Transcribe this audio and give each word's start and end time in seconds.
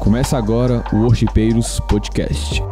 Começa 0.00 0.36
agora 0.36 0.84
o 0.92 0.96
Worshipeiros 0.96 1.80
Podcast. 1.80 2.62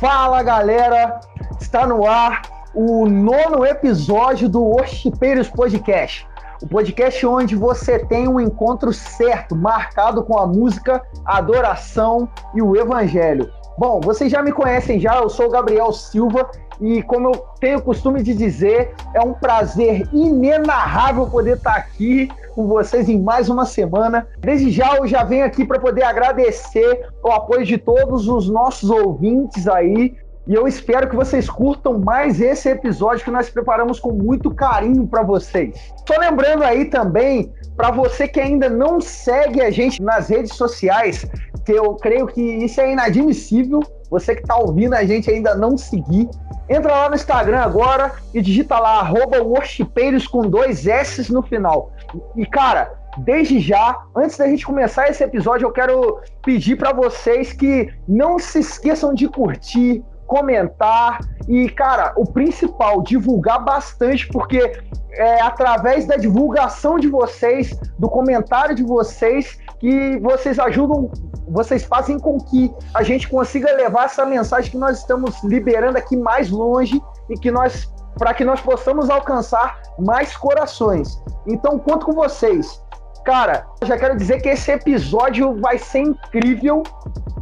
Fala 0.00 0.42
galera, 0.42 1.20
está 1.60 1.86
no 1.86 2.04
ar 2.04 2.42
o 2.74 3.06
nono 3.08 3.64
episódio 3.64 4.48
do 4.48 4.60
Worshipeiros 4.60 5.48
Podcast. 5.48 6.26
O 6.60 6.66
podcast 6.66 7.24
onde 7.24 7.54
você 7.54 8.00
tem 8.00 8.26
um 8.26 8.40
encontro 8.40 8.92
certo, 8.92 9.54
marcado 9.54 10.24
com 10.24 10.36
a 10.36 10.44
música, 10.44 11.00
a 11.24 11.38
adoração 11.38 12.28
e 12.52 12.60
o 12.60 12.74
evangelho. 12.74 13.48
Bom, 13.76 14.00
vocês 14.00 14.30
já 14.30 14.40
me 14.40 14.52
conhecem 14.52 15.00
já, 15.00 15.16
eu 15.16 15.28
sou 15.28 15.46
o 15.46 15.50
Gabriel 15.50 15.92
Silva 15.92 16.48
e 16.84 17.02
como 17.02 17.28
eu 17.30 17.44
tenho 17.58 17.78
o 17.78 17.82
costume 17.82 18.22
de 18.22 18.34
dizer, 18.34 18.94
é 19.14 19.20
um 19.22 19.32
prazer 19.32 20.06
inenarrável 20.12 21.26
poder 21.26 21.56
estar 21.56 21.76
aqui 21.76 22.28
com 22.54 22.66
vocês 22.66 23.08
em 23.08 23.18
mais 23.18 23.48
uma 23.48 23.64
semana. 23.64 24.28
Desde 24.38 24.70
já 24.70 24.96
eu 24.96 25.06
já 25.06 25.24
venho 25.24 25.46
aqui 25.46 25.64
para 25.64 25.80
poder 25.80 26.02
agradecer 26.02 27.08
o 27.22 27.30
apoio 27.30 27.64
de 27.64 27.78
todos 27.78 28.28
os 28.28 28.50
nossos 28.50 28.90
ouvintes 28.90 29.66
aí. 29.66 30.14
E 30.46 30.52
eu 30.52 30.68
espero 30.68 31.08
que 31.08 31.16
vocês 31.16 31.48
curtam 31.48 31.98
mais 31.98 32.38
esse 32.38 32.68
episódio 32.68 33.24
que 33.24 33.30
nós 33.30 33.48
preparamos 33.48 33.98
com 33.98 34.12
muito 34.12 34.54
carinho 34.54 35.06
para 35.06 35.22
vocês. 35.22 35.90
Só 36.06 36.20
lembrando 36.20 36.64
aí 36.64 36.84
também, 36.84 37.50
para 37.74 37.90
você 37.90 38.28
que 38.28 38.38
ainda 38.38 38.68
não 38.68 39.00
segue 39.00 39.62
a 39.62 39.70
gente 39.70 40.02
nas 40.02 40.28
redes 40.28 40.54
sociais, 40.54 41.24
que 41.64 41.72
eu 41.72 41.94
creio 41.94 42.26
que 42.26 42.42
isso 42.42 42.78
é 42.78 42.92
inadmissível, 42.92 43.80
você 44.10 44.34
que 44.34 44.42
está 44.42 44.56
ouvindo 44.56 44.94
a 44.94 45.04
gente 45.04 45.30
ainda 45.30 45.54
não 45.54 45.76
seguir, 45.76 46.28
entra 46.68 46.92
lá 46.92 47.08
no 47.08 47.14
Instagram 47.14 47.60
agora 47.60 48.12
e 48.32 48.40
digita 48.40 48.78
lá, 48.78 49.00
arroba 49.00 49.42
worshipeiros 49.42 50.26
com 50.26 50.42
dois 50.42 50.86
S 50.86 51.32
no 51.32 51.42
final. 51.42 51.92
E, 52.36 52.46
cara, 52.46 52.92
desde 53.18 53.60
já, 53.60 54.02
antes 54.14 54.36
da 54.36 54.46
gente 54.46 54.66
começar 54.66 55.08
esse 55.08 55.22
episódio, 55.22 55.66
eu 55.66 55.72
quero 55.72 56.20
pedir 56.42 56.76
para 56.76 56.92
vocês 56.92 57.52
que 57.52 57.92
não 58.08 58.38
se 58.38 58.60
esqueçam 58.60 59.14
de 59.14 59.28
curtir, 59.28 60.04
comentar 60.26 61.20
e, 61.48 61.68
cara, 61.68 62.12
o 62.16 62.26
principal, 62.26 63.02
divulgar 63.02 63.62
bastante, 63.62 64.26
porque 64.28 64.80
é 65.12 65.40
através 65.40 66.06
da 66.06 66.16
divulgação 66.16 66.98
de 66.98 67.08
vocês, 67.08 67.78
do 67.98 68.08
comentário 68.08 68.74
de 68.74 68.82
vocês, 68.82 69.58
que 69.78 70.18
vocês 70.18 70.58
ajudam, 70.58 71.10
vocês 71.48 71.84
fazem 71.84 72.18
com 72.18 72.38
que 72.38 72.72
a 72.92 73.02
gente 73.02 73.28
consiga 73.28 73.72
levar 73.72 74.06
essa 74.06 74.24
mensagem 74.24 74.70
que 74.70 74.78
nós 74.78 74.98
estamos 74.98 75.42
liberando 75.42 75.98
aqui 75.98 76.16
mais 76.16 76.50
longe 76.50 77.00
e 77.28 77.34
que 77.34 77.50
nós 77.50 77.92
para 78.18 78.32
que 78.32 78.44
nós 78.44 78.60
possamos 78.60 79.10
alcançar 79.10 79.80
mais 79.98 80.36
corações. 80.36 81.20
Então, 81.46 81.78
conto 81.78 82.06
com 82.06 82.12
vocês. 82.12 82.80
Cara, 83.24 83.66
já 83.84 83.96
quero 83.96 84.16
dizer 84.16 84.40
que 84.40 84.48
esse 84.48 84.70
episódio 84.70 85.60
vai 85.60 85.78
ser 85.78 86.00
incrível, 86.00 86.82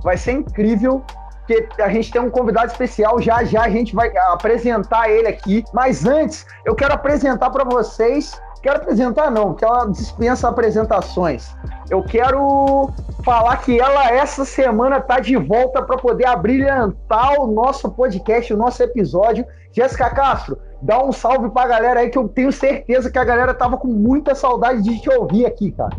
vai 0.03 0.17
ser 0.17 0.33
incrível, 0.33 1.05
porque 1.41 1.69
a 1.83 1.89
gente 1.89 2.11
tem 2.11 2.23
um 2.23 2.31
convidado 2.31 2.71
especial, 2.71 3.21
já 3.21 3.43
já 3.43 3.65
a 3.65 3.69
gente 3.69 3.95
vai 3.95 4.17
apresentar 4.17 5.11
ele 5.11 5.27
aqui. 5.27 5.65
Mas 5.75 6.07
antes, 6.07 6.47
eu 6.65 6.75
quero 6.75 6.95
apresentar 6.95 7.51
para 7.51 7.65
vocês, 7.65 8.41
quero 8.63 8.77
apresentar 8.77 9.31
não, 9.31 9.49
porque 9.49 9.65
ela 9.65 9.87
dispensa 9.87 10.49
apresentações. 10.49 11.55
Eu 11.91 12.03
quero 12.03 12.91
falar 13.25 13.57
que 13.59 13.79
ela 13.79 14.11
essa 14.11 14.45
semana 14.45 15.01
tá 15.01 15.21
de 15.21 15.37
volta 15.37 15.83
para 15.83 15.97
poder 15.97 16.27
abrilhantar 16.27 17.41
o 17.41 17.47
nosso 17.47 17.91
podcast, 17.91 18.55
o 18.55 18.57
nosso 18.57 18.83
episódio. 18.83 19.45
Jéssica 19.73 20.11
Castro, 20.11 20.59
dá 20.81 21.03
um 21.03 21.13
salve 21.13 21.51
pra 21.51 21.67
galera 21.67 22.01
aí 22.01 22.11
que 22.11 22.19
eu 22.19 22.29
tenho 22.29 22.53
certeza 22.53 23.11
que 23.11 23.19
a 23.19 23.25
galera 23.25 23.55
tava 23.55 23.77
com 23.77 23.89
muita 23.89 24.35
saudade 24.35 24.83
de 24.83 25.01
te 25.01 25.11
ouvir 25.11 25.47
aqui, 25.47 25.73
cara. 25.73 25.97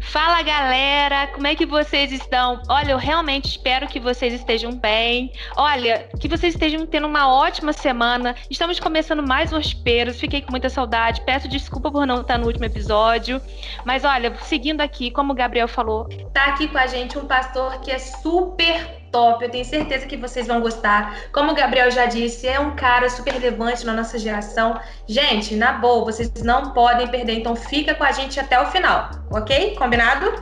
Fala 0.00 0.42
galera, 0.42 1.28
como 1.28 1.46
é 1.46 1.54
que 1.54 1.66
vocês 1.66 2.10
estão? 2.10 2.62
Olha, 2.68 2.92
eu 2.92 2.98
realmente 2.98 3.48
espero 3.48 3.86
que 3.86 4.00
vocês 4.00 4.32
estejam 4.32 4.72
bem. 4.72 5.32
Olha, 5.56 6.08
que 6.18 6.26
vocês 6.26 6.54
estejam 6.54 6.86
tendo 6.86 7.06
uma 7.06 7.32
ótima 7.32 7.72
semana. 7.72 8.34
Estamos 8.48 8.80
começando 8.80 9.22
mais 9.22 9.52
Hospeiros, 9.52 10.18
fiquei 10.18 10.40
com 10.40 10.50
muita 10.50 10.68
saudade. 10.68 11.20
Peço 11.20 11.46
desculpa 11.46 11.92
por 11.92 12.06
não 12.06 12.22
estar 12.22 12.38
no 12.38 12.46
último 12.46 12.64
episódio. 12.64 13.40
Mas 13.84 14.04
olha, 14.04 14.34
seguindo 14.42 14.80
aqui, 14.80 15.10
como 15.10 15.32
o 15.32 15.36
Gabriel 15.36 15.68
falou, 15.68 16.08
tá 16.32 16.46
aqui 16.46 16.66
com 16.66 16.78
a 16.78 16.86
gente 16.86 17.18
um 17.18 17.26
pastor 17.26 17.80
que 17.80 17.90
é 17.90 17.98
super 17.98 18.99
top. 19.10 19.44
Eu 19.44 19.50
tenho 19.50 19.64
certeza 19.64 20.06
que 20.06 20.16
vocês 20.16 20.46
vão 20.46 20.60
gostar. 20.60 21.16
Como 21.32 21.52
o 21.52 21.54
Gabriel 21.54 21.90
já 21.90 22.06
disse, 22.06 22.48
é 22.48 22.58
um 22.58 22.74
cara 22.74 23.08
super 23.08 23.32
relevante 23.32 23.84
na 23.84 23.92
nossa 23.92 24.18
geração. 24.18 24.78
Gente, 25.06 25.54
na 25.56 25.72
boa, 25.72 26.04
vocês 26.04 26.32
não 26.42 26.72
podem 26.72 27.08
perder. 27.08 27.38
Então 27.38 27.54
fica 27.54 27.94
com 27.94 28.04
a 28.04 28.12
gente 28.12 28.38
até 28.38 28.60
o 28.60 28.66
final, 28.66 29.10
ok? 29.30 29.74
Combinado? 29.76 30.32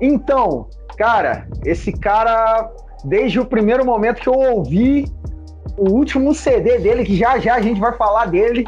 Então, 0.00 0.68
cara, 0.96 1.46
esse 1.64 1.92
cara, 1.92 2.70
desde 3.04 3.38
o 3.38 3.44
primeiro 3.44 3.84
momento 3.84 4.20
que 4.20 4.28
eu 4.28 4.34
ouvi 4.34 5.04
o 5.76 5.90
último 5.90 6.34
CD 6.34 6.78
dele, 6.78 7.04
que 7.04 7.16
já 7.16 7.38
já 7.38 7.54
a 7.54 7.60
gente 7.60 7.80
vai 7.80 7.96
falar 7.96 8.26
dele, 8.26 8.66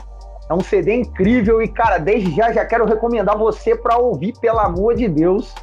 é 0.49 0.55
um 0.55 0.61
CD 0.61 0.97
incrível 0.97 1.63
e, 1.63 1.69
cara, 1.69 1.99
desde 1.99 2.35
já 2.35 2.53
já 2.53 2.65
quero 2.65 2.85
recomendar 2.85 3.37
você 3.37 3.75
para 3.75 3.97
ouvir, 3.97 4.35
pelo 4.41 4.59
amor 4.59 4.95
de 4.95 5.09
Deus. 5.09 5.55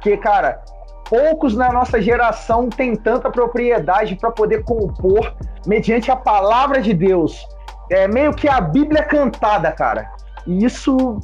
Que, 0.00 0.16
cara, 0.16 0.62
poucos 1.08 1.54
na 1.54 1.72
nossa 1.72 2.00
geração 2.00 2.68
têm 2.68 2.94
tanta 2.94 3.30
propriedade 3.30 4.16
para 4.16 4.30
poder 4.30 4.64
compor 4.64 5.34
mediante 5.66 6.10
a 6.10 6.16
palavra 6.16 6.80
de 6.80 6.92
Deus. 6.92 7.46
É 7.90 8.08
meio 8.08 8.34
que 8.34 8.48
a 8.48 8.60
Bíblia 8.60 9.02
cantada, 9.02 9.70
cara. 9.72 10.10
E 10.46 10.64
isso 10.64 11.20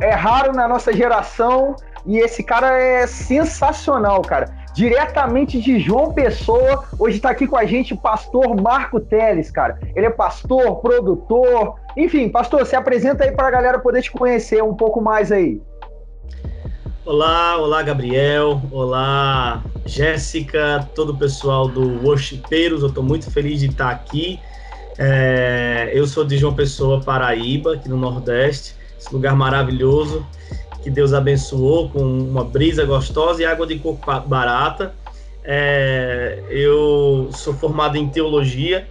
é 0.00 0.10
raro 0.10 0.52
na 0.52 0.66
nossa 0.66 0.92
geração 0.92 1.74
e 2.06 2.18
esse 2.18 2.42
cara 2.42 2.78
é 2.78 3.06
sensacional, 3.06 4.22
cara. 4.22 4.46
Diretamente 4.74 5.60
de 5.60 5.78
João 5.78 6.12
Pessoa, 6.12 6.84
hoje 6.98 7.16
está 7.16 7.30
aqui 7.30 7.46
com 7.46 7.56
a 7.56 7.64
gente 7.64 7.94
o 7.94 7.96
pastor 7.96 8.60
Marco 8.60 8.98
Teles, 8.98 9.50
cara. 9.50 9.78
Ele 9.94 10.06
é 10.06 10.10
pastor, 10.10 10.80
produtor, 10.80 11.76
enfim, 11.96 12.28
pastor, 12.28 12.66
se 12.66 12.74
apresenta 12.74 13.24
aí 13.24 13.30
para 13.30 13.48
a 13.48 13.50
galera 13.50 13.78
poder 13.78 14.02
te 14.02 14.10
conhecer 14.10 14.62
um 14.62 14.74
pouco 14.74 15.00
mais 15.00 15.30
aí. 15.30 15.62
Olá, 17.06 17.58
olá 17.58 17.82
Gabriel, 17.82 18.62
olá 18.72 19.62
Jéssica, 19.84 20.88
todo 20.94 21.12
o 21.12 21.18
pessoal 21.18 21.68
do 21.68 22.02
Worshipeiros, 22.02 22.80
eu 22.80 22.88
estou 22.88 23.04
muito 23.04 23.30
feliz 23.30 23.60
de 23.60 23.66
estar 23.66 23.90
aqui. 23.90 24.40
É, 24.96 25.90
eu 25.92 26.06
sou 26.06 26.24
de 26.24 26.38
João 26.38 26.54
Pessoa, 26.54 27.02
Paraíba, 27.02 27.74
aqui 27.74 27.90
no 27.90 27.98
Nordeste, 27.98 28.74
esse 28.98 29.12
lugar 29.12 29.36
maravilhoso 29.36 30.26
que 30.82 30.88
Deus 30.88 31.12
abençoou 31.12 31.90
com 31.90 32.00
uma 32.00 32.42
brisa 32.42 32.86
gostosa 32.86 33.42
e 33.42 33.44
água 33.44 33.66
de 33.66 33.78
coco 33.78 34.02
barata. 34.26 34.94
É, 35.44 36.42
eu 36.48 37.28
sou 37.32 37.52
formado 37.52 37.98
em 37.98 38.08
teologia 38.08 38.88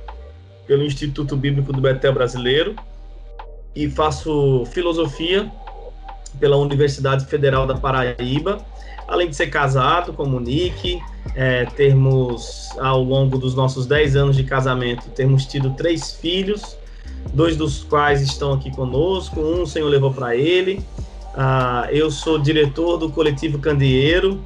pelo 0.68 0.84
Instituto 0.84 1.36
Bíblico 1.36 1.74
do 1.74 1.82
Betel 1.82 2.14
Brasileiro 2.14 2.76
e 3.76 3.90
faço 3.90 4.66
filosofia 4.68 5.52
pela 6.44 6.58
Universidade 6.58 7.26
Federal 7.26 7.66
da 7.66 7.74
Paraíba, 7.74 8.58
além 9.08 9.30
de 9.30 9.36
ser 9.38 9.48
casado 9.48 10.12
com 10.12 10.26
Monique, 10.26 11.02
é, 11.36 11.64
termos, 11.64 12.68
ao 12.82 13.02
longo 13.02 13.38
dos 13.38 13.56
nossos 13.56 13.86
10 13.86 14.18
anos 14.18 14.36
de 14.36 14.44
casamento, 14.44 15.08
temos 15.12 15.46
tido 15.46 15.70
três 15.70 16.12
filhos, 16.12 16.78
dois 17.34 17.56
dos 17.56 17.86
quais 17.86 18.22
estão 18.22 18.52
aqui 18.52 18.70
conosco, 18.72 19.40
um 19.40 19.62
o 19.62 19.66
Senhor 19.66 19.88
levou 19.88 20.14
para 20.14 20.36
ele. 20.36 20.84
Ah, 21.34 21.88
eu 21.90 22.12
sou 22.12 22.38
diretor 22.38 22.98
do 22.98 23.10
coletivo 23.10 23.58
Candeeiro, 23.58 24.42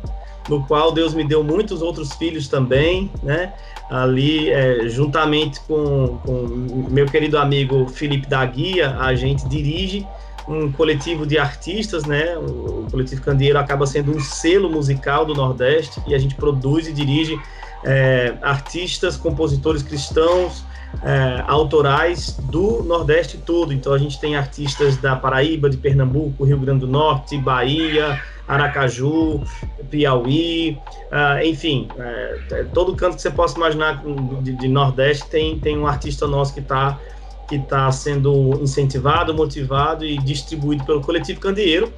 no 0.48 0.64
qual 0.68 0.92
Deus 0.92 1.16
me 1.16 1.24
deu 1.24 1.44
muitos 1.44 1.82
outros 1.82 2.14
filhos 2.14 2.48
também, 2.48 3.10
né? 3.24 3.54
Ali, 3.90 4.52
é, 4.52 4.88
juntamente 4.88 5.60
com, 5.62 6.20
com 6.24 6.86
meu 6.92 7.08
querido 7.08 7.40
amigo 7.40 7.88
Felipe 7.88 8.28
da 8.28 8.46
Guia, 8.46 8.98
a 9.00 9.16
gente 9.16 9.50
dirige 9.50 10.06
um 10.48 10.72
coletivo 10.72 11.26
de 11.26 11.38
artistas, 11.38 12.06
né? 12.06 12.38
O 12.38 12.88
coletivo 12.90 13.22
Candeeiro 13.22 13.60
acaba 13.60 13.86
sendo 13.86 14.16
um 14.16 14.20
selo 14.20 14.70
musical 14.70 15.26
do 15.26 15.34
Nordeste 15.34 16.02
e 16.08 16.16
a 16.16 16.18
gente 16.18 16.36
produz 16.36 16.88
e 16.88 16.94
dirige 16.94 17.38
é, 17.84 18.36
artistas, 18.42 19.18
compositores 19.18 19.84
cristãos, 19.84 20.64
é, 21.04 21.44
autorais 21.48 22.38
do 22.50 22.84
Nordeste 22.84 23.38
todo. 23.38 23.74
Então 23.74 23.94
a 23.94 23.98
gente 23.98 24.20
tem 24.20 24.36
artistas 24.36 24.98
da 24.98 25.16
Paraíba, 25.16 25.70
de 25.70 25.78
Pernambuco, 25.78 26.46
Rio 26.46 26.60
Grande 26.60 26.82
do 26.82 26.88
Norte, 26.88 27.38
Bahia, 27.38 28.22
Aracaju, 28.48 29.44
Piauí, 29.90 30.78
uh, 31.12 31.46
enfim, 31.46 31.90
é, 32.00 32.64
todo 32.74 32.96
canto 32.96 33.18
que 33.18 33.22
você 33.22 33.30
possa 33.30 33.58
imaginar 33.58 34.02
de, 34.42 34.54
de 34.54 34.68
Nordeste 34.70 35.30
tem, 35.30 35.60
tem 35.60 35.78
um 35.78 35.86
artista 35.86 36.26
nosso 36.26 36.54
que 36.54 36.62
está 36.62 36.98
que 37.48 37.56
está 37.56 37.92
sendo 37.92 38.60
incentivado, 38.62 39.34
motivado 39.34 40.06
e 40.06 40.18
distribuído 40.18 40.86
pelo 40.86 41.02
Coletivo 41.02 41.40
Candeeiro. 41.40 41.92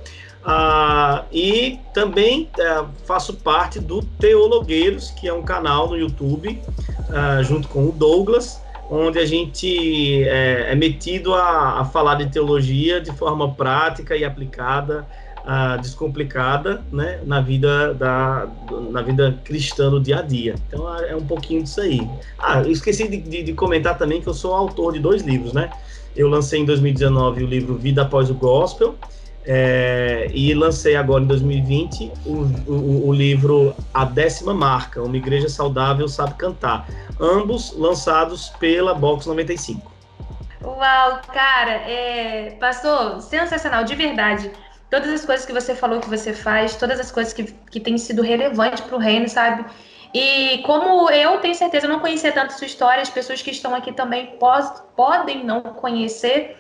Ah, 0.44 1.26
e 1.32 1.80
também 1.94 2.50
é, 2.58 2.84
faço 3.06 3.34
parte 3.34 3.80
do 3.80 4.02
Teologueiros, 4.02 5.12
que 5.12 5.28
é 5.28 5.34
um 5.34 5.44
canal 5.44 5.90
no 5.90 5.98
YouTube, 5.98 6.62
ah, 7.10 7.42
junto 7.44 7.68
com 7.68 7.90
o 7.90 7.92
Douglas, 7.92 8.62
onde 8.90 9.20
a 9.20 9.26
gente 9.26 10.24
é, 10.24 10.72
é 10.72 10.76
metido 10.76 11.34
a, 11.34 11.82
a, 11.82 11.86
falar 11.86 12.16
de 12.16 12.30
teologia 12.30 13.02
de 13.02 13.12
forma 13.12 13.54
prática 13.54 14.16
e 14.16 14.24
aplicada, 14.24 15.06
uh, 15.46 15.82
descomplicada, 15.82 16.84
né, 16.92 17.22
na 17.26 17.42
vida 17.42 17.94
da 17.94 18.48
na 18.92 19.02
vida 19.02 19.40
cristã 19.44 19.90
do 19.90 20.00
dia 20.00 20.20
a 20.20 20.22
dia. 20.22 20.56
Então 20.68 20.94
é 20.98 21.16
um 21.16 21.26
pouquinho 21.26 21.64
disso 21.64 21.82
aí. 21.82 22.08
Ah, 22.38 22.62
eu 22.62 22.72
esqueci 22.72 23.08
de, 23.08 23.18
de, 23.18 23.44
de 23.44 23.54
comentar 23.54 23.98
também 23.98 24.22
que 24.22 24.28
eu 24.28 24.34
sou 24.34 24.54
autor 24.54 24.94
de 24.94 25.00
dois 25.00 25.22
livros, 25.24 25.54
né? 25.54 25.70
Eu 26.16 26.28
lancei 26.28 26.60
em 26.60 26.66
2019 26.66 27.44
o 27.44 27.48
livro 27.48 27.76
Vida 27.76 28.02
Após 28.02 28.30
o 28.30 28.34
Gospel, 28.34 28.96
é, 29.46 30.30
e 30.34 30.54
lancei 30.54 30.96
agora 30.96 31.24
em 31.24 31.28
2020 31.28 32.12
o, 32.26 32.32
o, 32.72 33.08
o, 33.08 33.14
livro 33.14 33.74
A 33.94 34.06
Décima 34.06 34.54
Marca, 34.54 35.02
Uma 35.02 35.18
Igreja 35.18 35.50
Saudável 35.50 36.08
Sabe 36.08 36.36
Cantar. 36.36 36.88
Ambos 37.20 37.76
lançados 37.76 38.50
pela 38.60 38.94
Box 38.94 39.26
95. 39.26 39.92
Uau, 40.62 41.22
cara, 41.34 41.72
é, 41.72 42.58
pastor, 42.60 43.22
sensacional, 43.22 43.84
de 43.86 43.96
verdade. 43.96 44.52
Todas 44.90 45.10
as 45.12 45.26
coisas 45.26 45.46
que 45.46 45.54
você 45.54 45.76
falou 45.76 46.00
que 46.00 46.10
você 46.10 46.34
faz, 46.34 46.76
todas 46.76 47.00
as 47.00 47.12
coisas 47.12 47.32
que, 47.34 47.44
que 47.44 47.80
têm 47.80 47.98
sido 47.98 48.22
relevantes 48.22 48.82
para 48.82 48.96
o 48.96 49.00
reino, 49.00 49.30
sabe? 49.30 49.66
E 50.14 50.60
como 50.66 51.10
eu 51.12 51.38
tenho 51.40 51.54
certeza, 51.54 51.86
eu 51.86 51.90
não 51.92 52.00
conhecia 52.00 52.32
tanto 52.32 52.54
sua 52.54 52.66
história, 52.66 53.02
as 53.02 53.10
pessoas 53.10 53.42
que 53.42 53.52
estão 53.52 53.76
aqui 53.76 53.92
também 53.92 54.38
pos, 54.40 54.82
podem 54.96 55.44
não 55.44 55.62
conhecer. 55.62 56.58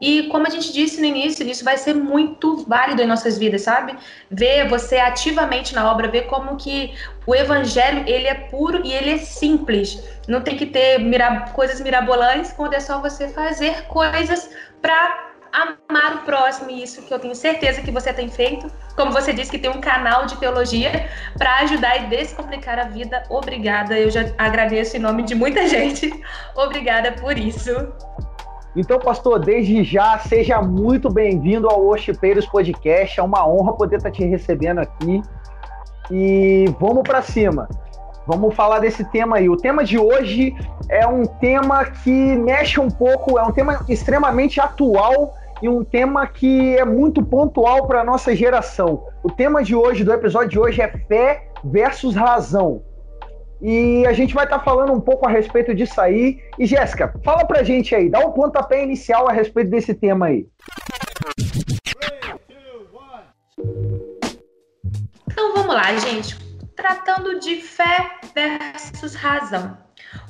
E 0.00 0.24
como 0.28 0.46
a 0.46 0.50
gente 0.50 0.72
disse 0.72 0.98
no 0.98 1.06
início, 1.06 1.46
isso 1.46 1.62
vai 1.62 1.76
ser 1.76 1.94
muito 1.94 2.64
válido 2.66 3.02
em 3.02 3.06
nossas 3.06 3.36
vidas, 3.36 3.62
sabe? 3.62 3.94
Ver 4.30 4.66
você 4.66 4.96
ativamente 4.96 5.74
na 5.74 5.90
obra, 5.92 6.08
ver 6.08 6.22
como 6.22 6.56
que 6.56 6.94
o 7.26 7.34
evangelho, 7.34 8.02
ele 8.08 8.26
é 8.26 8.34
puro 8.34 8.80
e 8.84 8.92
ele 8.92 9.10
é 9.10 9.18
simples. 9.18 10.02
Não 10.26 10.40
tem 10.40 10.56
que 10.56 10.66
ter 10.66 10.98
mira 10.98 11.50
coisas 11.52 11.80
mirabolantes 11.80 12.50
quando 12.52 12.74
é 12.74 12.80
só 12.80 13.00
você 13.00 13.28
fazer 13.28 13.86
coisas 13.88 14.50
para 14.80 15.29
amar 15.52 16.16
o 16.16 16.18
próximo, 16.24 16.70
e 16.70 16.82
isso 16.82 17.02
que 17.02 17.12
eu 17.12 17.18
tenho 17.18 17.34
certeza 17.34 17.82
que 17.82 17.90
você 17.90 18.12
tem 18.12 18.28
feito. 18.28 18.70
Como 18.96 19.12
você 19.12 19.32
disse 19.32 19.50
que 19.50 19.58
tem 19.58 19.70
um 19.70 19.80
canal 19.80 20.26
de 20.26 20.36
teologia 20.36 21.08
para 21.36 21.58
ajudar 21.60 21.96
e 21.96 22.06
descomplicar 22.08 22.78
a 22.78 22.84
vida. 22.84 23.22
Obrigada, 23.28 23.98
eu 23.98 24.10
já 24.10 24.26
agradeço 24.38 24.96
em 24.96 25.00
nome 25.00 25.22
de 25.22 25.34
muita 25.34 25.66
gente. 25.68 26.12
Obrigada 26.54 27.12
por 27.12 27.36
isso. 27.38 27.70
Então, 28.76 29.00
pastor, 29.00 29.40
desde 29.40 29.82
já, 29.82 30.18
seja 30.18 30.62
muito 30.62 31.10
bem-vindo 31.10 31.68
ao 31.68 31.82
Worshipeiros 31.82 32.46
Podcast. 32.46 33.18
É 33.18 33.22
uma 33.22 33.46
honra 33.48 33.72
poder 33.72 33.96
estar 33.96 34.12
te 34.12 34.24
recebendo 34.24 34.78
aqui. 34.78 35.20
E 36.10 36.66
vamos 36.78 37.02
para 37.02 37.20
cima. 37.20 37.68
Vamos 38.26 38.54
falar 38.54 38.78
desse 38.78 39.04
tema 39.04 39.38
aí. 39.38 39.48
O 39.48 39.56
tema 39.56 39.82
de 39.82 39.98
hoje 39.98 40.54
é 40.88 41.04
um 41.04 41.26
tema 41.26 41.84
que 41.84 42.10
mexe 42.10 42.78
um 42.78 42.88
pouco, 42.88 43.38
é 43.38 43.42
um 43.42 43.50
tema 43.50 43.84
extremamente 43.88 44.60
atual 44.60 45.34
e 45.62 45.68
um 45.68 45.84
tema 45.84 46.26
que 46.26 46.76
é 46.76 46.84
muito 46.84 47.22
pontual 47.22 47.86
para 47.86 48.00
a 48.00 48.04
nossa 48.04 48.34
geração. 48.34 49.06
O 49.22 49.30
tema 49.30 49.62
de 49.62 49.74
hoje, 49.74 50.04
do 50.04 50.12
episódio 50.12 50.48
de 50.48 50.58
hoje, 50.58 50.80
é 50.80 50.88
fé 50.88 51.48
versus 51.64 52.14
razão. 52.14 52.82
E 53.60 54.06
a 54.06 54.12
gente 54.12 54.32
vai 54.32 54.44
estar 54.44 54.58
tá 54.58 54.64
falando 54.64 54.92
um 54.92 55.00
pouco 55.00 55.26
a 55.26 55.30
respeito 55.30 55.74
disso 55.74 56.00
aí. 56.00 56.40
E 56.58 56.64
Jéssica, 56.64 57.12
fala 57.22 57.44
pra 57.44 57.62
gente 57.62 57.94
aí, 57.94 58.08
dá 58.08 58.20
um 58.20 58.32
pontapé 58.32 58.82
inicial 58.82 59.28
a 59.28 59.32
respeito 59.32 59.70
desse 59.70 59.94
tema 59.94 60.26
aí. 60.26 60.46
Então 65.30 65.54
vamos 65.54 65.74
lá, 65.74 65.94
gente. 65.98 66.38
Tratando 66.74 67.38
de 67.38 67.56
fé 67.56 68.12
versus 68.34 69.14
razão. 69.14 69.76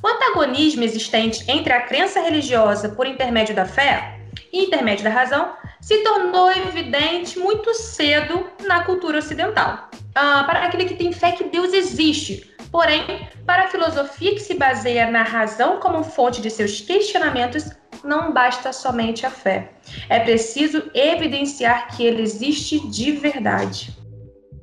O 0.03 0.09
antagonismo 0.09 0.83
existente 0.83 1.49
entre 1.49 1.73
a 1.73 1.83
crença 1.83 2.21
religiosa 2.21 2.89
por 2.89 3.07
intermédio 3.07 3.55
da 3.55 3.65
fé 3.65 4.20
intermédio 4.53 5.05
da 5.05 5.11
razão 5.11 5.53
se 5.81 5.99
tornou 6.03 6.51
evidente 6.51 7.39
muito 7.39 7.73
cedo 7.75 8.47
na 8.67 8.85
cultura 8.85 9.19
ocidental. 9.19 9.89
Ah, 10.15 10.45
para 10.45 10.65
aquele 10.65 10.85
que 10.85 10.95
tem 10.95 11.13
fé 11.13 11.33
que 11.33 11.45
Deus 11.45 11.73
existe, 11.73 12.51
Porém, 12.71 13.29
para 13.45 13.65
a 13.65 13.69
filosofia 13.69 14.33
que 14.33 14.41
se 14.41 14.55
baseia 14.55 15.11
na 15.11 15.23
razão 15.23 15.81
como 15.81 16.05
fonte 16.05 16.41
de 16.41 16.49
seus 16.51 16.81
questionamentos, 16.81 17.71
não 18.05 18.33
basta 18.33 18.73
somente 18.73 19.27
a 19.27 19.31
fé. 19.31 19.73
É 20.09 20.21
preciso 20.21 20.91
evidenciar 20.95 21.89
que 21.89 22.05
ele 22.05 22.23
existe 22.23 22.79
de 22.89 23.13
verdade. 23.13 23.97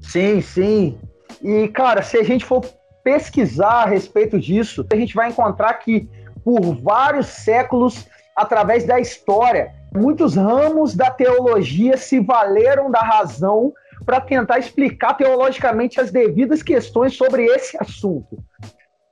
Sim, 0.01 0.41
sim. 0.41 0.97
E, 1.43 1.67
cara, 1.67 2.01
se 2.01 2.17
a 2.17 2.23
gente 2.23 2.45
for 2.45 2.65
pesquisar 3.03 3.83
a 3.83 3.85
respeito 3.85 4.39
disso, 4.39 4.85
a 4.91 4.95
gente 4.95 5.13
vai 5.13 5.29
encontrar 5.29 5.73
que 5.75 6.09
por 6.43 6.61
vários 6.81 7.27
séculos, 7.27 8.05
através 8.37 8.85
da 8.85 8.99
história, 8.99 9.73
muitos 9.93 10.35
ramos 10.35 10.95
da 10.95 11.09
teologia 11.09 11.97
se 11.97 12.19
valeram 12.19 12.91
da 12.91 12.99
razão 12.99 13.73
para 14.05 14.21
tentar 14.21 14.59
explicar 14.59 15.15
teologicamente 15.15 15.99
as 15.99 16.11
devidas 16.11 16.61
questões 16.61 17.17
sobre 17.17 17.45
esse 17.45 17.75
assunto. 17.81 18.37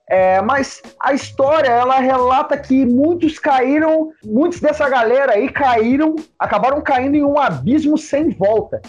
É, 0.07 0.39
mas 0.39 0.83
a 0.99 1.13
história 1.13 1.67
ela 1.67 1.99
relata 1.99 2.55
que 2.55 2.85
muitos 2.85 3.39
caíram, 3.39 4.11
muitos 4.23 4.59
dessa 4.59 4.87
galera 4.87 5.33
aí 5.33 5.49
caíram, 5.49 6.15
acabaram 6.37 6.79
caindo 6.79 7.15
em 7.15 7.23
um 7.23 7.39
abismo 7.39 7.97
sem 7.97 8.29
volta. 8.29 8.79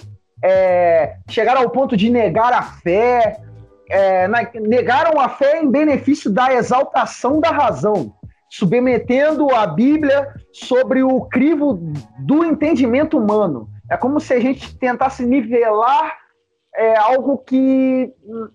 É, 0.45 1.17
chegaram 1.31 1.63
ao 1.63 1.71
ponto 1.71 1.97
de 1.97 2.11
negar 2.11 2.53
a 2.53 2.63
fé, 2.63 3.41
é, 3.89 4.29
negaram 4.61 5.19
a 5.19 5.31
fé 5.31 5.63
em 5.63 5.71
benefício 5.71 6.31
da 6.31 6.53
exaltação 6.53 7.41
da 7.41 7.51
razão, 7.51 8.13
submetendo 8.51 9.51
a 9.55 9.67
Bíblia 9.67 10.35
sobre 10.53 11.03
o 11.03 11.23
crivo 11.23 11.81
do 12.21 12.45
entendimento 12.45 13.19
humano. 13.19 13.69
É 13.91 13.97
como 13.97 14.21
se 14.21 14.35
a 14.35 14.41
gente 14.41 14.77
tentasse 14.79 15.25
nivelar 15.25 16.17
é, 16.75 16.97
algo 16.97 17.39
que 17.39 18.13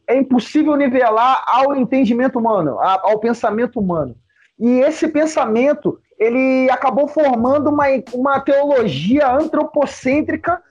é 0.07 0.17
impossível 0.17 0.75
nivelar 0.75 1.43
ao 1.47 1.75
entendimento 1.75 2.37
humano, 2.37 2.77
ao 2.79 3.19
pensamento 3.19 3.79
humano. 3.79 4.15
E 4.59 4.79
esse 4.81 5.07
pensamento 5.07 5.99
ele 6.19 6.69
acabou 6.69 7.07
formando 7.07 7.71
uma, 7.71 7.85
uma 8.13 8.39
teologia 8.39 9.33
antropocêntrica, 9.33 10.61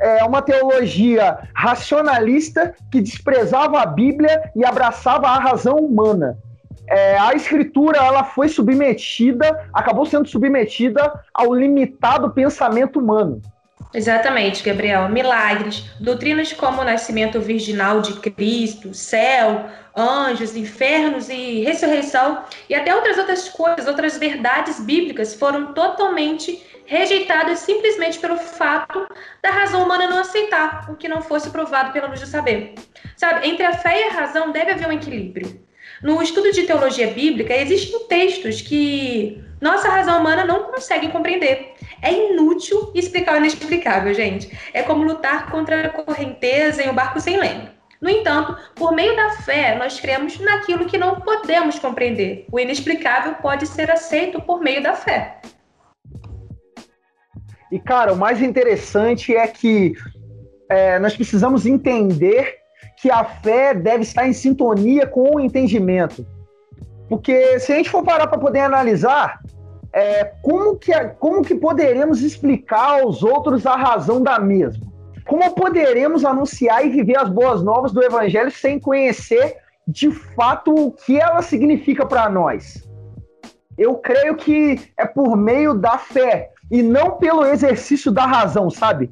é, 0.00 0.22
uma 0.22 0.40
teologia 0.40 1.38
racionalista 1.52 2.72
que 2.92 3.00
desprezava 3.00 3.80
a 3.80 3.86
Bíblia 3.86 4.52
e 4.54 4.64
abraçava 4.64 5.26
a 5.26 5.40
razão 5.40 5.74
humana. 5.76 6.38
É, 6.88 7.18
a 7.18 7.32
escritura 7.34 7.98
ela 7.98 8.24
foi 8.24 8.48
submetida, 8.48 9.68
acabou 9.72 10.06
sendo 10.06 10.28
submetida 10.28 11.24
ao 11.34 11.54
limitado 11.54 12.30
pensamento 12.30 12.98
humano. 12.98 13.40
Exatamente, 13.94 14.62
Gabriel. 14.62 15.08
Milagres, 15.08 15.84
doutrinas 16.00 16.52
como 16.52 16.82
o 16.82 16.84
nascimento 16.84 17.40
virginal 17.40 18.00
de 18.00 18.14
Cristo, 18.14 18.92
céu, 18.92 19.66
anjos, 19.96 20.54
infernos 20.54 21.28
e 21.28 21.62
ressurreição, 21.62 22.42
e 22.68 22.74
até 22.74 22.94
outras 22.94 23.16
outras 23.16 23.48
coisas, 23.48 23.86
outras 23.86 24.18
verdades 24.18 24.80
bíblicas 24.80 25.34
foram 25.34 25.72
totalmente 25.72 26.62
rejeitadas 26.84 27.60
simplesmente 27.60 28.18
pelo 28.18 28.36
fato 28.36 29.06
da 29.42 29.50
razão 29.50 29.82
humana 29.82 30.06
não 30.06 30.18
aceitar 30.18 30.90
o 30.90 30.94
que 30.94 31.08
não 31.08 31.20
fosse 31.20 31.50
provado 31.50 31.92
pela 31.92 32.06
luz 32.06 32.20
do 32.20 32.26
saber. 32.26 32.74
Sabe, 33.16 33.48
entre 33.48 33.64
a 33.64 33.72
fé 33.72 34.00
e 34.00 34.04
a 34.04 34.12
razão 34.12 34.52
deve 34.52 34.72
haver 34.72 34.86
um 34.86 34.92
equilíbrio. 34.92 35.65
No 36.06 36.22
estudo 36.22 36.52
de 36.52 36.62
teologia 36.62 37.08
bíblica, 37.08 37.52
existem 37.52 37.98
textos 38.06 38.62
que 38.62 39.42
nossa 39.60 39.88
razão 39.88 40.20
humana 40.20 40.44
não 40.44 40.70
consegue 40.70 41.08
compreender. 41.08 41.72
É 42.00 42.12
inútil 42.12 42.92
explicar 42.94 43.34
o 43.34 43.38
inexplicável, 43.38 44.14
gente. 44.14 44.56
É 44.72 44.84
como 44.84 45.02
lutar 45.02 45.50
contra 45.50 45.84
a 45.84 45.88
correnteza 45.88 46.84
em 46.84 46.88
um 46.88 46.94
barco 46.94 47.18
sem 47.18 47.36
leme. 47.36 47.70
No 48.00 48.08
entanto, 48.08 48.56
por 48.76 48.92
meio 48.92 49.16
da 49.16 49.30
fé, 49.30 49.74
nós 49.74 49.98
cremos 49.98 50.38
naquilo 50.38 50.86
que 50.86 50.96
não 50.96 51.20
podemos 51.22 51.76
compreender. 51.80 52.46
O 52.52 52.60
inexplicável 52.60 53.34
pode 53.42 53.66
ser 53.66 53.90
aceito 53.90 54.40
por 54.40 54.60
meio 54.60 54.80
da 54.80 54.92
fé. 54.92 55.40
E, 57.72 57.80
cara, 57.80 58.12
o 58.12 58.16
mais 58.16 58.40
interessante 58.40 59.34
é 59.34 59.48
que 59.48 59.94
é, 60.70 61.00
nós 61.00 61.16
precisamos 61.16 61.66
entender 61.66 62.64
que 62.96 63.10
a 63.10 63.24
fé 63.24 63.74
deve 63.74 64.02
estar 64.02 64.26
em 64.26 64.32
sintonia 64.32 65.06
com 65.06 65.36
o 65.36 65.40
entendimento. 65.40 66.26
Porque 67.08 67.58
se 67.60 67.72
a 67.72 67.76
gente 67.76 67.90
for 67.90 68.02
parar 68.02 68.26
para 68.26 68.38
poder 68.38 68.60
analisar, 68.60 69.40
é, 69.92 70.24
como, 70.42 70.76
que, 70.76 70.92
como 71.18 71.42
que 71.42 71.54
poderemos 71.54 72.22
explicar 72.22 73.00
aos 73.00 73.22
outros 73.22 73.66
a 73.66 73.76
razão 73.76 74.22
da 74.22 74.38
mesma? 74.38 74.86
Como 75.26 75.54
poderemos 75.54 76.24
anunciar 76.24 76.84
e 76.84 76.90
viver 76.90 77.18
as 77.18 77.28
boas 77.28 77.62
novas 77.62 77.92
do 77.92 78.02
Evangelho 78.02 78.50
sem 78.50 78.78
conhecer 78.78 79.56
de 79.86 80.10
fato 80.10 80.72
o 80.74 80.92
que 80.92 81.18
ela 81.18 81.42
significa 81.42 82.06
para 82.06 82.28
nós? 82.28 82.86
Eu 83.78 83.96
creio 83.96 84.36
que 84.36 84.80
é 84.96 85.04
por 85.04 85.36
meio 85.36 85.74
da 85.74 85.98
fé 85.98 86.50
e 86.70 86.82
não 86.82 87.12
pelo 87.12 87.44
exercício 87.44 88.10
da 88.10 88.24
razão, 88.24 88.70
sabe? 88.70 89.10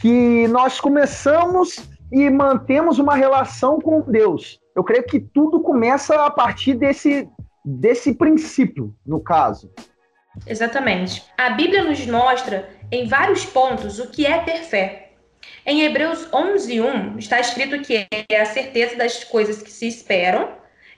Que 0.00 0.48
nós 0.48 0.80
começamos 0.80 1.89
e 2.12 2.28
mantemos 2.30 2.98
uma 2.98 3.14
relação 3.14 3.78
com 3.80 4.00
Deus. 4.00 4.60
Eu 4.74 4.84
creio 4.84 5.04
que 5.04 5.20
tudo 5.20 5.60
começa 5.60 6.24
a 6.24 6.30
partir 6.30 6.74
desse, 6.74 7.28
desse 7.64 8.14
princípio, 8.14 8.94
no 9.06 9.20
caso. 9.20 9.72
Exatamente. 10.46 11.24
A 11.36 11.50
Bíblia 11.50 11.84
nos 11.84 12.04
mostra 12.06 12.68
em 12.90 13.06
vários 13.06 13.44
pontos 13.44 13.98
o 13.98 14.10
que 14.10 14.26
é 14.26 14.38
ter 14.38 14.62
fé. 14.62 15.12
Em 15.66 15.82
Hebreus 15.82 16.28
11:1 16.32 17.18
está 17.18 17.40
escrito 17.40 17.80
que 17.80 18.06
é 18.28 18.40
a 18.40 18.46
certeza 18.46 18.96
das 18.96 19.24
coisas 19.24 19.62
que 19.62 19.70
se 19.70 19.86
esperam 19.86 20.48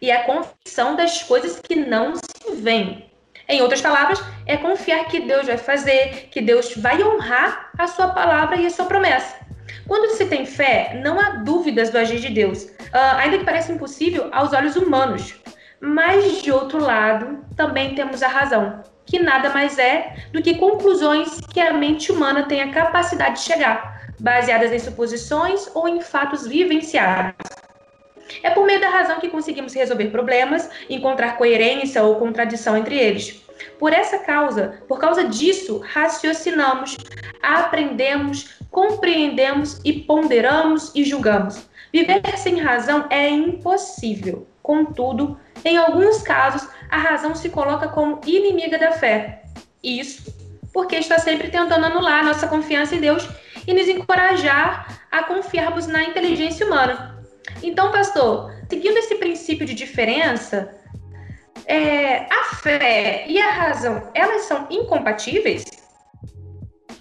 e 0.00 0.10
a 0.10 0.24
convicção 0.24 0.96
das 0.96 1.22
coisas 1.22 1.60
que 1.60 1.76
não 1.76 2.14
se 2.14 2.54
veem. 2.56 3.10
Em 3.48 3.60
outras 3.60 3.80
palavras, 3.80 4.22
é 4.46 4.56
confiar 4.56 5.04
que 5.06 5.20
Deus 5.20 5.46
vai 5.46 5.58
fazer, 5.58 6.28
que 6.30 6.40
Deus 6.40 6.74
vai 6.76 7.02
honrar 7.02 7.70
a 7.76 7.86
sua 7.86 8.08
palavra 8.08 8.56
e 8.56 8.66
a 8.66 8.70
sua 8.70 8.86
promessa. 8.86 9.41
Quando 9.86 10.14
se 10.16 10.26
tem 10.26 10.46
fé, 10.46 11.00
não 11.02 11.18
há 11.18 11.30
dúvidas 11.30 11.90
do 11.90 11.98
agir 11.98 12.20
de 12.20 12.28
Deus, 12.28 12.64
uh, 12.64 13.16
ainda 13.18 13.38
que 13.38 13.44
pareça 13.44 13.72
impossível 13.72 14.28
aos 14.32 14.52
olhos 14.52 14.76
humanos. 14.76 15.34
Mas, 15.80 16.42
de 16.42 16.52
outro 16.52 16.80
lado, 16.80 17.44
também 17.56 17.94
temos 17.94 18.22
a 18.22 18.28
razão, 18.28 18.82
que 19.04 19.18
nada 19.18 19.50
mais 19.50 19.78
é 19.78 20.14
do 20.32 20.40
que 20.40 20.54
conclusões 20.54 21.40
que 21.52 21.60
a 21.60 21.72
mente 21.72 22.12
humana 22.12 22.44
tem 22.44 22.62
a 22.62 22.70
capacidade 22.70 23.36
de 23.36 23.40
chegar, 23.40 24.06
baseadas 24.20 24.72
em 24.72 24.78
suposições 24.78 25.68
ou 25.74 25.88
em 25.88 26.00
fatos 26.00 26.46
vivenciados. 26.46 27.34
É 28.42 28.50
por 28.50 28.64
meio 28.64 28.80
da 28.80 28.88
razão 28.88 29.18
que 29.18 29.28
conseguimos 29.28 29.74
resolver 29.74 30.06
problemas, 30.06 30.70
encontrar 30.88 31.36
coerência 31.36 32.02
ou 32.02 32.16
contradição 32.16 32.76
entre 32.76 32.96
eles. 32.96 33.42
Por 33.78 33.92
essa 33.92 34.18
causa, 34.18 34.82
por 34.88 34.98
causa 34.98 35.24
disso, 35.24 35.78
raciocinamos, 35.78 36.96
aprendemos, 37.42 38.61
compreendemos 38.72 39.80
e 39.84 39.92
ponderamos 39.92 40.90
e 40.94 41.04
julgamos. 41.04 41.68
Viver 41.92 42.22
sem 42.36 42.58
razão 42.58 43.06
é 43.10 43.28
impossível. 43.28 44.48
Contudo, 44.62 45.38
em 45.64 45.76
alguns 45.76 46.22
casos, 46.22 46.66
a 46.90 46.96
razão 46.96 47.34
se 47.34 47.50
coloca 47.50 47.88
como 47.88 48.20
inimiga 48.26 48.78
da 48.78 48.92
fé. 48.92 49.42
Isso 49.82 50.32
porque 50.72 50.96
está 50.96 51.18
sempre 51.18 51.50
tentando 51.50 51.84
anular 51.84 52.24
nossa 52.24 52.48
confiança 52.48 52.94
em 52.94 53.00
Deus 53.00 53.28
e 53.66 53.74
nos 53.74 53.86
encorajar 53.86 55.06
a 55.10 55.22
confiarmos 55.24 55.86
na 55.86 56.02
inteligência 56.02 56.66
humana. 56.66 57.22
Então, 57.62 57.92
pastor, 57.92 58.50
seguindo 58.70 58.96
esse 58.96 59.16
princípio 59.16 59.66
de 59.66 59.74
diferença, 59.74 60.74
é, 61.66 62.26
a 62.32 62.54
fé 62.56 63.26
e 63.28 63.38
a 63.38 63.50
razão, 63.50 64.10
elas 64.14 64.42
são 64.42 64.66
incompatíveis? 64.70 65.81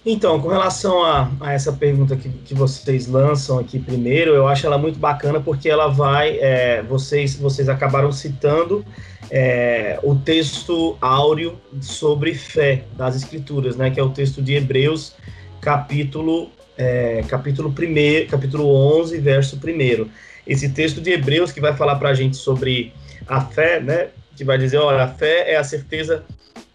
Então, 0.04 0.40
com 0.40 0.48
relação 0.48 1.04
a, 1.04 1.30
a 1.40 1.52
essa 1.52 1.72
pergunta 1.72 2.16
que, 2.16 2.28
que, 2.28 2.54
vocês 2.54 3.06
lançam 3.06 3.60
aqui 3.60 3.78
primeiro, 3.78 4.32
eu 4.32 4.48
acho 4.48 4.66
ela 4.66 4.76
muito 4.76 4.98
bacana 4.98 5.40
porque 5.40 5.68
ela 5.68 5.86
vai, 5.86 6.38
é, 6.40 6.82
vocês, 6.82 7.36
vocês 7.36 7.68
acabaram 7.68 8.10
citando 8.10 8.84
é, 9.30 10.00
o 10.02 10.16
texto 10.16 10.96
áureo 11.00 11.56
sobre 11.80 12.34
fé 12.34 12.84
das 12.96 13.14
Escrituras, 13.14 13.76
né, 13.76 13.90
que 13.90 14.00
é 14.00 14.02
o 14.02 14.10
texto 14.10 14.42
de 14.42 14.54
Hebreus, 14.54 15.14
capítulo, 15.60 16.50
é, 16.76 17.22
capítulo, 17.28 17.72
primeiro, 17.72 18.28
capítulo 18.28 18.66
11, 18.98 19.18
verso 19.18 19.56
1. 19.56 20.10
Esse 20.44 20.70
texto 20.70 21.00
de 21.00 21.12
Hebreus 21.12 21.52
que 21.52 21.60
vai 21.60 21.76
falar 21.76 21.94
para 21.94 22.08
a 22.08 22.14
gente 22.14 22.36
sobre 22.36 22.92
a 23.28 23.40
fé, 23.40 23.78
né, 23.78 24.08
que 24.36 24.42
vai 24.42 24.58
dizer, 24.58 24.78
olha, 24.78 25.04
a 25.04 25.08
fé 25.08 25.52
é 25.52 25.56
a 25.56 25.62
certeza 25.62 26.24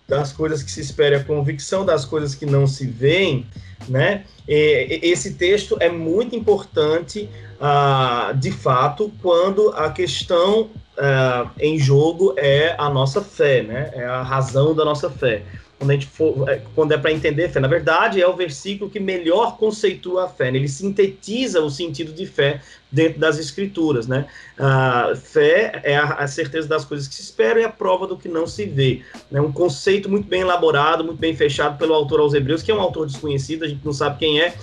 das 0.07 0.31
coisas 0.31 0.63
que 0.63 0.71
se 0.71 0.81
espera, 0.81 1.17
a 1.17 1.23
convicção 1.23 1.85
das 1.85 2.05
coisas 2.05 2.33
que 2.33 2.45
não 2.45 2.65
se 2.65 2.87
veem, 2.87 3.45
né? 3.87 4.23
Esse 4.47 5.33
texto 5.33 5.75
é 5.79 5.89
muito 5.89 6.35
importante, 6.35 7.29
ah, 7.59 8.33
de 8.33 8.51
fato, 8.51 9.11
quando 9.21 9.69
a 9.71 9.91
questão 9.91 10.69
ah, 10.97 11.51
em 11.59 11.77
jogo 11.77 12.33
é 12.37 12.73
a 12.77 12.89
nossa 12.89 13.21
fé, 13.21 13.61
né? 13.61 13.91
É 13.93 14.05
a 14.05 14.21
razão 14.21 14.73
da 14.73 14.85
nossa 14.85 15.09
fé 15.09 15.43
quando 15.77 15.91
a 15.91 15.93
gente 15.93 16.07
for, 16.07 16.49
é, 16.49 16.61
quando 16.73 16.91
é 16.91 16.97
para 16.97 17.11
entender 17.11 17.49
fé. 17.49 17.59
Na 17.59 17.67
verdade, 17.67 18.21
é 18.21 18.27
o 18.27 18.35
versículo 18.35 18.89
que 18.89 18.99
melhor 18.99 19.57
conceitua 19.57 20.25
a 20.25 20.29
fé. 20.29 20.51
Né? 20.51 20.57
Ele 20.57 20.67
sintetiza 20.67 21.61
o 21.61 21.69
sentido 21.69 22.11
de 22.11 22.25
fé 22.25 22.61
dentro 22.91 23.19
das 23.19 23.37
escrituras, 23.37 24.07
né? 24.07 24.25
A 24.57 25.13
fé 25.15 25.81
é 25.83 25.97
a, 25.97 26.25
certeza 26.25 26.67
das 26.67 26.85
coisas 26.85 27.07
que 27.07 27.13
se 27.13 27.21
esperam 27.21 27.61
e 27.61 27.65
a 27.65 27.69
prova 27.69 28.07
do 28.07 28.17
que 28.17 28.27
não 28.27 28.47
se 28.47 28.65
vê. 28.65 29.01
É 29.31 29.41
um 29.41 29.51
conceito 29.51 30.09
muito 30.09 30.27
bem 30.27 30.41
elaborado, 30.41 31.03
muito 31.03 31.19
bem 31.19 31.35
fechado 31.35 31.77
pelo 31.77 31.93
autor 31.93 32.21
aos 32.21 32.33
Hebreus, 32.33 32.63
que 32.63 32.71
é 32.71 32.75
um 32.75 32.81
autor 32.81 33.05
desconhecido, 33.05 33.65
a 33.65 33.67
gente 33.67 33.85
não 33.85 33.93
sabe 33.93 34.17
quem 34.19 34.41
é, 34.41 34.55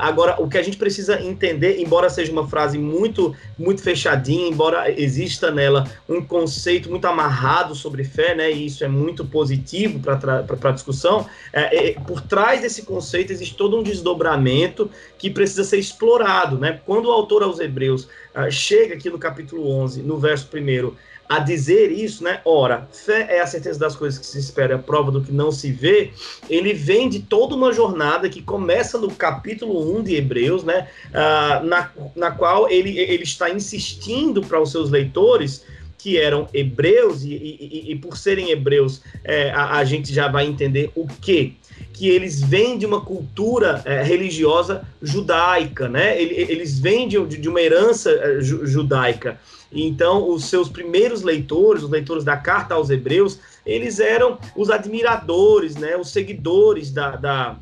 agora, 0.00 0.40
o 0.40 0.48
que 0.48 0.58
a 0.58 0.62
gente 0.62 0.76
precisa 0.76 1.20
entender, 1.20 1.80
embora 1.80 2.08
seja 2.08 2.30
uma 2.30 2.46
frase 2.46 2.78
muito, 2.78 3.34
muito 3.58 3.82
fechadinha, 3.82 4.48
embora 4.48 4.90
exista 4.90 5.50
nela 5.50 5.90
um 6.08 6.22
conceito 6.22 6.90
muito 6.90 7.06
amarrado 7.06 7.74
sobre 7.74 8.04
fé, 8.04 8.34
né, 8.34 8.52
e 8.52 8.66
isso 8.66 8.84
é 8.84 8.88
muito 8.88 9.24
positivo 9.24 9.98
para 10.00 10.44
a 10.70 10.72
discussão, 10.72 11.26
é, 11.52 11.90
é, 11.90 11.92
por 11.92 12.20
trás 12.20 12.60
desse 12.60 12.82
conceito 12.82 13.32
existe 13.32 13.56
todo 13.56 13.76
um 13.76 13.82
desdobramento 13.82 14.90
que 15.18 15.30
precisa 15.30 15.64
ser 15.64 15.78
explorado. 15.78 16.58
Né? 16.58 16.80
Quando 16.86 17.06
o 17.06 17.12
autor 17.12 17.42
aos 17.42 17.58
Hebreus 17.58 18.04
uh, 18.34 18.50
chega 18.50 18.94
aqui 18.94 19.10
no 19.10 19.18
capítulo 19.18 19.68
11, 19.68 20.02
no 20.02 20.18
verso 20.18 20.48
1, 20.52 20.92
a 21.28 21.38
dizer 21.38 21.92
isso, 21.92 22.24
né? 22.24 22.40
Ora, 22.44 22.88
fé 22.90 23.26
é 23.36 23.40
a 23.40 23.46
certeza 23.46 23.78
das 23.78 23.94
coisas 23.94 24.18
que 24.18 24.24
se 24.24 24.38
espera, 24.38 24.76
a 24.76 24.78
prova 24.78 25.10
do 25.10 25.20
que 25.20 25.30
não 25.30 25.52
se 25.52 25.70
vê. 25.70 26.10
Ele 26.48 26.72
vem 26.72 27.08
de 27.08 27.20
toda 27.20 27.54
uma 27.54 27.72
jornada 27.72 28.28
que 28.28 28.40
começa 28.40 28.96
no 28.96 29.10
capítulo 29.10 29.98
1 29.98 30.04
de 30.04 30.16
Hebreus, 30.16 30.64
né? 30.64 30.88
Ah, 31.12 31.60
na, 31.62 31.90
na 32.16 32.30
qual 32.30 32.70
ele, 32.70 32.98
ele 32.98 33.24
está 33.24 33.50
insistindo 33.50 34.40
para 34.40 34.60
os 34.60 34.70
seus 34.70 34.88
leitores 34.90 35.64
que 35.98 36.16
eram 36.16 36.48
hebreus, 36.54 37.24
e, 37.24 37.34
e, 37.34 37.92
e 37.92 37.96
por 37.96 38.16
serem 38.16 38.50
hebreus, 38.50 39.02
é, 39.24 39.50
a, 39.50 39.78
a, 39.78 39.84
gente 39.84 40.14
já 40.14 40.28
vai 40.28 40.46
entender 40.46 40.90
o 40.94 41.06
que 41.06 41.56
que 41.92 42.08
eles 42.08 42.40
vêm 42.40 42.78
de 42.78 42.86
uma 42.86 43.00
cultura 43.00 43.82
é, 43.84 44.02
religiosa 44.02 44.86
judaica, 45.02 45.88
né? 45.88 46.20
Eles 46.20 46.78
vêm 46.78 47.08
de, 47.08 47.24
de 47.26 47.48
uma 47.48 47.60
herança 47.60 48.10
é, 48.10 48.40
judaica. 48.40 49.38
Então, 49.72 50.30
os 50.30 50.46
seus 50.46 50.68
primeiros 50.68 51.22
leitores, 51.22 51.82
os 51.82 51.90
leitores 51.90 52.24
da 52.24 52.36
carta 52.36 52.74
aos 52.74 52.88
Hebreus, 52.88 53.38
eles 53.66 54.00
eram 54.00 54.38
os 54.56 54.70
admiradores, 54.70 55.76
né, 55.76 55.96
os 55.96 56.10
seguidores 56.10 56.90
da, 56.90 57.16
da, 57.16 57.56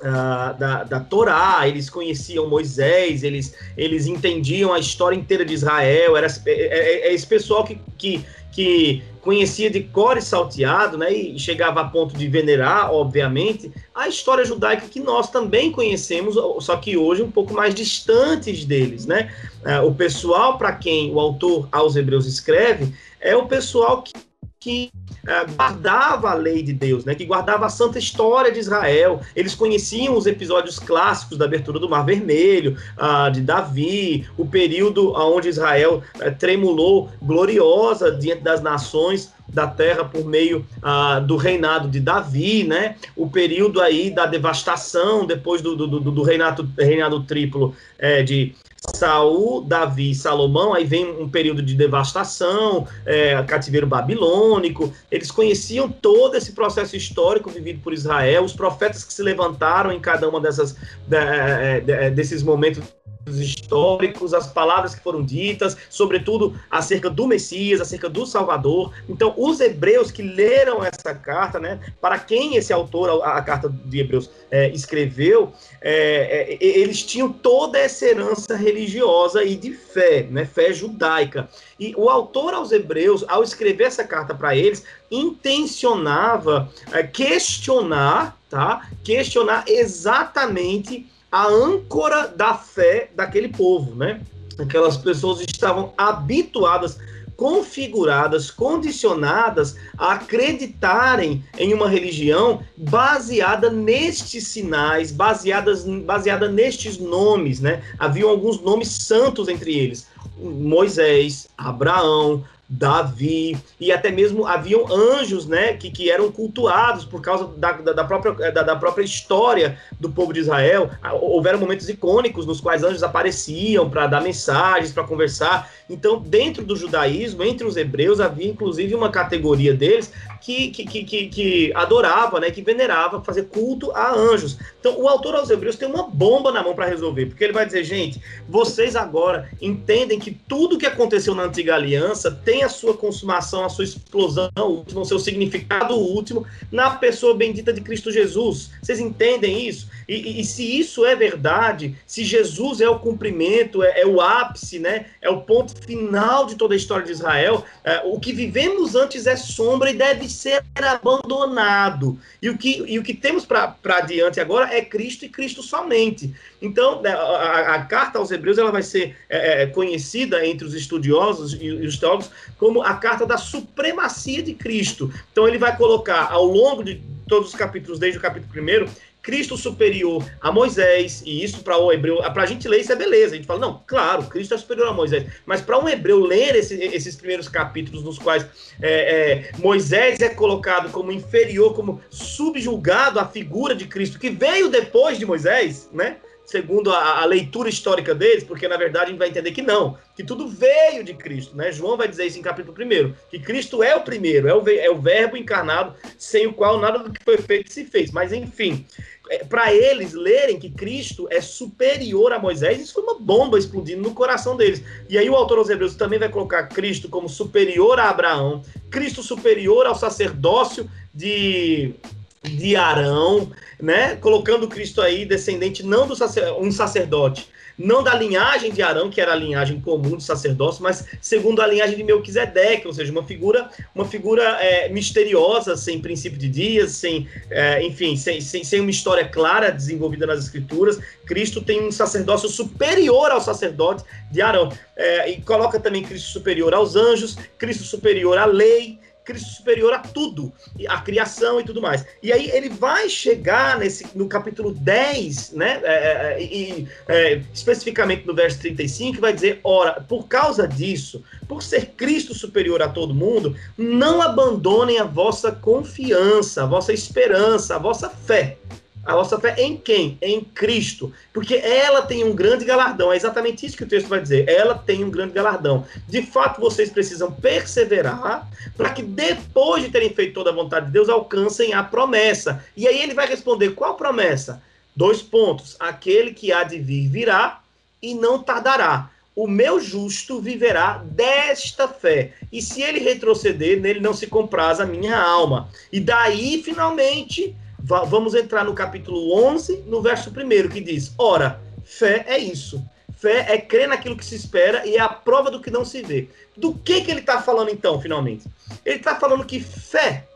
Uh, 0.00 0.58
da, 0.58 0.82
da 0.82 0.98
Torá, 0.98 1.68
eles 1.68 1.90
conheciam 1.90 2.48
Moisés, 2.48 3.22
eles, 3.22 3.54
eles 3.76 4.06
entendiam 4.06 4.72
a 4.72 4.78
história 4.78 5.14
inteira 5.14 5.44
de 5.44 5.52
Israel, 5.52 6.16
era 6.16 6.26
é, 6.26 6.50
é, 6.50 7.08
é 7.08 7.12
esse 7.12 7.26
pessoal 7.26 7.64
que, 7.64 7.78
que, 7.98 8.24
que 8.52 9.02
conhecia 9.20 9.70
de 9.70 9.80
cor 9.80 10.16
e 10.16 10.22
salteado, 10.22 10.96
né, 10.96 11.12
e 11.12 11.38
chegava 11.38 11.82
a 11.82 11.84
ponto 11.84 12.16
de 12.16 12.26
venerar, 12.26 12.92
obviamente, 12.92 13.70
a 13.94 14.08
história 14.08 14.44
judaica 14.44 14.88
que 14.88 14.98
nós 14.98 15.30
também 15.30 15.70
conhecemos, 15.70 16.36
só 16.64 16.76
que 16.76 16.96
hoje 16.96 17.22
um 17.22 17.30
pouco 17.30 17.52
mais 17.52 17.74
distantes 17.74 18.64
deles, 18.64 19.04
né? 19.04 19.30
Uh, 19.62 19.86
o 19.86 19.94
pessoal 19.94 20.56
para 20.56 20.72
quem 20.72 21.12
o 21.12 21.20
autor 21.20 21.68
aos 21.70 21.96
Hebreus 21.96 22.26
escreve 22.26 22.94
é 23.20 23.36
o 23.36 23.46
pessoal 23.46 24.02
que 24.02 24.12
que 24.60 24.90
uh, 25.24 25.50
guardava 25.56 26.30
a 26.30 26.34
lei 26.34 26.62
de 26.62 26.74
Deus, 26.74 27.06
né, 27.06 27.14
que 27.14 27.24
guardava 27.24 27.64
a 27.64 27.70
santa 27.70 27.98
história 27.98 28.52
de 28.52 28.58
Israel. 28.58 29.22
Eles 29.34 29.54
conheciam 29.54 30.14
os 30.14 30.26
episódios 30.26 30.78
clássicos 30.78 31.38
da 31.38 31.46
abertura 31.46 31.78
do 31.78 31.88
Mar 31.88 32.04
Vermelho, 32.04 32.76
uh, 32.98 33.30
de 33.32 33.40
Davi, 33.40 34.28
o 34.36 34.46
período 34.46 35.14
onde 35.14 35.48
Israel 35.48 36.02
uh, 36.16 36.38
tremulou 36.38 37.10
gloriosa 37.22 38.12
diante 38.12 38.42
das 38.42 38.60
nações 38.60 39.32
da 39.48 39.66
terra 39.66 40.04
por 40.04 40.26
meio 40.26 40.66
uh, 40.78 41.24
do 41.24 41.36
reinado 41.36 41.88
de 41.88 41.98
Davi, 41.98 42.62
né? 42.62 42.96
O 43.16 43.30
período 43.30 43.80
aí 43.80 44.10
da 44.10 44.26
devastação 44.26 45.24
depois 45.24 45.62
do, 45.62 45.74
do, 45.74 45.86
do, 45.86 46.10
do 46.10 46.22
reinado, 46.22 46.68
reinado 46.78 47.22
triplo 47.24 47.74
é, 47.98 48.22
de 48.22 48.54
Saul, 48.94 49.60
Davi 49.62 50.10
e 50.10 50.14
Salomão, 50.14 50.72
aí 50.72 50.84
vem 50.84 51.10
um 51.20 51.28
período 51.28 51.62
de 51.62 51.74
devastação, 51.74 52.86
é, 53.04 53.42
cativeiro 53.42 53.86
babilônico. 53.86 54.92
Eles 55.10 55.30
conheciam 55.30 55.88
todo 55.88 56.34
esse 56.34 56.52
processo 56.52 56.96
histórico 56.96 57.50
vivido 57.50 57.80
por 57.82 57.92
Israel, 57.92 58.44
os 58.44 58.54
profetas 58.54 59.04
que 59.04 59.12
se 59.12 59.22
levantaram 59.22 59.92
em 59.92 60.00
cada 60.00 60.28
uma 60.28 60.40
dessas 60.40 60.76
de, 61.06 61.80
de, 61.84 62.10
desses 62.10 62.42
momentos 62.42 62.82
históricos, 63.26 64.32
as 64.32 64.46
palavras 64.46 64.94
que 64.94 65.02
foram 65.02 65.22
ditas, 65.22 65.76
sobretudo 65.88 66.58
acerca 66.70 67.10
do 67.10 67.26
Messias, 67.26 67.80
acerca 67.80 68.08
do 68.08 68.24
Salvador. 68.26 68.92
Então, 69.08 69.34
os 69.36 69.60
hebreus 69.60 70.10
que 70.10 70.22
leram 70.22 70.82
essa 70.84 71.14
carta, 71.14 71.58
né, 71.58 71.80
para 72.00 72.18
quem 72.18 72.56
esse 72.56 72.72
autor, 72.72 73.22
a, 73.22 73.36
a 73.36 73.42
carta 73.42 73.68
de 73.68 74.00
Hebreus, 74.00 74.30
é, 74.50 74.70
escreveu, 74.70 75.52
é, 75.80 76.54
é, 76.54 76.58
eles 76.60 77.02
tinham 77.04 77.32
toda 77.32 77.78
essa 77.78 78.06
herança 78.06 78.56
religiosa 78.70 79.44
e 79.44 79.56
de 79.56 79.72
fé, 79.72 80.26
né, 80.30 80.44
fé 80.44 80.72
judaica. 80.72 81.48
E 81.78 81.94
o 81.96 82.08
autor 82.08 82.54
aos 82.54 82.72
hebreus, 82.72 83.24
ao 83.28 83.42
escrever 83.42 83.84
essa 83.84 84.04
carta 84.04 84.34
para 84.34 84.54
eles, 84.56 84.84
intencionava 85.10 86.70
é, 86.92 87.02
questionar, 87.02 88.38
tá? 88.48 88.88
Questionar 89.02 89.64
exatamente 89.66 91.06
a 91.30 91.46
âncora 91.46 92.28
da 92.28 92.54
fé 92.54 93.10
daquele 93.14 93.48
povo, 93.48 93.94
né? 93.94 94.20
Aquelas 94.58 94.96
pessoas 94.96 95.40
estavam 95.40 95.92
habituadas 95.96 96.98
configuradas, 97.40 98.50
condicionadas 98.50 99.74
a 99.96 100.12
acreditarem 100.12 101.42
em 101.56 101.72
uma 101.72 101.88
religião 101.88 102.62
baseada 102.76 103.70
nestes 103.70 104.48
sinais, 104.48 105.10
baseadas, 105.10 105.86
baseada 106.04 106.50
nestes 106.50 106.98
nomes, 106.98 107.58
né? 107.58 107.82
Haviam 107.98 108.28
alguns 108.28 108.60
nomes 108.60 108.88
santos 108.88 109.48
entre 109.48 109.72
eles. 109.72 110.06
Moisés, 110.38 111.48
Abraão, 111.56 112.44
Davi, 112.72 113.58
e 113.80 113.90
até 113.90 114.12
mesmo 114.12 114.46
haviam 114.46 114.86
anjos, 114.92 115.44
né, 115.44 115.72
que, 115.72 115.90
que 115.90 116.08
eram 116.08 116.30
cultuados 116.30 117.04
por 117.04 117.20
causa 117.20 117.48
da, 117.56 117.72
da, 117.72 117.92
da 117.92 118.04
própria, 118.04 118.52
da, 118.52 118.62
da, 118.62 118.76
própria 118.76 119.02
história 119.02 119.76
do 119.98 120.08
povo 120.08 120.32
de 120.32 120.38
Israel. 120.38 120.88
Houveram 121.20 121.58
momentos 121.58 121.88
icônicos 121.88 122.46
nos 122.46 122.60
quais 122.60 122.84
anjos 122.84 123.02
apareciam 123.02 123.90
para 123.90 124.06
dar 124.06 124.22
mensagens, 124.22 124.92
para 124.92 125.02
conversar. 125.02 125.68
Então, 125.90 126.20
dentro 126.20 126.64
do 126.64 126.76
judaísmo, 126.76 127.42
entre 127.42 127.66
os 127.66 127.76
hebreus, 127.76 128.20
havia 128.20 128.48
inclusive 128.48 128.94
uma 128.94 129.10
categoria 129.10 129.74
deles 129.74 130.12
que, 130.40 130.68
que, 130.68 131.04
que, 131.04 131.26
que, 131.26 131.72
adorava, 131.74 132.40
né, 132.40 132.50
que 132.50 132.62
venerava, 132.62 133.22
fazer 133.22 133.44
culto 133.44 133.90
a 133.92 134.12
anjos. 134.12 134.58
Então, 134.78 134.98
o 134.98 135.08
autor 135.08 135.34
aos 135.34 135.50
Hebreus 135.50 135.76
tem 135.76 135.88
uma 135.88 136.04
bomba 136.04 136.50
na 136.50 136.62
mão 136.62 136.74
para 136.74 136.86
resolver, 136.86 137.26
porque 137.26 137.44
ele 137.44 137.52
vai 137.52 137.66
dizer, 137.66 137.84
gente, 137.84 138.22
vocês 138.48 138.96
agora 138.96 139.50
entendem 139.60 140.18
que 140.18 140.30
tudo 140.30 140.78
que 140.78 140.86
aconteceu 140.86 141.34
na 141.34 141.42
antiga 141.42 141.74
aliança 141.74 142.30
tem 142.30 142.59
a 142.62 142.68
sua 142.68 142.94
consumação, 142.96 143.64
a 143.64 143.68
sua 143.68 143.84
explosão 143.84 144.50
última, 144.56 145.00
o 145.00 145.04
seu 145.04 145.18
significado 145.18 145.94
último 145.94 146.46
na 146.70 146.90
pessoa 146.90 147.34
bendita 147.34 147.72
de 147.72 147.80
Cristo 147.80 148.10
Jesus. 148.10 148.70
Vocês 148.82 148.98
entendem 148.98 149.66
isso? 149.66 149.88
E, 150.08 150.14
e, 150.14 150.40
e 150.40 150.44
se 150.44 150.78
isso 150.78 151.04
é 151.04 151.14
verdade, 151.14 151.94
se 152.06 152.24
Jesus 152.24 152.80
é 152.80 152.88
o 152.88 152.98
cumprimento, 152.98 153.82
é, 153.82 154.00
é, 154.00 154.06
o 154.06 154.20
ápice, 154.20 154.78
né, 154.78 155.06
é 155.20 155.30
o 155.30 155.42
ponto 155.42 155.74
final 155.84 156.46
de 156.46 156.56
toda 156.56 156.74
a 156.74 156.76
história 156.76 157.06
de 157.06 157.12
Israel, 157.12 157.64
é, 157.84 158.02
o 158.04 158.18
que 158.18 158.32
vivemos 158.32 158.94
antes 158.94 159.26
é 159.26 159.36
sombra 159.36 159.90
e 159.90 159.94
deve 159.94 160.28
ser 160.28 160.64
abandonado. 160.74 162.18
E 162.42 162.50
o 162.50 162.58
que, 162.58 162.82
e 162.86 162.98
o 162.98 163.02
que 163.02 163.14
temos 163.14 163.44
para 163.44 163.76
adiante 163.84 164.40
agora 164.40 164.74
é 164.74 164.82
Cristo 164.82 165.24
e 165.24 165.28
Cristo 165.28 165.62
somente. 165.62 166.34
Então, 166.60 167.00
né, 167.00 167.10
a, 167.10 167.74
a 167.74 167.84
carta 167.84 168.18
aos 168.18 168.30
Hebreus 168.30 168.58
ela 168.58 168.70
vai 168.70 168.82
ser 168.82 169.16
é, 169.28 169.62
é, 169.62 169.66
conhecida 169.66 170.44
entre 170.46 170.66
os 170.66 170.74
estudiosos 170.74 171.56
e 171.60 171.70
os 171.70 171.98
teólogos 171.98 172.30
como 172.60 172.82
a 172.82 172.92
carta 172.92 173.24
da 173.24 173.38
supremacia 173.38 174.42
de 174.42 174.52
Cristo. 174.52 175.10
Então, 175.32 175.48
ele 175.48 175.56
vai 175.56 175.74
colocar 175.74 176.30
ao 176.30 176.44
longo 176.44 176.84
de 176.84 177.00
todos 177.26 177.48
os 177.48 177.54
capítulos, 177.54 177.98
desde 177.98 178.18
o 178.18 178.20
capítulo 178.20 178.52
1, 178.62 178.86
Cristo 179.22 179.56
superior 179.56 180.22
a 180.40 180.52
Moisés, 180.52 181.22
e 181.24 181.42
isso 181.42 181.62
para 181.62 181.78
o 181.78 181.90
hebreu, 181.90 182.18
para 182.32 182.42
a 182.42 182.46
gente 182.46 182.68
ler 182.68 182.80
isso 182.80 182.92
é 182.92 182.96
beleza. 182.96 183.32
A 183.32 183.36
gente 183.36 183.46
fala, 183.46 183.60
não, 183.60 183.82
claro, 183.86 184.24
Cristo 184.24 184.52
é 184.52 184.58
superior 184.58 184.88
a 184.88 184.92
Moisés. 184.92 185.26
Mas 185.46 185.62
para 185.62 185.78
um 185.78 185.88
hebreu 185.88 186.20
ler 186.20 186.54
esse, 186.54 186.74
esses 186.74 187.16
primeiros 187.16 187.48
capítulos, 187.48 188.04
nos 188.04 188.18
quais 188.18 188.44
é, 188.82 188.90
é, 188.90 189.52
Moisés 189.58 190.20
é 190.20 190.28
colocado 190.28 190.90
como 190.90 191.10
inferior, 191.10 191.74
como 191.74 192.02
subjulgado 192.10 193.18
à 193.18 193.26
figura 193.26 193.74
de 193.74 193.86
Cristo, 193.86 194.18
que 194.18 194.28
veio 194.28 194.68
depois 194.68 195.18
de 195.18 195.24
Moisés, 195.24 195.88
né? 195.92 196.16
Segundo 196.50 196.90
a, 196.90 197.20
a, 197.20 197.24
leitura 197.24 197.68
histórica 197.68 198.12
deles, 198.12 198.42
porque 198.42 198.66
na 198.66 198.76
verdade 198.76 199.04
a 199.04 199.08
gente 199.08 199.18
vai 199.18 199.28
entender 199.28 199.52
que 199.52 199.62
não, 199.62 199.96
que 200.16 200.24
tudo 200.24 200.48
veio 200.48 201.04
de 201.04 201.14
Cristo, 201.14 201.56
né? 201.56 201.70
João 201.70 201.96
vai 201.96 202.08
dizer 202.08 202.26
isso 202.26 202.40
em 202.40 202.42
capítulo 202.42 202.76
1, 202.76 203.14
que 203.30 203.38
Cristo 203.38 203.84
é 203.84 203.94
o 203.94 204.00
primeiro, 204.00 204.48
é 204.48 204.54
o, 204.54 204.68
é 204.68 204.90
o 204.90 204.98
verbo 204.98 205.36
encarnado, 205.36 205.94
sem 206.18 206.48
o 206.48 206.52
qual 206.52 206.80
nada 206.80 206.98
do 206.98 207.12
que 207.12 207.22
foi 207.22 207.38
feito 207.38 207.72
se 207.72 207.84
fez. 207.84 208.10
Mas 208.10 208.32
enfim, 208.32 208.84
é, 209.30 209.44
para 209.44 209.72
eles 209.72 210.12
lerem 210.12 210.58
que 210.58 210.70
Cristo 210.70 211.28
é 211.30 211.40
superior 211.40 212.32
a 212.32 212.38
Moisés, 212.38 212.80
isso 212.80 212.94
foi 212.94 213.04
uma 213.04 213.20
bomba 213.20 213.56
explodindo 213.56 214.02
no 214.02 214.12
coração 214.12 214.56
deles. 214.56 214.82
E 215.08 215.16
aí 215.16 215.30
o 215.30 215.36
autor 215.36 215.58
aos 215.58 215.70
Hebreus 215.70 215.94
também 215.94 216.18
vai 216.18 216.28
colocar 216.28 216.64
Cristo 216.64 217.08
como 217.08 217.28
superior 217.28 218.00
a 218.00 218.10
Abraão, 218.10 218.60
Cristo 218.90 219.22
superior 219.22 219.86
ao 219.86 219.94
sacerdócio 219.94 220.90
de 221.14 221.94
de 222.42 222.74
Arão, 222.74 223.50
né? 223.80 224.16
Colocando 224.16 224.66
Cristo 224.66 225.02
aí 225.02 225.26
descendente 225.26 225.82
não 225.82 226.06
do 226.06 226.16
sacer, 226.16 226.50
um 226.54 226.72
sacerdote, 226.72 227.48
não 227.76 228.02
da 228.02 228.14
linhagem 228.14 228.72
de 228.72 228.82
Arão, 228.82 229.10
que 229.10 229.20
era 229.20 229.32
a 229.32 229.36
linhagem 229.36 229.80
comum 229.80 230.16
de 230.16 230.22
sacerdócio, 230.22 230.82
mas 230.82 231.06
segundo 231.20 231.60
a 231.60 231.66
linhagem 231.66 231.96
de 231.96 232.04
Melquisedeque, 232.04 232.86
ou 232.86 232.92
seja, 232.92 233.10
uma 233.10 233.24
figura, 233.24 233.70
uma 233.94 234.04
figura 234.04 234.42
é, 234.60 234.88
misteriosa, 234.88 235.76
sem 235.76 236.00
princípio 236.00 236.38
de 236.38 236.48
dias, 236.48 236.92
sem, 236.92 237.28
é, 237.50 237.82
enfim, 237.82 238.16
sem, 238.16 238.40
sem, 238.40 238.64
sem 238.64 238.80
uma 238.80 238.90
história 238.90 239.26
clara 239.26 239.70
desenvolvida 239.70 240.26
nas 240.26 240.40
escrituras. 240.40 240.98
Cristo 241.26 241.62
tem 241.62 241.86
um 241.86 241.92
sacerdócio 241.92 242.48
superior 242.48 243.30
ao 243.30 243.40
sacerdote 243.40 244.04
de 244.30 244.42
Arão. 244.42 244.70
É, 244.96 245.30
e 245.30 245.40
coloca 245.40 245.80
também 245.80 246.02
Cristo 246.02 246.28
superior 246.28 246.74
aos 246.74 246.96
anjos, 246.96 247.36
Cristo 247.56 247.84
superior 247.84 248.36
à 248.36 248.44
lei, 248.44 248.98
Cristo 249.30 249.50
superior 249.50 249.92
a 249.92 249.98
tudo, 249.98 250.52
a 250.88 251.00
criação 251.00 251.60
e 251.60 251.64
tudo 251.64 251.80
mais. 251.80 252.04
E 252.20 252.32
aí 252.32 252.50
ele 252.50 252.68
vai 252.68 253.08
chegar 253.08 253.78
nesse, 253.78 254.06
no 254.16 254.28
capítulo 254.28 254.72
10, 254.72 255.52
né? 255.52 255.80
É, 255.84 255.92
é, 255.92 256.42
é, 256.42 256.86
é, 257.08 257.42
especificamente 257.54 258.26
no 258.26 258.34
verso 258.34 258.58
35, 258.58 259.20
vai 259.20 259.32
dizer: 259.32 259.60
ora, 259.62 260.00
por 260.00 260.26
causa 260.26 260.66
disso, 260.66 261.22
por 261.46 261.62
ser 261.62 261.86
Cristo 261.96 262.34
superior 262.34 262.82
a 262.82 262.88
todo 262.88 263.14
mundo, 263.14 263.56
não 263.78 264.20
abandonem 264.20 264.98
a 264.98 265.04
vossa 265.04 265.52
confiança, 265.52 266.64
a 266.64 266.66
vossa 266.66 266.92
esperança, 266.92 267.76
a 267.76 267.78
vossa 267.78 268.08
fé. 268.08 268.58
A 269.04 269.14
vossa 269.14 269.40
fé 269.40 269.54
em 269.58 269.76
quem? 269.76 270.18
Em 270.20 270.42
Cristo. 270.42 271.12
Porque 271.32 271.54
ela 271.56 272.02
tem 272.02 272.22
um 272.22 272.34
grande 272.34 272.64
galardão. 272.64 273.12
É 273.12 273.16
exatamente 273.16 273.64
isso 273.64 273.76
que 273.76 273.84
o 273.84 273.88
texto 273.88 274.08
vai 274.08 274.20
dizer. 274.20 274.48
Ela 274.48 274.74
tem 274.74 275.02
um 275.02 275.10
grande 275.10 275.32
galardão. 275.32 275.86
De 276.06 276.22
fato, 276.22 276.60
vocês 276.60 276.90
precisam 276.90 277.32
perseverar 277.32 278.48
para 278.76 278.90
que 278.90 279.02
depois 279.02 279.82
de 279.82 279.90
terem 279.90 280.10
feito 280.10 280.34
toda 280.34 280.50
a 280.50 280.54
vontade 280.54 280.86
de 280.86 280.92
Deus, 280.92 281.08
alcancem 281.08 281.72
a 281.72 281.82
promessa. 281.82 282.64
E 282.76 282.86
aí 282.86 283.02
ele 283.02 283.14
vai 283.14 283.26
responder: 283.26 283.70
qual 283.70 283.94
promessa? 283.94 284.62
Dois 284.94 285.22
pontos. 285.22 285.76
Aquele 285.80 286.34
que 286.34 286.52
há 286.52 286.62
de 286.62 286.78
vir 286.78 287.08
virá 287.08 287.60
e 288.02 288.14
não 288.14 288.42
tardará. 288.42 289.10
O 289.34 289.46
meu 289.46 289.80
justo 289.80 290.40
viverá 290.40 291.02
desta 291.04 291.88
fé. 291.88 292.32
E 292.52 292.60
se 292.60 292.82
ele 292.82 292.98
retroceder, 292.98 293.80
nele 293.80 294.00
não 294.00 294.12
se 294.12 294.26
compraz 294.26 294.80
a 294.80 294.84
minha 294.84 295.18
alma. 295.18 295.70
E 295.90 296.00
daí, 296.00 296.62
finalmente 296.62 297.56
vamos 297.98 298.34
entrar 298.34 298.64
no 298.64 298.74
capítulo 298.74 299.34
11, 299.34 299.84
no 299.86 300.00
verso 300.00 300.30
1, 300.30 300.68
que 300.68 300.80
diz: 300.80 301.12
Ora, 301.18 301.60
fé 301.84 302.24
é 302.28 302.38
isso. 302.38 302.82
Fé 303.18 303.52
é 303.52 303.58
crer 303.58 303.88
naquilo 303.88 304.16
que 304.16 304.24
se 304.24 304.34
espera 304.34 304.86
e 304.86 304.96
é 304.96 305.00
a 305.00 305.08
prova 305.08 305.50
do 305.50 305.60
que 305.60 305.70
não 305.70 305.84
se 305.84 306.00
vê. 306.00 306.28
Do 306.56 306.72
que, 306.72 307.02
que 307.02 307.10
ele 307.10 307.20
está 307.20 307.42
falando 307.42 307.70
então, 307.70 308.00
finalmente? 308.00 308.46
Ele 308.84 308.96
está 308.96 309.16
falando 309.16 309.44
que 309.44 309.60
fé, 309.60 310.26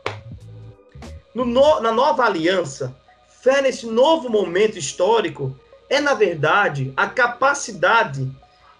no, 1.33 1.45
na 1.81 1.91
nova 1.91 2.25
aliança, 2.25 2.95
fé 3.41 3.61
nesse 3.61 3.87
novo 3.87 4.29
momento 4.29 4.77
histórico, 4.77 5.57
é, 5.89 5.99
na 5.99 6.13
verdade, 6.13 6.93
a 6.95 7.07
capacidade 7.07 8.29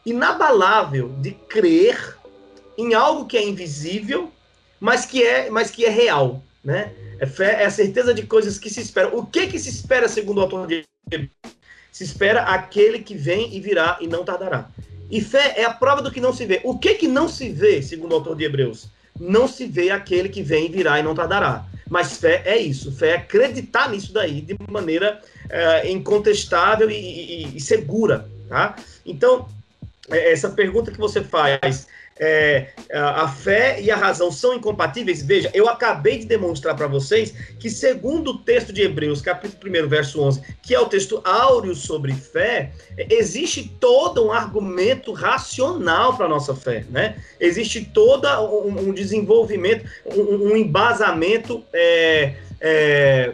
inabalável 0.06 1.10
de 1.20 1.32
crer 1.32 2.18
em 2.78 2.94
algo 2.94 3.26
que 3.26 3.38
é 3.38 3.44
invisível, 3.44 4.32
mas 4.80 5.06
que 5.06 5.24
é, 5.24 5.50
mas 5.50 5.72
que 5.72 5.86
é 5.86 5.90
real, 5.90 6.44
né? 6.64 6.94
É 7.20 7.26
fé, 7.26 7.62
é 7.62 7.66
a 7.66 7.72
certeza 7.72 8.14
de 8.14 8.24
coisas 8.24 8.60
que 8.60 8.70
se 8.70 8.82
esperam. 8.82 9.18
O 9.18 9.26
que 9.26 9.48
que 9.48 9.60
se 9.60 9.70
espera 9.70 10.08
segundo 10.08 10.40
o 10.40 10.42
autor 10.42 10.68
de 10.68 10.84
Se 11.92 12.04
espera 12.04 12.44
aquele 12.44 13.00
que 13.00 13.16
vem 13.16 13.56
e 13.56 13.60
virá 13.60 13.98
e 14.02 14.08
não 14.08 14.24
tardará. 14.24 14.70
E 15.10 15.22
fé 15.22 15.54
é 15.58 15.66
a 15.66 15.74
prova 15.74 16.02
do 16.02 16.12
que 16.12 16.20
não 16.20 16.34
se 16.34 16.46
vê. 16.46 16.62
O 16.64 16.78
que 16.78 16.96
que 16.96 17.08
não 17.08 17.28
se 17.30 17.50
vê, 17.50 17.82
segundo 17.82 18.12
o 18.12 18.16
autor 18.16 18.36
de 18.36 18.44
Hebreus? 18.44 18.88
Não 19.20 19.48
se 19.48 19.66
vê 19.66 19.92
aquele 19.92 20.30
que 20.30 20.42
vem 20.42 20.66
e 20.66 20.70
virá 20.70 21.00
e 21.00 21.04
não 21.04 21.16
tardará. 21.16 21.66
Mas 21.90 22.18
fé 22.18 22.42
é 22.46 22.58
isso. 22.58 22.92
Fé 22.92 23.10
é 23.10 23.16
acreditar 23.16 23.90
nisso 23.90 24.12
daí 24.12 24.42
de 24.42 24.58
maneira 24.70 25.22
é, 25.50 25.92
incontestável 25.92 26.90
e, 26.90 26.96
e, 26.96 27.58
e 27.58 27.62
segura, 27.62 28.28
tá? 28.50 28.76
Então, 29.06 29.48
é, 30.10 30.32
essa 30.32 30.50
pergunta 30.50 30.92
que 30.92 30.98
você 30.98 31.24
faz 31.24 31.88
é, 32.18 32.70
a 32.94 33.28
fé 33.28 33.82
e 33.82 33.92
a 33.92 33.96
razão 33.96 34.32
são 34.32 34.54
incompatíveis? 34.54 35.22
Veja, 35.22 35.52
eu 35.54 35.68
acabei 35.68 36.18
de 36.20 36.26
demonstrar 36.26 36.76
para 36.76 36.88
vocês 36.88 37.34
que, 37.60 37.70
segundo 37.70 38.32
o 38.32 38.38
texto 38.38 38.72
de 38.72 38.82
Hebreus, 38.82 39.22
capítulo 39.22 39.72
1, 39.86 39.88
verso 39.88 40.22
11, 40.22 40.42
que 40.62 40.74
é 40.74 40.80
o 40.80 40.86
texto 40.86 41.22
áureo 41.24 41.76
sobre 41.76 42.14
fé, 42.14 42.72
existe 43.10 43.68
todo 43.80 44.26
um 44.26 44.32
argumento 44.32 45.12
racional 45.12 46.16
para 46.16 46.26
a 46.26 46.30
nossa 46.30 46.56
fé, 46.56 46.86
né? 46.90 47.22
Existe 47.40 47.84
todo 47.84 48.28
um, 48.28 48.90
um 48.90 48.94
desenvolvimento, 48.94 49.86
um, 50.06 50.52
um 50.52 50.58
embasamento 50.58 51.64
é, 51.74 52.36
é, 52.62 53.34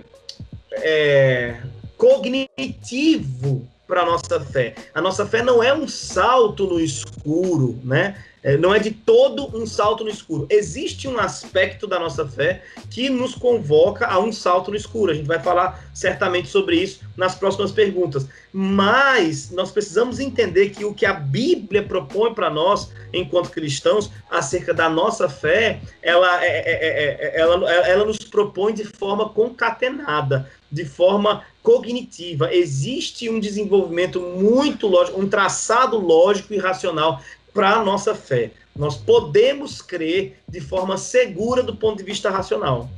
é 0.74 1.58
cognitivo 1.98 3.67
para 3.91 4.04
a 4.04 4.06
nossa 4.06 4.39
fé. 4.39 4.73
A 4.93 5.01
nossa 5.01 5.25
fé 5.25 5.43
não 5.43 5.62
é 5.62 5.73
um 5.73 5.86
salto 5.86 6.65
no 6.65 6.80
escuro, 6.80 7.77
né? 7.84 8.15
É, 8.41 8.56
não 8.56 8.73
é 8.73 8.80
de 8.80 8.89
todo 8.89 9.56
um 9.56 9.65
salto 9.67 10.06
no 10.06 10.10
escuro. 10.10 10.47
Existe 10.49 11.10
um 11.10 11.19
aspecto 11.19 11.86
da 11.86 11.99
nossa 11.99 12.25
fé 12.25 12.63
que 12.89 13.10
nos 13.10 13.36
convoca 13.36 14.08
a 14.08 14.17
um 14.17 14.32
salto 14.32 14.71
no 14.71 14.77
escuro. 14.77 15.12
A 15.12 15.13
gente 15.13 15.27
vai 15.27 15.39
falar 15.39 15.84
certamente 15.93 16.47
sobre 16.47 16.77
isso 16.77 17.01
nas 17.17 17.36
próximas 17.36 17.73
perguntas. 17.73 18.25
Mas 18.54 19.51
nós 19.51 19.71
precisamos 19.71 20.21
entender 20.21 20.69
que 20.69 20.86
o 20.86 20.93
que 20.93 21.06
a 21.06 21.13
Bíblia 21.13 21.84
propõe 21.84 22.34
para 22.34 22.49
nós, 22.49 22.91
enquanto 23.13 23.51
cristãos, 23.51 24.10
acerca 24.30 24.73
da 24.73 24.89
nossa 24.89 25.27
fé, 25.27 25.82
ela, 26.01 26.43
é, 26.43 26.47
é, 26.47 27.36
é, 27.36 27.39
ela, 27.41 27.69
ela 27.69 28.06
nos 28.06 28.19
propõe 28.19 28.73
de 28.73 28.86
forma 28.86 29.27
concatenada, 29.30 30.49
de 30.71 30.86
forma 30.86 31.43
cognitiva. 31.62 32.54
Existe 32.54 33.30
um 33.30 33.39
desenvolvimento 33.39 34.19
muito 34.19 34.88
lógico, 34.88 35.19
um 35.19 35.30
traçado 35.30 35.97
lógico 35.97 36.54
e 36.54 36.58
racional 36.58 37.19
para 37.54 37.71
a 37.71 37.84
nossa 37.84 38.15
fé. 38.15 38.52
Nós 38.76 38.97
podemos 38.97 39.82
crer 39.82 40.38
de 40.47 40.62
forma 40.62 40.97
segura 40.97 41.62
do 41.62 41.76
ponto 41.76 41.97
de 41.97 42.04
vista 42.04 42.30
racional. 42.30 42.89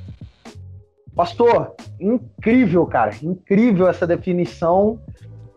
Pastor, 1.15 1.75
incrível, 1.99 2.85
cara, 2.85 3.15
incrível 3.21 3.87
essa 3.87 4.05
definição. 4.05 4.99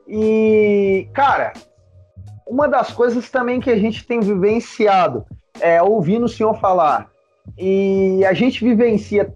E, 0.07 1.09
cara, 1.13 1.53
uma 2.47 2.69
das 2.69 2.93
coisas 2.93 3.31
também 3.31 3.61
que 3.61 3.71
a 3.71 3.79
gente 3.79 4.07
tem 4.07 4.21
vivenciado 4.21 5.25
é 5.61 5.83
ouvindo 5.83 6.27
o 6.27 6.29
senhor 6.29 6.59
falar, 6.61 7.11
e 7.57 8.25
a 8.25 8.33
gente 8.33 8.63
vivencia, 8.63 9.33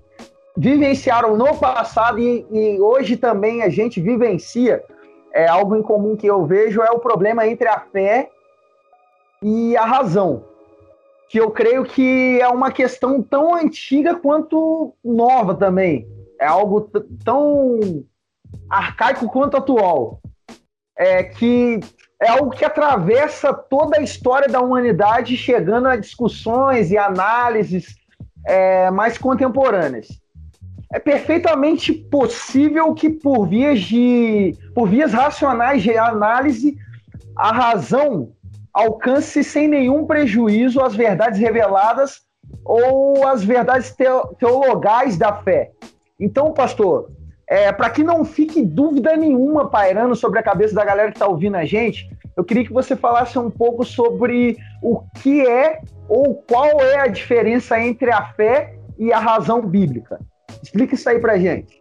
vivenciaram 0.56 1.36
no 1.36 1.56
passado 1.56 2.18
e, 2.18 2.46
e 2.50 2.80
hoje 2.80 3.16
também 3.16 3.62
a 3.62 3.68
gente 3.68 4.00
vivencia, 4.00 4.82
é 5.32 5.46
algo 5.46 5.76
em 5.76 5.82
comum 5.82 6.16
que 6.16 6.26
eu 6.26 6.44
vejo, 6.44 6.82
é 6.82 6.90
o 6.90 6.98
problema 6.98 7.46
entre 7.46 7.68
a 7.68 7.80
fé 7.80 8.28
e 9.42 9.76
a 9.76 9.84
razão, 9.84 10.44
que 11.28 11.38
eu 11.38 11.50
creio 11.50 11.84
que 11.84 12.40
é 12.40 12.48
uma 12.48 12.72
questão 12.72 13.22
tão 13.22 13.54
antiga 13.54 14.16
quanto 14.16 14.94
nova 15.04 15.54
também. 15.54 16.06
É 16.40 16.46
algo 16.46 16.90
tão 17.24 18.04
arcaico 18.68 19.30
quanto 19.30 19.56
atual. 19.56 20.20
É 20.98 21.22
que 21.22 21.80
é 22.20 22.28
algo 22.28 22.50
que 22.50 22.64
atravessa 22.64 23.54
toda 23.54 23.96
a 23.96 24.02
história 24.02 24.48
da 24.48 24.60
humanidade, 24.60 25.36
chegando 25.36 25.88
a 25.88 25.96
discussões 25.96 26.90
e 26.90 26.98
análises 26.98 27.94
é, 28.46 28.90
mais 28.90 29.16
contemporâneas. 29.16 30.19
É 30.92 30.98
perfeitamente 30.98 31.92
possível 31.92 32.92
que 32.94 33.08
por 33.08 33.46
vias 33.46 33.80
de 33.80 34.56
por 34.74 34.88
vias 34.88 35.12
racionais 35.12 35.82
de 35.82 35.96
análise 35.96 36.76
a 37.36 37.52
razão 37.52 38.32
alcance 38.72 39.44
sem 39.44 39.68
nenhum 39.68 40.04
prejuízo 40.04 40.80
as 40.80 40.94
verdades 40.94 41.38
reveladas 41.38 42.22
ou 42.64 43.26
as 43.26 43.44
verdades 43.44 43.94
teologais 44.38 45.16
da 45.16 45.32
fé. 45.32 45.70
Então, 46.18 46.52
pastor, 46.52 47.10
é, 47.46 47.72
para 47.72 47.90
que 47.90 48.02
não 48.02 48.24
fique 48.24 48.62
dúvida 48.62 49.16
nenhuma 49.16 49.68
pairando 49.68 50.14
sobre 50.14 50.38
a 50.38 50.42
cabeça 50.42 50.74
da 50.74 50.84
galera 50.84 51.10
que 51.10 51.16
está 51.16 51.26
ouvindo 51.26 51.56
a 51.56 51.64
gente, 51.64 52.10
eu 52.36 52.44
queria 52.44 52.64
que 52.64 52.72
você 52.72 52.96
falasse 52.96 53.38
um 53.38 53.50
pouco 53.50 53.84
sobre 53.84 54.56
o 54.82 55.02
que 55.20 55.46
é 55.46 55.80
ou 56.08 56.34
qual 56.34 56.80
é 56.80 57.00
a 57.00 57.06
diferença 57.06 57.78
entre 57.80 58.10
a 58.10 58.24
fé 58.32 58.74
e 58.98 59.12
a 59.12 59.18
razão 59.18 59.62
bíblica. 59.62 60.20
Explica 60.62 60.94
isso 60.94 61.08
aí 61.08 61.18
para 61.18 61.38
gente. 61.38 61.78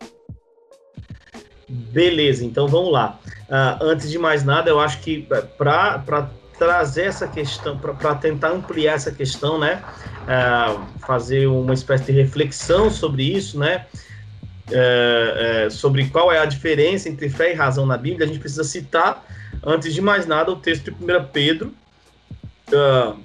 Beleza, 1.68 2.44
então 2.44 2.68
vamos 2.68 2.92
lá. 2.92 3.20
Uh, 3.48 3.84
antes 3.84 4.10
de 4.10 4.18
mais 4.18 4.44
nada, 4.44 4.70
eu 4.70 4.80
acho 4.80 5.00
que 5.02 5.28
para 5.58 6.30
trazer 6.58 7.06
essa 7.06 7.28
questão, 7.28 7.78
para 7.78 8.16
tentar 8.16 8.50
ampliar 8.50 8.96
essa 8.96 9.12
questão, 9.12 9.58
né? 9.58 9.82
É, 10.28 11.06
fazer 11.06 11.48
uma 11.48 11.74
espécie 11.74 12.04
de 12.06 12.12
reflexão 12.12 12.92
sobre 12.92 13.24
isso, 13.24 13.58
né? 13.58 13.86
É, 14.72 15.66
é, 15.66 15.70
sobre 15.70 16.10
qual 16.10 16.32
é 16.32 16.38
a 16.38 16.46
diferença 16.46 17.08
entre 17.10 17.30
fé 17.30 17.54
e 17.54 17.56
razão 17.56 17.86
na 17.86 17.98
Bíblia, 17.98 18.26
a 18.26 18.28
gente 18.28 18.40
precisa 18.40 18.64
citar, 18.64 19.26
antes 19.66 19.94
de 19.94 20.02
mais 20.02 20.28
nada, 20.28 20.52
o 20.52 20.58
texto 20.58 20.92
de 20.92 21.04
1 21.04 21.26
Pedro, 21.32 21.74
uh, 22.72 23.18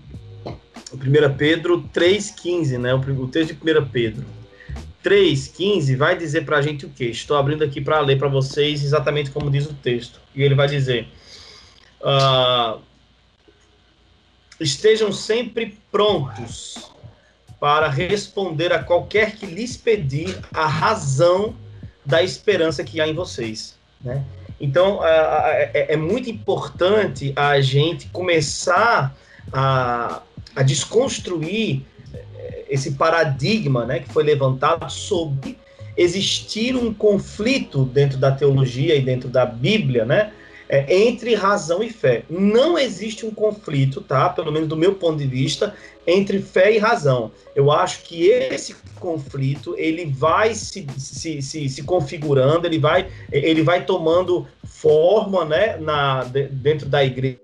1 0.95 1.35
Pedro 1.37 1.83
3,15, 1.93 2.79
né? 2.79 2.95
O, 2.95 2.99
o 2.99 3.29
texto 3.29 3.55
de 3.55 3.79
1 3.79 3.87
Pedro 3.87 4.25
3,15 5.05 5.97
vai 5.97 6.17
dizer 6.17 6.47
para 6.47 6.57
a 6.57 6.63
gente 6.63 6.87
o 6.87 6.89
quê? 6.89 7.07
Estou 7.07 7.37
abrindo 7.37 7.63
aqui 7.63 7.81
para 7.81 8.01
ler 8.01 8.19
para 8.19 8.29
vocês 8.29 8.83
exatamente 8.83 9.31
como 9.31 9.51
diz 9.51 9.67
o 9.67 9.75
texto. 9.75 10.19
E 10.35 10.43
ele 10.43 10.55
vai 10.55 10.67
dizer: 10.67 11.07
uh, 12.01 12.81
estejam 14.59 15.13
sempre 15.13 15.79
prontos 15.93 16.91
para 17.61 17.89
responder 17.89 18.73
a 18.73 18.83
qualquer 18.83 19.37
que 19.37 19.47
lhes 19.47 19.77
pedir 19.77 20.39
a 20.53 20.67
razão 20.67 21.55
da 22.05 22.23
esperança 22.23 22.83
que 22.83 23.01
há 23.01 23.07
em 23.07 23.15
vocês, 23.15 23.79
né? 24.01 24.25
Então, 24.61 25.05
é, 25.05 25.93
é 25.93 25.97
muito 25.97 26.31
importante 26.31 27.33
a 27.35 27.61
gente 27.61 28.09
começar 28.09 29.15
a, 29.53 30.23
a 30.55 30.63
desconstruir 30.63 31.85
esse 32.69 32.93
paradigma 32.93 33.85
né, 33.85 34.01
que 34.01 34.13
foi 34.13 34.25
levantado 34.25 34.91
sobre 34.91 35.59
existir 35.97 36.75
um 36.77 36.93
conflito 36.93 37.85
dentro 37.85 38.19
da 38.19 38.33
teologia 38.33 38.95
e 38.97 39.01
dentro 39.01 39.29
da 39.29 39.47
Bíblia, 39.47 40.05
né? 40.05 40.33
é, 40.69 41.07
entre 41.07 41.35
razão 41.35 41.83
e 41.83 41.91
fé. 41.91 42.25
Não 42.29 42.79
existe 42.79 43.27
um 43.27 43.31
conflito, 43.31 44.01
tá? 44.01 44.29
Pelo 44.29 44.51
menos 44.51 44.69
do 44.69 44.77
meu 44.77 44.95
ponto 44.95 45.19
de 45.19 45.27
vista, 45.27 45.75
entre 46.07 46.41
fé 46.41 46.75
e 46.75 46.79
razão. 46.79 47.31
Eu 47.55 47.71
acho 47.71 48.03
que 48.03 48.27
esse 48.27 48.75
conflito 48.99 49.75
ele 49.79 50.07
vai 50.07 50.55
se, 50.55 50.87
se, 50.99 51.43
se, 51.43 51.69
se 51.69 51.83
configurando, 51.83 52.67
ele 52.67 52.79
vai, 52.79 53.09
ele 53.31 53.63
vai 53.63 53.85
tomando 53.85 54.47
forma, 54.65 55.45
né, 55.45 55.77
na, 55.77 56.25
dentro 56.25 56.89
da 56.89 57.05
igreja. 57.05 57.39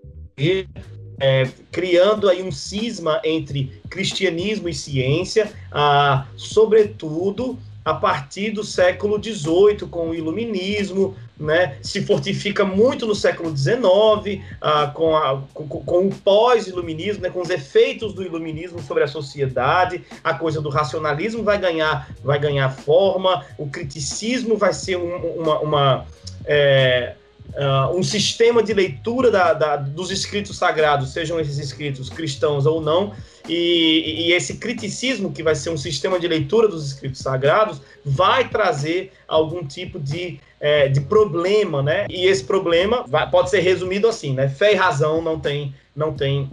É, 1.20 1.46
criando 1.70 2.28
aí 2.28 2.42
um 2.42 2.50
cisma 2.50 3.20
entre 3.22 3.80
cristianismo 3.90 4.68
e 4.68 4.74
ciência, 4.74 5.52
ah, 5.70 6.26
sobretudo 6.35 7.59
a 7.85 7.94
partir 7.94 8.50
do 8.50 8.62
século 8.62 9.22
XVIII, 9.22 9.88
com 9.90 10.11
o 10.11 10.14
iluminismo, 10.14 11.16
né, 11.38 11.78
se 11.83 12.02
fortifica 12.02 12.64
muito 12.64 13.06
no 13.06 13.14
século 13.14 13.56
XIX, 13.56 14.42
ah, 14.61 14.92
com, 14.94 15.16
a, 15.16 15.42
com, 15.54 15.66
com, 15.66 16.06
o 16.06 16.14
pós-iluminismo, 16.14 17.22
né, 17.22 17.30
com 17.30 17.40
os 17.40 17.48
efeitos 17.48 18.12
do 18.12 18.22
iluminismo 18.22 18.83
sobre 18.83 19.02
a 19.02 19.09
sociedade, 19.09 20.04
a 20.22 20.35
coisa 20.35 20.61
do 20.61 20.68
racionalismo 20.68 21.42
vai 21.42 21.59
ganhar, 21.59 22.11
vai 22.22 22.38
ganhar 22.38 22.68
forma, 22.68 23.44
o 23.56 23.66
criticismo 23.68 24.56
vai 24.56 24.74
ser 24.74 24.96
um, 24.96 25.16
uma, 25.16 25.59
uma 25.61 26.06
é, 26.44 27.14
uh, 27.54 27.96
um 27.96 28.02
sistema 28.02 28.62
de 28.62 28.72
leitura 28.72 29.30
da, 29.30 29.52
da, 29.52 29.76
dos 29.76 30.10
escritos 30.10 30.56
sagrados, 30.56 31.12
sejam 31.12 31.38
esses 31.40 31.58
escritos 31.58 32.08
cristãos 32.08 32.66
ou 32.66 32.80
não, 32.80 33.12
e, 33.48 34.28
e, 34.28 34.32
esse 34.32 34.58
criticismo, 34.58 35.32
que 35.32 35.42
vai 35.42 35.54
ser 35.54 35.70
um 35.70 35.76
sistema 35.76 36.20
de 36.20 36.28
leitura 36.28 36.68
dos 36.68 36.86
escritos 36.86 37.20
sagrados, 37.20 37.80
vai 38.04 38.48
trazer 38.48 39.12
algum 39.26 39.66
tipo 39.66 39.98
de, 39.98 40.38
é, 40.60 40.88
de 40.88 41.00
problema, 41.00 41.82
né? 41.82 42.06
E 42.08 42.26
esse 42.26 42.44
problema 42.44 43.04
vai, 43.08 43.28
pode 43.28 43.50
ser 43.50 43.60
resumido 43.60 44.06
assim, 44.06 44.34
né? 44.34 44.48
Fé 44.48 44.72
e 44.72 44.76
razão 44.76 45.20
não 45.20 45.40
tem, 45.40 45.74
não 45.96 46.12
tem, 46.12 46.48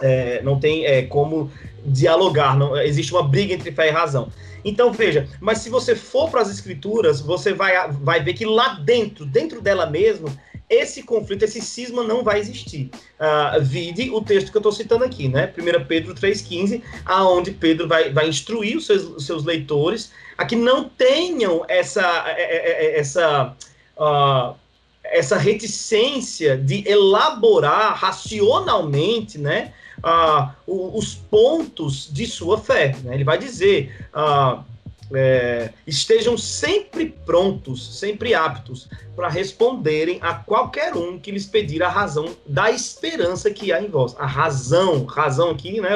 é, 0.00 0.40
não 0.42 0.58
tem 0.58 0.86
é, 0.86 1.02
como 1.02 1.50
dialogar, 1.84 2.56
não 2.56 2.80
existe 2.80 3.12
uma 3.12 3.22
briga 3.22 3.52
entre 3.52 3.72
fé 3.72 3.88
e 3.88 3.90
razão. 3.90 4.30
Então 4.64 4.92
veja, 4.92 5.28
mas 5.40 5.58
se 5.58 5.70
você 5.70 5.94
for 5.96 6.30
para 6.30 6.40
as 6.40 6.50
escrituras, 6.50 7.20
você 7.20 7.52
vai, 7.52 7.72
vai 7.90 8.22
ver 8.22 8.34
que 8.34 8.44
lá 8.44 8.74
dentro, 8.74 9.24
dentro 9.24 9.60
dela 9.60 9.86
mesmo, 9.86 10.28
esse 10.72 11.02
conflito, 11.02 11.42
esse 11.42 11.60
cisma 11.60 12.02
não 12.02 12.24
vai 12.24 12.40
existir. 12.40 12.90
Uh, 13.20 13.62
vide 13.62 14.10
o 14.10 14.22
texto 14.22 14.50
que 14.50 14.56
eu 14.56 14.60
estou 14.60 14.72
citando 14.72 15.04
aqui, 15.04 15.28
né? 15.28 15.52
1 15.56 15.84
Pedro 15.84 16.14
3,15, 16.14 16.82
aonde 17.04 17.50
Pedro 17.50 17.86
vai, 17.86 18.10
vai 18.10 18.28
instruir 18.28 18.78
os 18.78 18.86
seus, 18.86 19.02
os 19.02 19.26
seus 19.26 19.44
leitores 19.44 20.10
a 20.38 20.46
que 20.46 20.56
não 20.56 20.88
tenham 20.88 21.64
essa, 21.68 22.02
é, 22.26 22.42
é, 22.42 22.86
é, 22.96 22.98
essa, 22.98 23.54
uh, 23.98 24.56
essa 25.04 25.36
reticência 25.36 26.56
de 26.56 26.88
elaborar 26.88 27.94
racionalmente, 27.94 29.36
né? 29.38 29.74
Uh, 30.04 30.98
os 30.98 31.14
pontos 31.14 32.12
de 32.12 32.26
sua 32.26 32.58
fé. 32.58 32.96
Né? 33.04 33.14
Ele 33.14 33.24
vai 33.24 33.38
dizer. 33.38 34.06
Uh, 34.14 34.62
é, 35.14 35.70
estejam 35.86 36.38
sempre 36.38 37.06
prontos, 37.26 37.98
sempre 37.98 38.34
aptos 38.34 38.88
para 39.14 39.28
responderem 39.28 40.18
a 40.22 40.34
qualquer 40.34 40.94
um 40.94 41.18
que 41.18 41.30
lhes 41.30 41.46
pedir 41.46 41.82
a 41.82 41.88
razão 41.88 42.34
da 42.46 42.70
esperança 42.70 43.50
que 43.50 43.72
há 43.72 43.82
em 43.82 43.88
vós. 43.88 44.16
A 44.18 44.26
razão, 44.26 45.04
razão 45.04 45.50
aqui, 45.50 45.80
né? 45.80 45.90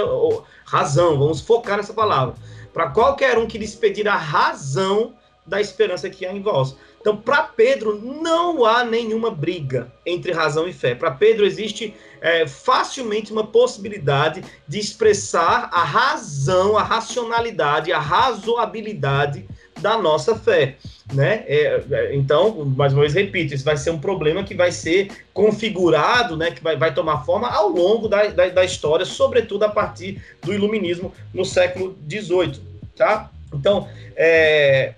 Razão, 0.65 1.19
vamos 1.19 1.41
focar 1.41 1.79
nessa 1.79 1.95
palavra. 1.95 2.35
Para 2.73 2.91
qualquer 2.91 3.39
um 3.39 3.47
que 3.47 3.59
lhes 3.59 3.75
pedir 3.75 4.07
a 4.07 4.17
razão 4.17 5.15
da 5.47 5.61
esperança 5.61 6.11
que 6.11 6.27
há 6.27 6.33
em 6.33 6.43
vós. 6.43 6.77
Então, 7.07 7.17
para 7.17 7.45
Pedro, 7.45 8.03
não 8.03 8.65
há 8.65 8.85
nenhuma 8.85 9.31
briga 9.31 9.93
entre 10.05 10.33
razão 10.33 10.67
e 10.67 10.73
fé. 10.73 10.93
Para 10.93 11.13
Pedro, 11.13 11.47
existe 11.47 11.95
é, 12.21 12.49
facilmente 12.49 13.31
uma 13.31 13.47
possibilidade 13.47 14.43
de 14.67 14.81
expressar 14.81 15.71
a 15.73 15.85
razão, 15.85 16.77
a 16.77 16.83
racionalidade, 16.83 17.93
a 17.93 18.01
razoabilidade 18.01 19.49
da 19.81 19.97
nossa 19.97 20.35
fé. 20.35 20.79
Né? 21.15 21.45
É, 21.47 21.85
é, 21.89 22.17
então, 22.17 22.65
mais 22.65 22.93
uma 22.93 23.03
vez 23.03 23.15
repito, 23.15 23.55
isso 23.55 23.65
vai 23.65 23.77
ser 23.77 23.91
um 23.91 24.01
problema 24.01 24.43
que 24.43 24.57
vai 24.57 24.73
ser 24.73 25.09
configurado, 25.33 26.37
né, 26.37 26.51
que 26.51 26.61
vai, 26.61 26.77
vai 26.77 26.93
tomar 26.93 27.25
forma 27.25 27.49
ao 27.49 27.69
longo 27.69 28.09
da, 28.09 28.27
da, 28.27 28.49
da 28.49 28.65
história, 28.65 29.07
sobretudo 29.07 29.63
a 29.63 29.69
partir 29.69 30.21
do 30.43 30.53
iluminismo 30.53 31.15
no 31.33 31.45
século 31.45 31.97
XVIII. 32.11 32.61
Tá? 32.97 33.31
Então, 33.55 33.89
é, 34.17 34.95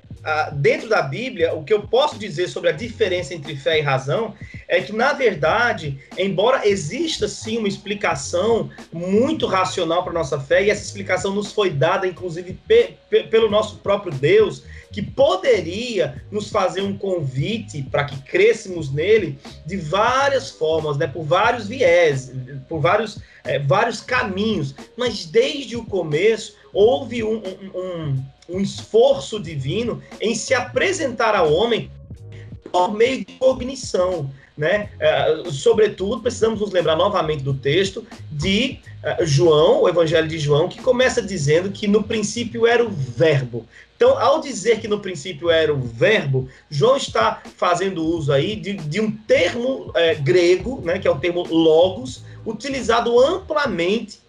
dentro 0.53 0.89
da 0.89 1.03
Bíblia, 1.03 1.55
o 1.55 1.65
que 1.65 1.73
eu 1.73 1.83
posso 1.83 2.19
dizer 2.19 2.49
sobre 2.49 2.71
a 2.71 2.73
diferença 2.73 3.35
entre 3.35 3.57
fé 3.57 3.79
e 3.79 3.83
razão 3.83 4.35
é 4.67 4.81
que, 4.83 4.93
na 4.93 5.13
verdade, 5.15 5.99
embora 6.17 6.69
exista 6.69 7.27
sim 7.27 7.57
uma 7.59 7.69
explicação 7.69 8.71
muito 8.93 9.47
racional 9.47 10.05
para 10.05 10.13
nossa 10.13 10.39
fé, 10.39 10.65
e 10.65 10.71
essa 10.71 10.85
explicação 10.85 11.35
nos 11.35 11.53
foi 11.53 11.71
dada, 11.71 12.07
inclusive, 12.07 12.53
pe 12.67 12.95
pe 13.09 13.23
pelo 13.25 13.49
nosso 13.49 13.77
próprio 13.79 14.13
Deus, 14.13 14.65
que 14.93 15.03
poderia 15.03 16.23
nos 16.31 16.51
fazer 16.51 16.83
um 16.83 16.97
convite 16.97 17.83
para 17.83 18.05
que 18.05 18.21
crescemos 18.23 18.93
nele 18.93 19.39
de 19.67 19.77
várias 19.77 20.51
formas, 20.51 20.97
né, 20.97 21.07
por 21.07 21.25
vários 21.25 21.67
viés, 21.67 22.33
por 22.69 22.81
vários, 22.81 23.19
é, 23.45 23.59
vários 23.59 24.01
caminhos, 24.01 24.75
mas 24.97 25.25
desde 25.25 25.77
o 25.77 25.85
começo 25.85 26.57
houve 26.73 27.23
um, 27.23 27.37
um, 27.37 27.81
um, 27.81 28.25
um 28.49 28.61
esforço 28.61 29.39
divino 29.39 30.03
em 30.21 30.35
se 30.35 30.55
apresentar 30.55 31.35
ao 31.35 31.53
homem 31.53 31.91
por 32.73 32.95
meio 32.95 33.19
de 33.19 33.33
cognição. 33.35 34.31
Né? 34.57 34.89
Uh, 35.45 35.53
sobretudo, 35.53 36.21
precisamos 36.21 36.61
nos 36.61 36.73
lembrar 36.73 36.97
novamente 36.97 37.45
do 37.45 37.55
texto 37.55 38.05
de 38.33 38.81
uh, 39.05 39.25
João, 39.25 39.83
o 39.83 39.89
Evangelho 39.89 40.27
de 40.27 40.37
João, 40.37 40.69
que 40.69 40.83
começa 40.83 41.23
dizendo 41.23 41.71
que 41.71 41.87
no 41.87 42.03
princípio 42.03 42.67
era 42.67 42.85
o 42.85 42.91
Verbo. 42.91 43.65
Então, 43.97 44.19
ao 44.19 44.41
dizer 44.41 44.81
que 44.81 44.89
no 44.89 44.99
princípio 44.99 45.49
era 45.49 45.73
o 45.73 45.81
Verbo, 45.81 46.49
João 46.69 46.97
está 46.97 47.41
fazendo 47.57 48.05
uso 48.05 48.33
aí 48.33 48.57
de, 48.57 48.75
de 48.75 49.01
um 49.01 49.13
termo 49.13 49.91
uh, 49.91 50.23
grego, 50.23 50.81
né, 50.85 50.99
que 50.99 51.07
é 51.07 51.11
o 51.11 51.19
termo 51.21 51.45
logos, 51.47 52.25
utilizado 52.45 53.19
amplamente 53.21 54.21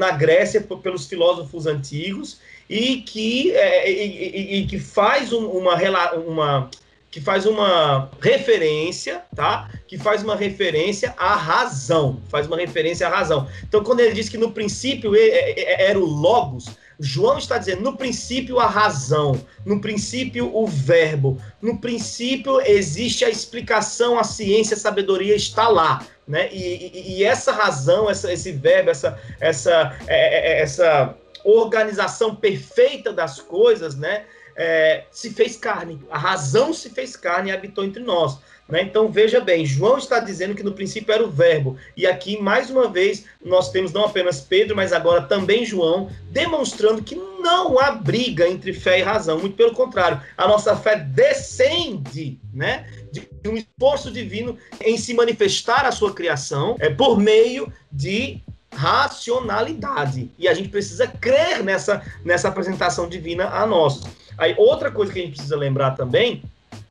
na 0.00 0.10
Grécia 0.10 0.60
pelos 0.60 1.06
filósofos 1.06 1.64
antigos 1.64 2.40
e 2.70 2.98
que, 2.98 3.50
e, 3.50 3.90
e, 3.90 4.56
e 4.60 4.66
que 4.66 4.78
faz 4.78 5.32
um, 5.32 5.44
uma, 5.48 5.74
uma 6.14 6.70
que 7.10 7.20
faz 7.20 7.44
uma 7.44 8.08
referência, 8.20 9.22
tá? 9.34 9.68
Que 9.88 9.98
faz 9.98 10.22
uma 10.22 10.36
referência 10.36 11.12
à 11.18 11.34
razão, 11.34 12.22
faz 12.28 12.46
uma 12.46 12.56
referência 12.56 13.08
à 13.08 13.10
razão. 13.10 13.48
Então, 13.64 13.82
quando 13.82 13.98
ele 13.98 14.14
diz 14.14 14.28
que 14.28 14.38
no 14.38 14.52
princípio 14.52 15.12
era 15.16 15.98
o 15.98 16.04
logos, 16.04 16.66
João 17.00 17.38
está 17.38 17.58
dizendo 17.58 17.82
no 17.82 17.96
princípio 17.96 18.60
a 18.60 18.66
razão, 18.66 19.44
no 19.66 19.80
princípio 19.80 20.54
o 20.54 20.68
verbo, 20.68 21.40
no 21.60 21.78
princípio 21.78 22.60
existe 22.60 23.24
a 23.24 23.30
explicação, 23.30 24.16
a 24.16 24.22
ciência, 24.22 24.76
a 24.76 24.78
sabedoria 24.78 25.34
está 25.34 25.66
lá, 25.66 26.06
né? 26.28 26.48
E, 26.52 26.92
e, 26.94 27.18
e 27.18 27.24
essa 27.24 27.50
razão, 27.50 28.08
essa, 28.08 28.32
esse 28.32 28.52
verbo, 28.52 28.90
essa, 28.90 29.18
essa, 29.40 29.98
é, 30.06 30.58
é, 30.58 30.62
essa 30.62 31.16
organização 31.44 32.34
perfeita 32.34 33.12
das 33.12 33.40
coisas, 33.40 33.96
né? 33.96 34.24
é, 34.56 35.04
se 35.10 35.30
fez 35.30 35.56
carne, 35.56 36.00
a 36.10 36.18
razão 36.18 36.72
se 36.72 36.90
fez 36.90 37.16
carne 37.16 37.50
e 37.50 37.52
habitou 37.52 37.82
entre 37.82 38.02
nós. 38.02 38.38
Né? 38.68 38.82
Então 38.82 39.10
veja 39.10 39.40
bem, 39.40 39.64
João 39.64 39.96
está 39.98 40.20
dizendo 40.20 40.54
que 40.54 40.62
no 40.62 40.72
princípio 40.72 41.12
era 41.12 41.24
o 41.24 41.30
verbo, 41.30 41.76
e 41.96 42.06
aqui 42.06 42.40
mais 42.40 42.70
uma 42.70 42.86
vez 42.86 43.24
nós 43.42 43.70
temos 43.70 43.90
não 43.90 44.04
apenas 44.04 44.40
Pedro, 44.42 44.76
mas 44.76 44.92
agora 44.92 45.22
também 45.22 45.64
João, 45.64 46.10
demonstrando 46.30 47.02
que 47.02 47.14
não 47.14 47.78
há 47.80 47.92
briga 47.92 48.46
entre 48.46 48.72
fé 48.74 49.00
e 49.00 49.02
razão, 49.02 49.38
muito 49.38 49.56
pelo 49.56 49.72
contrário, 49.72 50.20
a 50.36 50.46
nossa 50.46 50.76
fé 50.76 50.96
descende 50.96 52.38
né, 52.52 52.86
de 53.10 53.48
um 53.48 53.56
esforço 53.56 54.10
divino 54.10 54.58
em 54.80 54.96
se 54.98 55.14
manifestar 55.14 55.86
a 55.86 55.92
sua 55.92 56.12
criação 56.12 56.76
é, 56.78 56.90
por 56.90 57.18
meio 57.18 57.72
de 57.90 58.40
racionalidade. 58.72 60.30
E 60.38 60.48
a 60.48 60.54
gente 60.54 60.68
precisa 60.68 61.06
crer 61.06 61.62
nessa, 61.62 62.02
nessa 62.24 62.48
apresentação 62.48 63.08
divina 63.08 63.48
a 63.48 63.66
nós. 63.66 64.02
Aí, 64.38 64.54
outra 64.56 64.90
coisa 64.90 65.12
que 65.12 65.18
a 65.18 65.22
gente 65.22 65.34
precisa 65.34 65.56
lembrar 65.56 65.92
também 65.92 66.42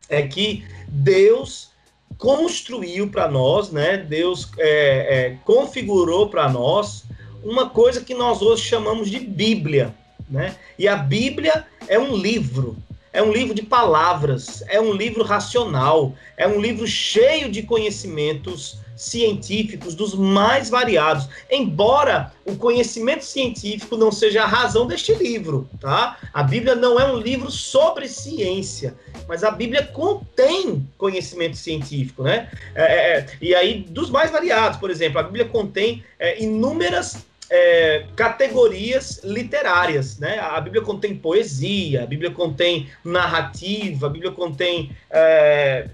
é 0.08 0.22
que 0.24 0.66
Deus 0.88 1.70
construiu 2.18 3.10
para 3.10 3.28
nós, 3.28 3.72
né? 3.72 3.98
Deus 3.98 4.50
é, 4.58 4.68
é, 4.70 5.38
configurou 5.46 6.30
para 6.30 6.50
nós 6.50 7.06
uma 7.44 7.70
coisa 7.70 8.02
que 8.02 8.14
nós 8.14 8.42
hoje 8.42 8.64
chamamos 8.64 9.10
de 9.10 9.20
Bíblia, 9.20 9.96
né? 10.30 10.56
E 10.78 10.88
a 10.88 10.96
Bíblia 10.96 11.66
é 11.88 11.98
um 11.98 12.16
livro, 12.16 12.78
é 13.14 13.24
um 13.24 13.32
livro 13.32 13.56
de 13.56 13.62
palavras, 13.62 14.64
é 14.68 14.80
um 14.80 14.94
livro 14.94 15.24
racional, 15.24 16.14
é 16.36 16.48
um 16.48 16.60
livro 16.60 16.86
cheio 16.86 17.50
de 17.50 17.64
conhecimentos 17.64 18.78
científicos 19.00 19.96
dos 19.96 20.14
mais 20.14 20.70
variados, 20.70 21.30
embora 21.50 22.34
o 22.46 22.58
conhecimento 22.58 23.24
científico 23.24 23.96
não 23.96 24.12
seja 24.12 24.44
a 24.44 24.46
razão 24.46 24.86
deste 24.86 25.14
livro, 25.14 25.70
tá? 25.80 26.18
A 26.34 26.44
Bíblia 26.44 26.76
não 26.76 27.00
é 27.00 27.10
um 27.10 27.18
livro 27.18 27.50
sobre 27.50 28.10
ciência, 28.10 28.94
mas 29.26 29.42
a 29.42 29.52
Bíblia 29.52 29.86
contém 29.86 30.86
conhecimento 30.98 31.56
científico, 31.56 32.24
né? 32.24 32.50
É, 32.76 32.84
é, 32.84 33.20
é 33.20 33.28
e 33.42 33.56
aí, 33.56 33.86
dos 33.88 34.10
mais 34.10 34.32
variados, 34.32 34.78
por 34.78 34.92
exemplo, 34.92 35.18
a 35.18 35.24
Bíblia 35.24 35.46
contém 35.46 36.04
é, 36.20 36.44
inúmeras 36.44 37.26
é, 37.50 38.06
categorias 38.16 39.22
literárias, 39.24 40.20
né? 40.20 40.40
A 40.40 40.60
Bíblia 40.62 40.82
contém 40.82 41.16
poesia, 41.16 42.04
a 42.04 42.06
Bíblia 42.06 42.32
contém 42.32 42.90
narrativa, 43.04 44.08
a 44.08 44.10
Bíblia 44.10 44.32
contém 44.32 44.92
é, 45.10 45.88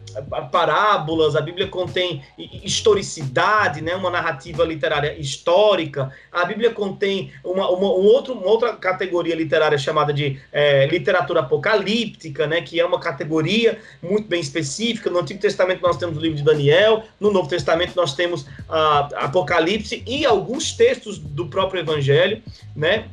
parábolas, 0.51 1.35
a 1.35 1.41
Bíblia 1.41 1.67
contém 1.67 2.23
historicidade, 2.37 3.81
né? 3.81 3.95
Uma 3.95 4.09
narrativa 4.09 4.63
literária 4.63 5.19
histórica. 5.19 6.11
A 6.31 6.45
Bíblia 6.45 6.71
contém 6.71 7.31
uma, 7.43 7.69
uma, 7.69 7.87
um 7.87 8.05
outro, 8.05 8.33
uma 8.33 8.47
outra 8.47 8.73
categoria 8.73 9.35
literária 9.35 9.77
chamada 9.77 10.13
de 10.13 10.39
é, 10.51 10.85
literatura 10.87 11.41
apocalíptica, 11.41 12.47
né? 12.47 12.61
Que 12.61 12.79
é 12.79 12.85
uma 12.85 12.99
categoria 12.99 13.79
muito 14.01 14.27
bem 14.27 14.39
específica. 14.39 15.09
No 15.09 15.19
Antigo 15.19 15.39
Testamento 15.39 15.81
nós 15.81 15.97
temos 15.97 16.17
o 16.17 16.21
livro 16.21 16.37
de 16.37 16.43
Daniel, 16.43 17.03
no 17.19 17.31
Novo 17.31 17.49
Testamento 17.49 17.95
nós 17.95 18.13
temos 18.13 18.45
a 18.69 19.25
Apocalipse 19.25 20.03
e 20.05 20.25
alguns 20.25 20.73
textos 20.73 21.17
do 21.17 21.47
próprio 21.47 21.81
Evangelho, 21.81 22.41
né? 22.75 23.05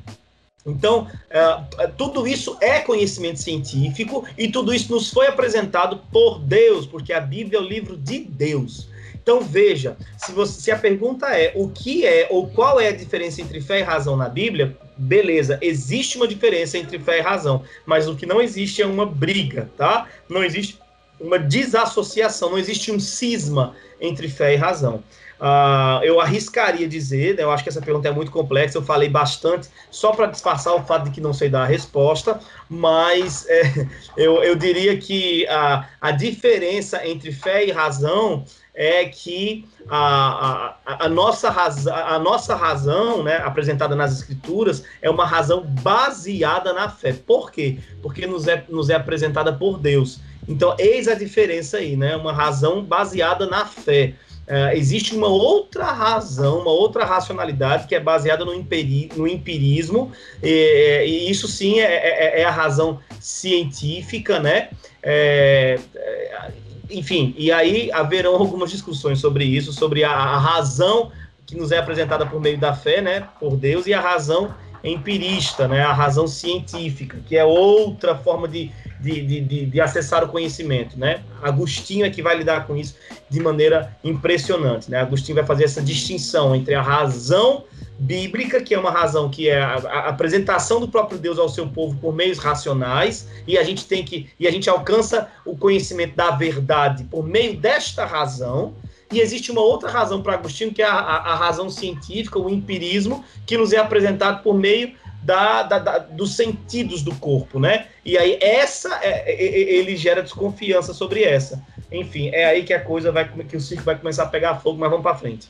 Então, 0.64 1.08
uh, 1.08 1.92
tudo 1.96 2.26
isso 2.26 2.56
é 2.60 2.80
conhecimento 2.80 3.40
científico 3.40 4.24
e 4.38 4.48
tudo 4.48 4.72
isso 4.72 4.92
nos 4.92 5.10
foi 5.10 5.26
apresentado 5.26 6.00
por 6.12 6.38
Deus, 6.38 6.86
porque 6.86 7.12
a 7.12 7.20
Bíblia 7.20 7.58
é 7.58 7.62
o 7.62 7.66
livro 7.66 7.96
de 7.96 8.20
Deus. 8.20 8.88
Então, 9.22 9.40
veja, 9.40 9.96
se, 10.18 10.32
você, 10.32 10.60
se 10.60 10.70
a 10.70 10.78
pergunta 10.78 11.28
é 11.28 11.52
o 11.54 11.68
que 11.68 12.04
é 12.04 12.26
ou 12.30 12.48
qual 12.48 12.80
é 12.80 12.88
a 12.88 12.96
diferença 12.96 13.40
entre 13.40 13.60
fé 13.60 13.80
e 13.80 13.82
razão 13.82 14.16
na 14.16 14.28
Bíblia, 14.28 14.76
beleza, 14.96 15.58
existe 15.62 16.16
uma 16.16 16.26
diferença 16.26 16.76
entre 16.76 16.98
fé 16.98 17.18
e 17.18 17.22
razão, 17.22 17.62
mas 17.86 18.08
o 18.08 18.16
que 18.16 18.26
não 18.26 18.40
existe 18.40 18.82
é 18.82 18.86
uma 18.86 19.06
briga, 19.06 19.70
tá? 19.76 20.08
Não 20.28 20.42
existe 20.42 20.78
uma 21.20 21.38
desassociação, 21.38 22.50
não 22.50 22.58
existe 22.58 22.90
um 22.90 22.98
cisma 22.98 23.76
entre 24.00 24.28
fé 24.28 24.54
e 24.54 24.56
razão. 24.56 25.02
Uh, 25.42 25.98
eu 26.04 26.20
arriscaria 26.20 26.86
dizer, 26.86 27.34
né, 27.34 27.42
eu 27.42 27.50
acho 27.50 27.64
que 27.64 27.68
essa 27.68 27.82
pergunta 27.82 28.06
é 28.06 28.12
muito 28.12 28.30
complexa, 28.30 28.78
eu 28.78 28.82
falei 28.82 29.08
bastante 29.08 29.68
só 29.90 30.12
para 30.12 30.26
disfarçar 30.26 30.72
o 30.72 30.84
fato 30.84 31.06
de 31.06 31.10
que 31.10 31.20
não 31.20 31.32
sei 31.32 31.48
dar 31.48 31.64
a 31.64 31.66
resposta, 31.66 32.38
mas 32.68 33.44
é, 33.48 33.88
eu, 34.16 34.44
eu 34.44 34.54
diria 34.54 34.96
que 34.96 35.44
a, 35.48 35.88
a 36.00 36.12
diferença 36.12 37.04
entre 37.04 37.32
fé 37.32 37.66
e 37.66 37.72
razão 37.72 38.44
é 38.72 39.04
que 39.06 39.66
a, 39.88 40.76
a, 40.86 41.06
a, 41.06 41.08
nossa, 41.08 41.50
razão, 41.50 41.92
a 41.92 42.20
nossa 42.20 42.54
razão, 42.54 43.24
né, 43.24 43.38
apresentada 43.38 43.96
nas 43.96 44.12
escrituras, 44.12 44.84
é 45.02 45.10
uma 45.10 45.26
razão 45.26 45.62
baseada 45.82 46.72
na 46.72 46.88
fé. 46.88 47.12
Por 47.12 47.50
quê? 47.50 47.80
Porque 48.00 48.28
nos 48.28 48.46
é, 48.46 48.64
nos 48.68 48.90
é 48.90 48.94
apresentada 48.94 49.52
por 49.52 49.76
Deus. 49.76 50.20
Então, 50.48 50.76
eis 50.78 51.08
a 51.08 51.14
diferença 51.14 51.78
aí, 51.78 51.96
né? 51.96 52.16
Uma 52.16 52.32
razão 52.32 52.82
baseada 52.82 53.46
na 53.46 53.66
fé. 53.66 54.14
Uh, 54.46 54.76
existe 54.76 55.14
uma 55.14 55.28
outra 55.28 55.92
razão, 55.92 56.60
uma 56.60 56.72
outra 56.72 57.04
racionalidade 57.04 57.86
que 57.86 57.94
é 57.94 58.00
baseada 58.00 58.44
no, 58.44 58.52
no 58.52 59.28
empirismo, 59.28 60.12
e, 60.42 61.04
e, 61.06 61.30
isso 61.30 61.46
sim 61.46 61.78
é, 61.78 61.84
é, 61.84 62.40
é, 62.40 62.44
a 62.44 62.50
razão 62.50 62.98
científica, 63.20 64.40
né? 64.40 64.70
É, 65.00 65.78
é, 65.94 66.50
enfim, 66.90 67.34
e 67.38 67.52
aí 67.52 67.90
haverão 67.92 68.34
algumas 68.34 68.70
discussões 68.70 69.20
sobre 69.20 69.44
isso, 69.44 69.72
sobre 69.72 70.02
a, 70.02 70.10
a, 70.10 70.38
razão 70.38 71.12
que 71.46 71.56
nos 71.56 71.70
é 71.70 71.78
apresentada 71.78 72.26
por 72.26 72.40
meio 72.40 72.58
da 72.58 72.74
fé, 72.74 73.00
né? 73.00 73.28
Por 73.38 73.56
Deus, 73.56 73.86
e 73.86 73.94
a 73.94 74.00
razão 74.00 74.52
empirista, 74.82 75.68
né? 75.68 75.82
A 75.82 75.92
razão 75.92 76.26
científica, 76.26 77.18
que 77.26 77.36
é 77.36 77.44
outra 77.44 78.16
forma 78.16 78.48
de, 78.48 78.72
de, 79.02 79.20
de, 79.26 79.40
de, 79.40 79.66
de, 79.66 79.80
acessar 79.80 80.22
o 80.22 80.28
conhecimento, 80.28 80.98
né? 80.98 81.22
Agostinho 81.42 82.06
é 82.06 82.10
que 82.10 82.22
vai 82.22 82.36
lidar 82.36 82.66
com 82.66 82.76
isso 82.76 82.94
de 83.28 83.40
maneira 83.40 83.96
impressionante, 84.04 84.90
né? 84.90 85.00
Agostinho 85.00 85.36
vai 85.36 85.44
fazer 85.44 85.64
essa 85.64 85.82
distinção 85.82 86.54
entre 86.54 86.74
a 86.74 86.80
razão 86.80 87.64
bíblica, 87.98 88.60
que 88.60 88.74
é 88.74 88.78
uma 88.78 88.90
razão 88.90 89.28
que 89.28 89.48
é 89.48 89.60
a, 89.60 89.74
a, 89.74 90.08
apresentação 90.08 90.80
do 90.80 90.88
próprio 90.88 91.18
Deus 91.18 91.38
ao 91.38 91.48
seu 91.48 91.66
povo 91.68 91.96
por 92.00 92.14
meios 92.14 92.38
racionais, 92.38 93.28
e 93.46 93.58
a 93.58 93.62
gente 93.64 93.86
tem 93.86 94.04
que 94.04 94.28
e 94.38 94.46
a 94.46 94.50
gente 94.50 94.70
alcança 94.70 95.28
o 95.44 95.56
conhecimento 95.56 96.14
da 96.14 96.30
verdade 96.30 97.04
por 97.04 97.26
meio 97.26 97.56
desta 97.56 98.04
razão. 98.04 98.74
E 99.12 99.20
existe 99.20 99.52
uma 99.52 99.60
outra 99.60 99.90
razão 99.90 100.22
para 100.22 100.32
Agostinho, 100.32 100.72
que 100.72 100.80
é 100.80 100.86
a, 100.86 100.94
a, 100.94 101.34
razão 101.34 101.68
científica, 101.68 102.38
o 102.38 102.48
empirismo, 102.48 103.22
que 103.44 103.58
nos 103.58 103.70
é 103.74 103.76
apresentado 103.76 104.42
por 104.42 104.54
meio 104.54 104.94
da, 105.22 105.62
da, 105.62 105.78
da, 105.78 105.98
dos 105.98 106.34
sentidos 106.34 107.02
do 107.02 107.14
corpo, 107.14 107.60
né? 107.60 107.86
E 108.04 108.18
aí 108.18 108.38
essa 108.40 108.98
é, 109.02 109.30
é, 109.30 109.32
é, 109.32 109.74
ele 109.74 109.96
gera 109.96 110.22
desconfiança 110.22 110.92
sobre 110.92 111.22
essa. 111.22 111.62
Enfim, 111.90 112.30
é 112.32 112.44
aí 112.46 112.64
que 112.64 112.74
a 112.74 112.80
coisa 112.80 113.12
vai 113.12 113.28
que 113.28 113.56
o 113.56 113.60
circo 113.60 113.84
vai 113.84 113.96
começar 113.96 114.24
a 114.24 114.28
pegar 114.28 114.56
fogo, 114.56 114.78
mas 114.78 114.90
vamos 114.90 115.04
para 115.04 115.16
frente. 115.16 115.48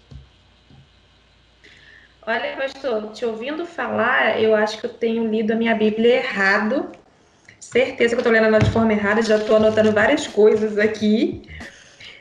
Olha, 2.24 2.56
pastor, 2.56 3.11
te 3.12 3.24
ouvindo 3.24 3.66
falar, 3.66 4.40
eu 4.40 4.54
acho 4.54 4.78
que 4.78 4.87
eu 4.87 4.90
tenho 4.90 5.26
lido 5.28 5.52
a 5.52 5.56
minha 5.56 5.74
Bíblia 5.74 6.16
errado. 6.16 6.92
Certeza 7.58 8.11
que 8.11 8.14
eu 8.14 8.18
estou 8.18 8.32
lendo 8.32 8.46
ela 8.46 8.58
de 8.58 8.70
forma 8.70 8.92
errada, 8.92 9.22
já 9.22 9.38
estou 9.38 9.56
anotando 9.56 9.90
várias 9.92 10.26
coisas 10.26 10.78
aqui. 10.78 11.42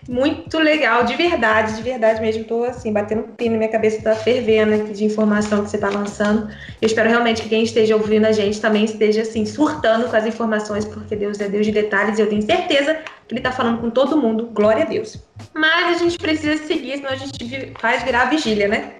Muito 0.09 0.57
legal, 0.57 1.03
de 1.03 1.15
verdade, 1.15 1.75
de 1.75 1.83
verdade 1.83 2.19
mesmo. 2.21 2.41
Estou 2.41 2.63
assim, 2.63 2.91
batendo 2.91 3.21
um 3.21 3.35
pino 3.35 3.55
minha 3.55 3.69
cabeça, 3.69 3.97
está 3.97 4.15
fervendo 4.15 4.73
aqui 4.73 4.93
de 4.93 5.05
informação 5.05 5.63
que 5.63 5.69
você 5.69 5.77
está 5.77 5.89
lançando. 5.89 6.51
Eu 6.81 6.87
espero 6.87 7.07
realmente 7.07 7.43
que 7.43 7.49
quem 7.49 7.63
esteja 7.63 7.95
ouvindo 7.95 8.25
a 8.25 8.31
gente 8.31 8.59
também 8.59 8.83
esteja 8.83 9.21
assim, 9.21 9.45
surtando 9.45 10.09
com 10.09 10.15
as 10.15 10.25
informações, 10.25 10.85
porque 10.85 11.15
Deus 11.15 11.39
é 11.39 11.47
Deus 11.47 11.67
de 11.67 11.71
detalhes 11.71 12.17
e 12.17 12.21
eu 12.21 12.29
tenho 12.29 12.41
certeza 12.41 12.95
que 13.27 13.33
Ele 13.33 13.39
está 13.39 13.51
falando 13.51 13.79
com 13.79 13.91
todo 13.91 14.17
mundo. 14.17 14.47
Glória 14.47 14.83
a 14.83 14.87
Deus. 14.87 15.17
Mas 15.53 15.95
a 15.95 15.99
gente 15.99 16.17
precisa 16.17 16.57
seguir, 16.65 16.97
senão 16.97 17.11
a 17.11 17.15
gente 17.15 17.73
faz 17.79 18.01
virar 18.01 18.25
vigília, 18.25 18.67
né? 18.67 18.93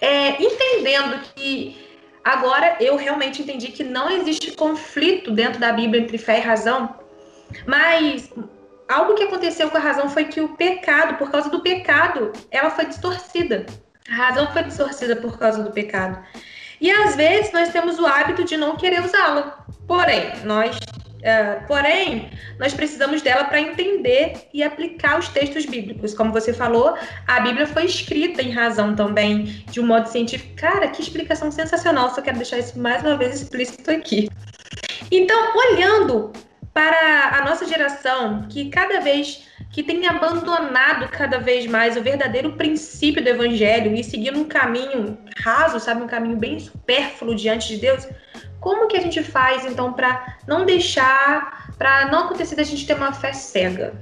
É, 0.00 0.42
entendendo 0.42 1.20
que 1.34 1.76
agora 2.24 2.76
eu 2.80 2.96
realmente 2.96 3.42
entendi 3.42 3.68
que 3.68 3.84
não 3.84 4.10
existe 4.10 4.52
conflito 4.52 5.30
dentro 5.30 5.60
da 5.60 5.70
Bíblia 5.70 6.00
entre 6.00 6.16
fé 6.16 6.38
e 6.38 6.42
razão, 6.42 6.94
mas 7.66 8.30
algo 8.88 9.14
que 9.14 9.24
aconteceu 9.24 9.70
com 9.70 9.76
a 9.76 9.80
razão 9.80 10.08
foi 10.08 10.24
que 10.26 10.40
o 10.40 10.56
pecado, 10.56 11.16
por 11.16 11.30
causa 11.30 11.50
do 11.50 11.60
pecado, 11.60 12.32
ela 12.50 12.70
foi 12.70 12.86
distorcida. 12.86 13.66
A 14.10 14.14
razão 14.14 14.52
foi 14.52 14.64
distorcida 14.64 15.16
por 15.16 15.38
causa 15.38 15.62
do 15.62 15.70
pecado. 15.70 16.18
E 16.80 16.90
às 16.90 17.16
vezes 17.16 17.52
nós 17.52 17.70
temos 17.70 17.98
o 17.98 18.06
hábito 18.06 18.44
de 18.44 18.56
não 18.56 18.76
querer 18.76 19.02
usá-la. 19.02 19.64
Porém, 19.86 20.32
nós 20.44 20.76
Uh, 21.24 21.66
porém, 21.66 22.28
nós 22.58 22.74
precisamos 22.74 23.22
dela 23.22 23.44
para 23.44 23.58
entender 23.58 24.46
e 24.52 24.62
aplicar 24.62 25.18
os 25.18 25.26
textos 25.28 25.64
bíblicos. 25.64 26.12
Como 26.12 26.30
você 26.30 26.52
falou, 26.52 26.98
a 27.26 27.40
Bíblia 27.40 27.66
foi 27.66 27.86
escrita 27.86 28.42
em 28.42 28.50
razão 28.50 28.94
também, 28.94 29.64
de 29.70 29.80
um 29.80 29.86
modo 29.86 30.06
científico. 30.06 30.54
Cara, 30.54 30.88
que 30.88 31.00
explicação 31.00 31.50
sensacional! 31.50 32.14
Só 32.14 32.20
quero 32.20 32.36
deixar 32.36 32.58
isso 32.58 32.78
mais 32.78 33.02
uma 33.02 33.16
vez 33.16 33.40
explícito 33.40 33.90
aqui. 33.90 34.28
Então, 35.10 35.56
olhando 35.56 36.30
para 36.74 37.38
a 37.38 37.44
nossa 37.44 37.66
geração, 37.66 38.46
que 38.50 38.68
cada 38.68 39.00
vez 39.00 39.44
que 39.70 39.82
tem 39.82 40.06
abandonado 40.06 41.08
cada 41.08 41.38
vez 41.38 41.66
mais 41.66 41.96
o 41.96 42.02
verdadeiro 42.02 42.52
princípio 42.52 43.22
do 43.22 43.28
evangelho 43.28 43.94
e 43.94 44.04
seguindo 44.04 44.38
um 44.38 44.44
caminho 44.44 45.16
raso, 45.36 45.80
sabe, 45.80 46.02
um 46.02 46.06
caminho 46.06 46.36
bem 46.36 46.58
supérfluo 46.58 47.34
diante 47.34 47.68
de 47.68 47.78
Deus, 47.78 48.06
como 48.60 48.88
que 48.88 48.96
a 48.96 49.00
gente 49.00 49.22
faz 49.22 49.64
então 49.64 49.92
para 49.92 50.36
não 50.46 50.64
deixar, 50.64 51.74
para 51.76 52.06
não 52.10 52.24
acontecer 52.24 52.56
da 52.56 52.62
gente 52.62 52.86
ter 52.86 52.94
uma 52.94 53.12
fé 53.12 53.32
cega? 53.32 53.94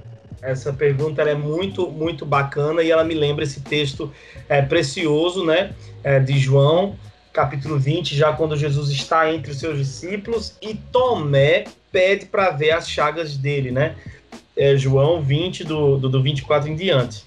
Essa 0.42 0.72
pergunta 0.72 1.22
é 1.22 1.35
muito, 1.35 1.90
muito 1.90 2.26
bacana 2.26 2.82
e 2.82 2.90
ela 2.90 3.04
me 3.04 3.14
lembra 3.14 3.44
esse 3.44 3.61
texto 3.61 4.12
é, 4.48 4.61
precioso, 4.61 5.44
né, 5.44 5.72
é, 6.02 6.18
de 6.18 6.38
João, 6.38 6.96
capítulo 7.33 7.79
20, 7.79 8.14
já 8.14 8.33
quando 8.33 8.57
Jesus 8.57 8.90
está 8.90 9.33
entre 9.33 9.51
os 9.51 9.59
seus 9.59 9.79
discípulos 9.79 10.55
e 10.61 10.75
Tomé 10.75 11.64
pede 11.90 12.27
para 12.27 12.51
ver 12.51 12.73
as 12.73 12.88
chagas 12.88 13.37
dele, 13.37 13.71
né? 13.71 13.97
É 14.57 14.77
João 14.77 15.23
20, 15.23 15.64
do, 15.64 15.99
do, 15.99 16.09
do 16.09 16.23
24 16.23 16.68
em 16.68 16.77
diante. 16.77 17.25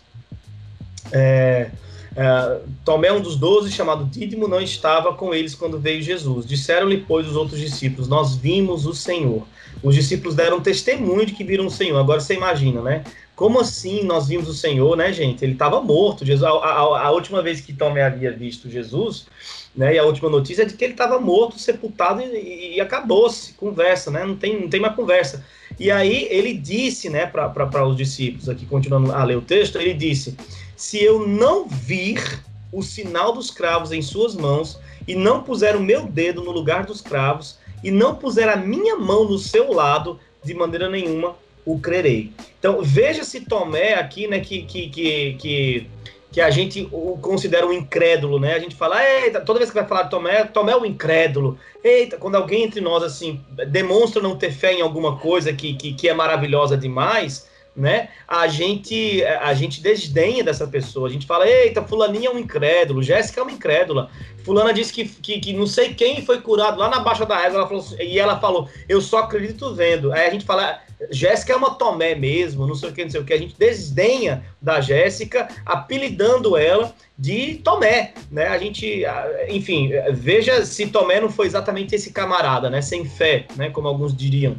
É, 1.12 1.72
é, 2.16 2.60
Tomé, 2.84 3.12
um 3.12 3.22
dos 3.22 3.36
doze, 3.36 3.72
chamado 3.72 4.06
Dídimo, 4.06 4.48
não 4.48 4.62
estava 4.62 5.14
com 5.14 5.34
eles 5.34 5.54
quando 5.54 5.80
veio 5.80 6.02
Jesus. 6.02 6.46
Disseram-lhe, 6.46 7.04
pois, 7.08 7.28
os 7.28 7.36
outros 7.36 7.60
discípulos: 7.60 8.08
Nós 8.08 8.36
vimos 8.36 8.86
o 8.86 8.94
Senhor. 8.94 9.46
Os 9.84 9.94
discípulos 9.94 10.36
deram 10.36 10.62
testemunho 10.62 11.26
de 11.26 11.34
que 11.34 11.44
viram 11.44 11.66
o 11.66 11.72
Senhor. 11.72 12.00
Agora 12.00 12.20
você 12.20 12.34
imagina, 12.34 12.82
né? 12.82 13.04
Como 13.36 13.60
assim 13.60 14.04
nós 14.04 14.28
vimos 14.28 14.48
o 14.48 14.54
Senhor, 14.54 14.96
né, 14.96 15.12
gente? 15.12 15.44
Ele 15.44 15.54
estava 15.54 15.82
morto. 15.82 16.26
Jesus, 16.26 16.44
a, 16.44 16.50
a, 16.50 17.08
a, 17.08 17.12
última 17.12 17.42
vez 17.42 17.60
que 17.60 17.74
Tomé 17.74 18.04
havia 18.04 18.32
visto 18.32 18.70
Jesus, 18.70 19.28
né, 19.76 19.96
e 19.96 20.00
a 20.00 20.06
última 20.06 20.30
notícia 20.30 20.62
é 20.62 20.66
de 20.66 20.74
que 20.74 20.84
ele 20.86 20.94
estava 20.94 21.20
morto, 21.20 21.60
sepultado 21.60 22.22
e, 22.22 22.76
e 22.76 22.82
acabou-se. 22.82 23.54
Conversa, 23.54 24.10
né? 24.10 24.24
Não 24.24 24.38
tem, 24.38 24.62
não 24.62 24.70
tem 24.70 24.80
mais 24.80 24.96
conversa. 24.96 25.46
E 25.78 25.92
aí 25.92 26.28
ele 26.32 26.54
disse, 26.54 27.10
né, 27.10 27.26
para 27.26 27.86
os 27.86 27.98
discípulos, 27.98 28.48
aqui 28.48 28.66
continuando 28.66 29.12
a 29.12 29.24
ler 29.26 29.38
o 29.38 29.42
texto, 29.42 29.78
ele 29.78 29.94
disse: 29.94 30.38
Se 30.78 31.04
eu 31.04 31.28
não 31.28 31.68
vir 31.68 32.42
o 32.72 32.82
sinal 32.82 33.34
dos 33.34 33.52
cravos 33.52 33.92
em 33.92 34.02
suas 34.02 34.34
mãos, 34.34 34.80
e 35.06 35.14
não 35.14 35.44
puser 35.44 35.76
o 35.76 35.82
meu 35.82 36.08
dedo 36.08 36.42
no 36.42 36.52
lugar 36.52 36.86
dos 36.86 37.02
cravos, 37.02 37.58
e 37.84 37.92
não 37.92 38.16
puser 38.16 38.48
a 38.48 38.56
minha 38.56 38.96
mão 38.96 39.26
no 39.26 39.38
seu 39.38 39.74
lado, 39.74 40.18
de 40.44 40.54
maneira 40.54 40.90
nenhuma 40.90 41.36
o 41.66 41.80
crerei. 41.80 42.32
Então, 42.60 42.82
veja 42.82 43.24
se 43.24 43.42
Tomé 43.42 43.96
aqui, 43.96 44.28
né, 44.28 44.40
que, 44.40 44.62
que, 44.64 44.90
que, 44.90 45.88
que, 46.32 46.42
a 46.42 46.50
gente 46.50 46.88
o 46.92 47.18
considera 47.18 47.66
um 47.66 47.74
incrédulo, 47.74 48.40
né? 48.40 48.54
A 48.54 48.60
gente 48.60 48.76
fala, 48.76 49.04
eita, 49.04 49.42
toda 49.42 49.60
vez 49.60 49.72
que 49.72 49.76
vai 49.76 49.88
falar 49.88 50.04
de 50.04 50.10
Tomé, 50.10 50.44
Tomé 50.44 50.74
é 50.74 50.78
um 50.78 50.86
incrédulo. 50.86 51.58
Eita, 51.84 52.18
quando 52.18 52.36
alguém 52.36 52.64
entre 52.64 52.82
nós, 52.82 53.04
assim, 53.04 53.42
demonstra 53.70 54.22
não 54.22 54.36
ter 54.36 54.52
fé 54.52 54.74
em 54.74 54.82
alguma 54.82 55.18
coisa 55.18 55.54
que, 55.54 55.74
que, 55.74 55.94
que 55.94 56.10
é 56.10 56.14
maravilhosa 56.14 56.78
demais, 56.78 57.48
né? 57.76 58.10
A 58.28 58.48
gente 58.48 59.24
a 59.24 59.54
gente 59.54 59.82
desdenha 59.82 60.44
dessa 60.44 60.66
pessoa. 60.66 61.08
A 61.08 61.12
gente 61.12 61.26
fala, 61.26 61.48
eita, 61.48 61.84
fulaninha 61.84 62.30
é 62.30 62.32
um 62.32 62.40
incrédulo, 62.40 63.04
Jéssica 63.04 63.42
é 63.42 63.44
uma 63.44 63.52
incrédula. 63.52 64.10
Fulana 64.44 64.74
disse 64.74 64.94
que, 64.94 65.06
que, 65.06 65.40
que, 65.40 65.54
não 65.54 65.68
sei 65.68 65.94
quem 65.94 66.26
foi 66.26 66.40
curado 66.40 66.80
lá 66.80 66.90
na 66.90 67.00
baixa 67.00 67.26
da 67.26 67.38
régua, 67.38 67.60
ela 67.60 67.68
falou, 67.68 67.86
e 68.00 68.20
ela 68.20 68.40
falou, 68.40 68.70
eu 68.88 69.02
só 69.02 69.20
acredito 69.20 69.74
vendo. 69.74 70.14
Aí 70.14 70.28
a 70.28 70.30
gente 70.30 70.46
fala, 70.46 70.80
Jéssica 71.10 71.54
é 71.54 71.56
uma 71.56 71.76
Tomé 71.76 72.16
mesmo, 72.16 72.66
não 72.66 72.76
sei 72.76 72.90
o 72.90 72.94
que, 72.94 73.04
não 73.04 73.12
sei 73.12 73.22
o 73.22 73.26
que. 73.26 73.34
A 73.34 73.38
gente 73.38 73.56
desdenha 73.58 74.44
da 74.62 74.82
Jéssica, 74.82 75.48
apelidando 75.66 76.58
ela 76.58 76.94
de 77.18 77.56
Tomé, 77.64 78.14
né? 78.32 78.48
A 78.48 78.58
gente, 78.58 79.04
enfim, 79.50 79.92
veja 80.12 80.66
se 80.66 80.88
Tomé 80.88 81.20
não 81.20 81.30
foi 81.30 81.48
exatamente 81.48 81.96
esse 81.96 82.12
camarada, 82.12 82.70
né? 82.70 82.82
Sem 82.82 83.06
fé, 83.06 83.46
né? 83.56 83.70
Como 83.70 83.88
alguns 83.88 84.16
diriam. 84.16 84.58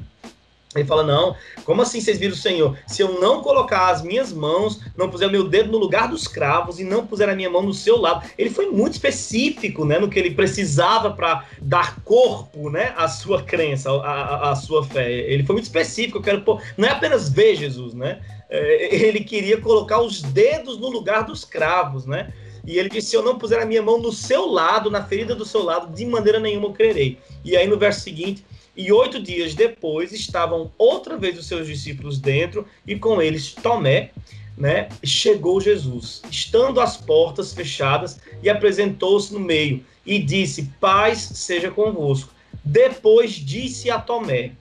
Ele 0.78 0.88
fala: 0.88 1.02
Não, 1.02 1.36
como 1.64 1.82
assim 1.82 2.00
vocês 2.00 2.18
viram 2.18 2.34
o 2.34 2.36
Senhor? 2.36 2.76
Se 2.86 3.02
eu 3.02 3.20
não 3.20 3.42
colocar 3.42 3.90
as 3.90 4.02
minhas 4.02 4.32
mãos, 4.32 4.80
não 4.96 5.10
puser 5.10 5.28
o 5.28 5.32
meu 5.32 5.48
dedo 5.48 5.70
no 5.72 5.78
lugar 5.78 6.08
dos 6.08 6.26
cravos 6.28 6.78
e 6.78 6.84
não 6.84 7.06
puser 7.06 7.28
a 7.28 7.34
minha 7.34 7.50
mão 7.50 7.62
no 7.62 7.74
seu 7.74 7.96
lado. 7.96 8.28
Ele 8.36 8.50
foi 8.50 8.66
muito 8.66 8.94
específico 8.94 9.84
né, 9.84 9.98
no 9.98 10.08
que 10.08 10.18
ele 10.18 10.30
precisava 10.30 11.10
para 11.10 11.44
dar 11.60 12.00
corpo 12.02 12.70
né, 12.70 12.94
à 12.96 13.08
sua 13.08 13.42
crença, 13.42 13.90
à, 13.90 14.50
à, 14.50 14.56
sua 14.56 14.84
fé. 14.84 15.10
Ele 15.10 15.44
foi 15.44 15.54
muito 15.54 15.66
específico. 15.66 16.18
Eu 16.18 16.22
quero 16.22 16.40
pôr, 16.42 16.62
não 16.76 16.86
é 16.88 16.92
apenas 16.92 17.28
ver 17.28 17.56
Jesus, 17.56 17.94
né? 17.94 18.20
É, 18.48 18.94
ele 18.94 19.20
queria 19.20 19.60
colocar 19.60 20.00
os 20.00 20.22
dedos 20.22 20.78
no 20.78 20.88
lugar 20.88 21.24
dos 21.24 21.44
cravos, 21.44 22.06
né? 22.06 22.32
E 22.66 22.78
ele 22.78 22.88
disse: 22.88 23.10
Se 23.10 23.16
eu 23.16 23.22
não 23.22 23.38
puser 23.38 23.60
a 23.60 23.66
minha 23.66 23.82
mão 23.82 23.98
no 23.98 24.12
seu 24.12 24.46
lado, 24.46 24.90
na 24.90 25.02
ferida 25.02 25.34
do 25.34 25.44
seu 25.44 25.62
lado, 25.62 25.94
de 25.94 26.04
maneira 26.04 26.40
nenhuma 26.40 26.66
eu 26.66 26.72
crerei. 26.72 27.18
E 27.44 27.56
aí 27.56 27.66
no 27.66 27.78
verso 27.78 28.00
seguinte 28.00 28.44
e 28.76 28.92
oito 28.92 29.22
dias 29.22 29.54
depois 29.54 30.12
estavam 30.12 30.70
outra 30.76 31.16
vez 31.16 31.38
os 31.38 31.46
seus 31.46 31.66
discípulos 31.66 32.18
dentro 32.18 32.66
e 32.86 32.96
com 32.98 33.22
eles 33.22 33.54
Tomé, 33.54 34.10
né? 34.56 34.88
Chegou 35.02 35.60
Jesus, 35.60 36.22
estando 36.30 36.80
as 36.80 36.96
portas 36.96 37.54
fechadas, 37.54 38.18
e 38.42 38.50
apresentou-se 38.50 39.32
no 39.32 39.40
meio 39.40 39.84
e 40.04 40.18
disse: 40.18 40.70
Paz 40.80 41.18
seja 41.18 41.70
convosco. 41.70 42.32
Depois 42.64 43.32
disse 43.32 43.90
a 43.90 43.98
Tomé: 43.98 44.52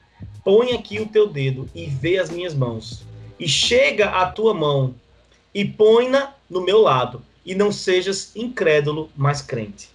Põe 0.43 0.73
aqui 0.73 0.99
o 0.99 1.07
teu 1.07 1.27
dedo 1.27 1.69
e 1.75 1.85
vê 1.85 2.17
as 2.17 2.29
minhas 2.29 2.53
mãos. 2.53 3.03
E 3.37 3.47
chega 3.47 4.09
a 4.09 4.27
tua 4.27 4.53
mão 4.53 4.95
e 5.53 5.65
põe-na 5.65 6.33
no 6.49 6.61
meu 6.61 6.79
lado, 6.81 7.21
e 7.45 7.53
não 7.53 7.71
sejas 7.71 8.31
incrédulo, 8.35 9.09
mas 9.15 9.41
crente. 9.41 9.89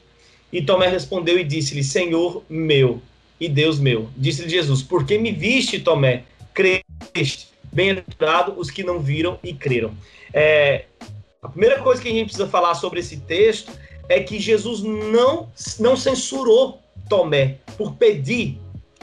E 0.53 0.61
Tomé 0.61 0.89
respondeu 0.89 1.39
e 1.39 1.45
disse-lhe: 1.45 1.85
Senhor 1.85 2.43
meu 2.49 3.01
e 3.41 3.49
Deus 3.49 3.79
meu. 3.79 4.09
Disse-lhe 4.17 4.49
Jesus: 4.49 4.83
Por 4.83 5.05
que 5.05 5.19
me 5.19 5.33
viste, 5.33 5.81
Tomé? 5.81 6.25
Creste. 6.55 7.49
Bem-aventurado 7.73 8.55
os 8.59 8.71
que 8.71 8.83
não 8.83 8.99
viram 8.99 9.39
e 9.43 9.55
creram. 9.55 9.93
É, 10.33 10.85
a 11.43 11.49
primeira 11.49 11.81
coisa 11.81 12.03
que 12.03 12.09
a 12.09 12.13
gente 12.13 12.27
precisa 12.27 12.49
falar 12.49 12.75
sobre 12.75 13.01
esse 13.01 13.17
texto 13.19 13.73
é 14.09 14.21
que 14.21 14.41
Jesus 14.41 14.83
não, 14.83 15.49
não 15.79 15.97
censurou 15.97 16.81
Tomé 17.09 17.59
por 17.79 17.95
pedir, 17.95 18.59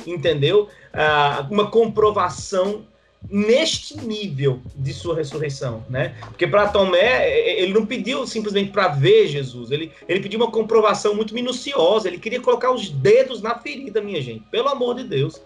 entendeu? 0.05 0.69
uh, 0.97 1.53
uma 1.53 1.69
comprovação 1.69 2.85
neste 3.30 3.97
nível 3.97 4.61
de 4.76 4.93
sua 4.93 5.15
ressurreição, 5.15 5.86
né? 5.89 6.15
Porque 6.22 6.47
para 6.47 6.70
Tomé, 6.70 7.30
ele 7.59 7.74
não 7.74 7.86
pediu 7.86 8.26
simplesmente 8.26 8.72
para 8.72 8.89
ver 8.89 9.28
Jesus, 9.28 9.72
ele, 9.72 9.91
ele 10.07 10.20
pediu 10.20 10.39
uma 10.39 10.51
comprovação 10.51 11.13
muito 11.15 11.34
minuciosa, 11.34 12.07
ele 12.07 12.20
queria 12.20 12.39
colocar 12.39 12.72
os 12.72 12.89
dedos 12.89 13.41
na 13.41 13.57
ferida, 13.57 14.01
minha 14.01 14.22
gente, 14.22 14.43
pelo 14.49 14.70
amor 14.70 14.95
de 14.95 15.03
Deus. 15.03 15.41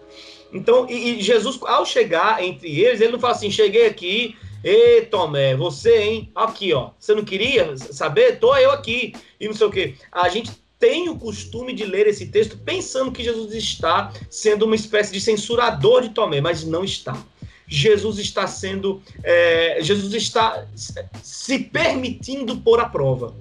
Então, 0.52 0.86
e, 0.88 1.18
e 1.18 1.22
Jesus, 1.22 1.58
ao 1.62 1.84
chegar 1.84 2.42
entre 2.42 2.80
eles, 2.80 3.00
ele 3.00 3.12
não 3.12 3.18
fala 3.18 3.34
assim, 3.34 3.50
cheguei 3.50 3.86
aqui, 3.86 4.36
Ei, 4.64 5.06
Tomé, 5.06 5.56
você, 5.56 5.98
hein? 6.02 6.30
Aqui, 6.36 6.72
ó. 6.72 6.90
Você 6.96 7.14
não 7.16 7.24
queria 7.24 7.76
saber? 7.76 8.38
Tô 8.38 8.54
eu 8.56 8.70
aqui. 8.70 9.12
E 9.40 9.48
não 9.48 9.54
sei 9.54 9.66
o 9.66 9.70
quê. 9.72 9.94
A 10.12 10.28
gente 10.28 10.52
tem 10.78 11.08
o 11.08 11.18
costume 11.18 11.72
de 11.72 11.84
ler 11.84 12.06
esse 12.06 12.26
texto 12.26 12.56
pensando 12.58 13.10
que 13.10 13.24
Jesus 13.24 13.52
está 13.54 14.12
sendo 14.30 14.64
uma 14.64 14.76
espécie 14.76 15.12
de 15.12 15.20
censurador 15.20 16.02
de 16.02 16.10
Tomé, 16.10 16.40
mas 16.40 16.64
não 16.64 16.84
está. 16.84 17.16
Jesus 17.72 18.18
está 18.18 18.46
sendo, 18.46 19.02
é, 19.24 19.78
Jesus 19.80 20.12
está 20.12 20.66
se 21.22 21.58
permitindo 21.58 22.58
pôr 22.58 22.78
à 22.78 22.84
prova. 22.84 23.34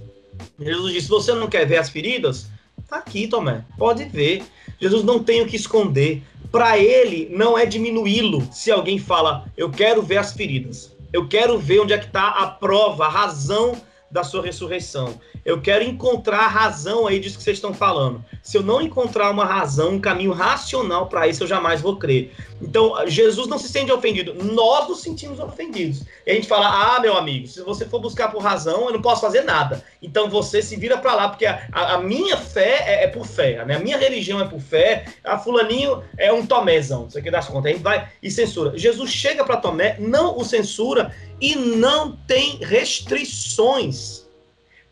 Jesus 0.57 0.93
disse: 0.93 1.09
você 1.09 1.33
não 1.33 1.49
quer 1.49 1.65
ver 1.67 1.77
as 1.77 1.89
feridas? 1.89 2.47
Tá 2.87 2.97
aqui, 2.97 3.27
Tomé, 3.27 3.65
pode 3.77 4.05
ver. 4.05 4.43
Jesus 4.79 5.03
não 5.03 5.21
tem 5.21 5.41
o 5.41 5.47
que 5.47 5.57
esconder. 5.57 6.23
Para 6.49 6.77
ele, 6.77 7.29
não 7.31 7.57
é 7.57 7.65
diminuí-lo 7.65 8.47
se 8.53 8.71
alguém 8.71 8.97
fala: 8.97 9.45
eu 9.57 9.69
quero 9.69 10.01
ver 10.01 10.17
as 10.17 10.31
feridas. 10.31 10.95
Eu 11.11 11.27
quero 11.27 11.59
ver 11.59 11.81
onde 11.81 11.91
é 11.91 11.97
que 11.97 12.05
está 12.05 12.29
a 12.29 12.47
prova, 12.47 13.07
a 13.07 13.09
razão 13.09 13.75
da 14.09 14.23
sua 14.23 14.41
ressurreição. 14.41 15.19
Eu 15.43 15.61
quero 15.61 15.83
encontrar 15.83 16.41
a 16.41 16.47
razão 16.47 17.07
aí 17.07 17.19
disso 17.19 17.37
que 17.37 17.43
vocês 17.43 17.57
estão 17.57 17.73
falando. 17.73 18.23
Se 18.43 18.57
eu 18.57 18.63
não 18.63 18.81
encontrar 18.81 19.31
uma 19.31 19.45
razão, 19.45 19.95
um 19.95 19.99
caminho 19.99 20.31
racional 20.31 21.07
para 21.07 21.27
isso, 21.27 21.43
eu 21.43 21.47
jamais 21.47 21.81
vou 21.81 21.97
crer. 21.97 22.31
Então, 22.61 22.95
Jesus 23.07 23.47
não 23.47 23.57
se 23.57 23.67
sente 23.67 23.91
ofendido, 23.91 24.35
nós 24.35 24.87
nos 24.87 25.01
sentimos 25.01 25.39
ofendidos. 25.39 26.03
E 26.25 26.31
a 26.31 26.33
gente 26.33 26.47
fala: 26.47 26.95
ah, 26.95 26.99
meu 26.99 27.17
amigo, 27.17 27.47
se 27.47 27.61
você 27.63 27.85
for 27.85 27.99
buscar 27.99 28.29
por 28.29 28.41
razão, 28.41 28.85
eu 28.85 28.93
não 28.93 29.01
posso 29.01 29.21
fazer 29.21 29.41
nada. 29.41 29.83
Então 30.01 30.29
você 30.29 30.61
se 30.61 30.75
vira 30.75 30.97
para 30.97 31.15
lá, 31.15 31.29
porque 31.29 31.45
a, 31.45 31.67
a, 31.71 31.97
minha 31.97 32.37
fé 32.37 32.83
é, 32.85 33.03
é, 33.05 33.07
por 33.07 33.25
fé, 33.25 33.59
a 33.59 33.79
minha 33.79 33.97
religião 33.97 34.39
é 34.39 34.47
por 34.47 34.59
fé, 34.59 35.05
a 35.23 35.37
Fulaninho 35.37 36.03
é 36.17 36.31
um 36.31 36.45
Tomézão. 36.45 37.09
Você 37.09 37.21
quer 37.21 37.31
dar 37.31 37.45
conta? 37.47 37.69
A 37.69 37.71
gente 37.71 37.83
vai 37.83 38.07
e 38.21 38.29
censura. 38.29 38.77
Jesus 38.77 39.09
chega 39.09 39.43
para 39.43 39.57
Tomé, 39.57 39.97
não 39.99 40.37
o 40.37 40.45
censura 40.45 41.15
e 41.39 41.55
não 41.55 42.15
tem 42.27 42.57
restrições 42.57 44.25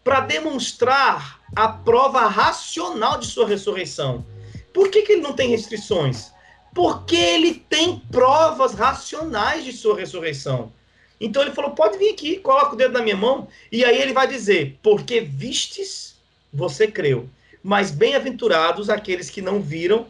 para 0.04 0.22
demonstrar 0.22 1.40
a 1.56 1.68
prova 1.68 2.28
racional 2.28 3.20
de 3.20 3.28
sua 3.28 3.48
ressurreição. 3.48 4.26
Por 4.74 4.90
que, 4.90 5.02
que 5.04 5.14
ele 5.14 5.22
não 5.22 5.34
tem 5.34 5.50
restrições? 5.50 6.32
Porque 6.74 7.16
ele 7.16 7.54
tem 7.70 8.00
provas 8.12 8.74
racionais 8.74 9.64
de 9.64 9.72
sua 9.72 9.98
ressurreição. 9.98 10.72
Então 11.20 11.42
ele 11.42 11.52
falou: 11.52 11.72
pode 11.72 11.98
vir 11.98 12.12
aqui, 12.12 12.38
coloca 12.38 12.74
o 12.74 12.78
dedo 12.78 12.94
na 12.94 13.02
minha 13.02 13.18
mão, 13.18 13.48
e 13.72 13.84
aí 13.84 14.02
ele 14.02 14.14
vai 14.14 14.28
dizer: 14.28 14.78
porque 14.82 15.20
vistes, 15.20 16.16
você 16.54 16.88
creu. 16.88 17.30
Mas 17.62 17.92
bem-aventurados 17.92 18.90
aqueles 18.90 19.30
que 19.30 19.42
não 19.42 19.62
viram 19.62 20.06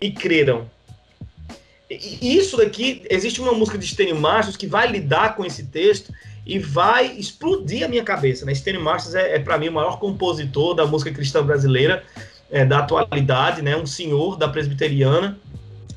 e 0.00 0.12
creram. 0.12 0.70
E 1.90 2.36
isso 2.36 2.56
daqui, 2.56 3.02
existe 3.10 3.40
uma 3.40 3.52
música 3.52 3.76
de 3.76 3.86
Stênio 3.86 4.16
Machos 4.16 4.56
que 4.56 4.66
vai 4.66 4.86
lidar 4.86 5.36
com 5.36 5.44
esse 5.44 5.64
texto 5.64 6.12
e 6.46 6.58
vai 6.58 7.06
explodir 7.16 7.84
a 7.84 7.88
minha 7.88 8.02
cabeça. 8.02 8.44
Né? 8.44 8.54
Stênio 8.54 8.82
Machos 8.82 9.14
é, 9.14 9.36
é 9.36 9.38
para 9.38 9.58
mim 9.58 9.68
o 9.68 9.72
maior 9.72 9.98
compositor 9.98 10.74
da 10.74 10.86
música 10.86 11.12
cristã 11.12 11.44
brasileira 11.44 12.04
é, 12.50 12.64
da 12.64 12.78
atualidade, 12.78 13.62
né? 13.62 13.76
um 13.76 13.86
senhor 13.86 14.36
da 14.36 14.48
presbiteriana. 14.48 15.38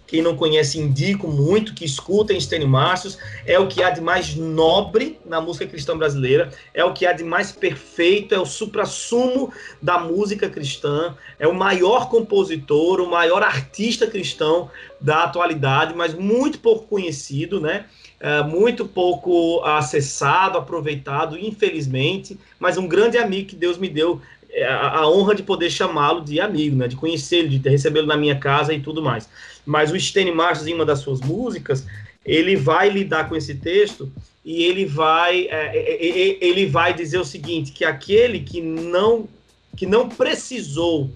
Quem 0.07 0.21
não 0.21 0.37
conhece, 0.37 0.79
indico 0.79 1.27
muito 1.27 1.73
que 1.73 1.83
escutem 1.83 2.39
Stênio 2.39 2.67
Machos. 2.67 3.17
É 3.45 3.59
o 3.59 3.67
que 3.67 3.83
há 3.83 3.89
de 3.89 3.99
mais 3.99 4.33
nobre 4.35 5.19
na 5.25 5.41
música 5.41 5.67
cristã 5.67 5.97
brasileira, 5.97 6.49
é 6.73 6.83
o 6.85 6.93
que 6.93 7.05
há 7.05 7.11
de 7.11 7.25
mais 7.25 7.51
perfeito, 7.51 8.33
é 8.33 8.39
o 8.39 8.45
supra-sumo 8.45 9.51
da 9.81 9.99
música 9.99 10.49
cristã, 10.49 11.15
é 11.37 11.45
o 11.45 11.53
maior 11.53 12.09
compositor, 12.09 13.01
o 13.01 13.09
maior 13.09 13.43
artista 13.43 14.07
cristão 14.07 14.71
da 14.99 15.23
atualidade, 15.23 15.93
mas 15.93 16.13
muito 16.13 16.59
pouco 16.59 16.87
conhecido, 16.87 17.59
né? 17.59 17.85
É, 18.19 18.41
muito 18.41 18.87
pouco 18.87 19.61
acessado, 19.63 20.57
aproveitado, 20.57 21.37
infelizmente, 21.37 22.39
mas 22.59 22.75
um 22.75 22.87
grande 22.87 23.15
amigo 23.15 23.49
que 23.49 23.55
Deus 23.55 23.77
me 23.77 23.87
deu 23.87 24.19
a, 24.63 24.99
a 24.99 25.09
honra 25.09 25.35
de 25.35 25.43
poder 25.43 25.69
chamá-lo 25.69 26.21
de 26.21 26.39
amigo, 26.39 26.75
né, 26.75 26.87
de 26.87 26.95
conhecê-lo, 26.95 27.49
de 27.49 27.69
recebê-lo 27.69 28.07
na 28.07 28.17
minha 28.17 28.37
casa 28.37 28.73
e 28.73 28.79
tudo 28.79 29.01
mais. 29.01 29.29
Mas 29.65 29.91
o 29.91 29.99
Steny 29.99 30.31
Marshall, 30.31 30.67
em 30.67 30.73
uma 30.73 30.85
das 30.85 30.99
suas 30.99 31.21
músicas, 31.21 31.85
ele 32.25 32.55
vai 32.55 32.89
lidar 32.89 33.29
com 33.29 33.35
esse 33.35 33.55
texto 33.55 34.11
e 34.43 34.63
ele 34.63 34.85
vai, 34.85 35.47
é, 35.49 35.77
é, 35.77 36.29
é 36.29 36.37
ele 36.41 36.65
vai 36.65 36.93
dizer 36.93 37.19
o 37.19 37.25
seguinte, 37.25 37.71
que 37.71 37.85
aquele 37.85 38.39
que 38.39 38.61
não, 38.61 39.27
que 39.75 39.85
não 39.85 40.07
precisou 40.07 41.09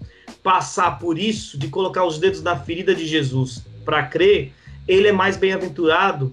passar 0.44 1.00
por 1.00 1.18
isso, 1.18 1.58
de 1.58 1.68
colocar 1.68 2.06
os 2.06 2.18
dedos 2.18 2.42
na 2.42 2.58
ferida 2.58 2.94
de 2.94 3.06
Jesus 3.06 3.64
para 3.86 4.04
crer, 4.04 4.52
ele 4.88 5.08
é 5.08 5.12
mais 5.12 5.38
bem-aventurado 5.38 6.32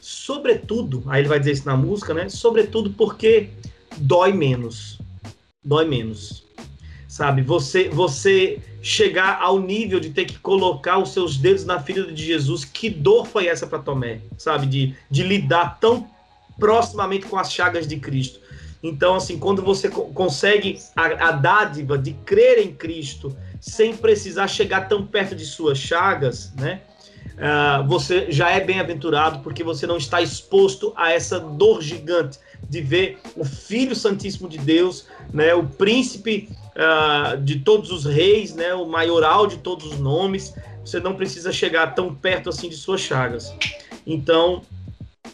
sobretudo, 0.00 1.02
aí 1.06 1.20
ele 1.20 1.28
vai 1.28 1.38
dizer 1.38 1.52
isso 1.52 1.66
na 1.66 1.76
música, 1.76 2.14
né? 2.14 2.28
Sobretudo 2.28 2.90
porque 2.90 3.50
dói 3.96 4.32
menos. 4.32 4.97
Dói 5.68 5.84
menos. 5.84 6.44
Sabe? 7.06 7.42
Você 7.42 7.90
você 7.90 8.58
chegar 8.80 9.38
ao 9.42 9.60
nível 9.60 10.00
de 10.00 10.10
ter 10.10 10.24
que 10.24 10.38
colocar 10.38 10.96
os 10.96 11.12
seus 11.12 11.36
dedos 11.36 11.66
na 11.66 11.78
ferida 11.78 12.10
de 12.10 12.24
Jesus, 12.24 12.64
que 12.64 12.88
dor 12.88 13.26
foi 13.26 13.48
essa 13.48 13.66
para 13.66 13.78
Tomé, 13.78 14.20
sabe? 14.38 14.66
De, 14.66 14.94
de 15.10 15.22
lidar 15.22 15.78
tão 15.78 16.08
proximamente 16.58 17.26
com 17.26 17.36
as 17.36 17.52
chagas 17.52 17.86
de 17.86 17.98
Cristo. 17.98 18.40
Então, 18.82 19.14
assim, 19.14 19.38
quando 19.38 19.60
você 19.60 19.90
consegue 19.90 20.78
a, 20.96 21.28
a 21.28 21.32
dádiva 21.32 21.98
de 21.98 22.12
crer 22.12 22.58
em 22.58 22.72
Cristo 22.72 23.36
sem 23.60 23.94
precisar 23.94 24.48
chegar 24.48 24.88
tão 24.88 25.06
perto 25.06 25.34
de 25.34 25.44
suas 25.44 25.76
chagas, 25.76 26.54
né? 26.54 26.80
uh, 27.38 27.86
você 27.86 28.30
já 28.30 28.50
é 28.50 28.60
bem-aventurado 28.60 29.40
porque 29.40 29.62
você 29.62 29.86
não 29.86 29.96
está 29.96 30.20
exposto 30.20 30.92
a 30.96 31.12
essa 31.12 31.38
dor 31.38 31.82
gigante 31.82 32.38
de 32.68 32.80
ver 32.80 33.18
o 33.36 33.44
Filho 33.44 33.94
Santíssimo 33.94 34.48
de 34.48 34.58
Deus, 34.58 35.06
né, 35.32 35.54
o 35.54 35.64
príncipe 35.64 36.48
uh, 36.76 37.40
de 37.40 37.60
todos 37.60 37.90
os 37.90 38.04
reis, 38.04 38.54
né, 38.54 38.74
o 38.74 38.86
maioral 38.86 39.46
de 39.46 39.58
todos 39.58 39.86
os 39.86 39.98
nomes. 39.98 40.54
Você 40.84 41.00
não 41.00 41.14
precisa 41.14 41.52
chegar 41.52 41.94
tão 41.94 42.14
perto 42.14 42.48
assim 42.48 42.68
de 42.68 42.76
suas 42.76 43.00
chagas. 43.00 43.52
Então, 44.06 44.62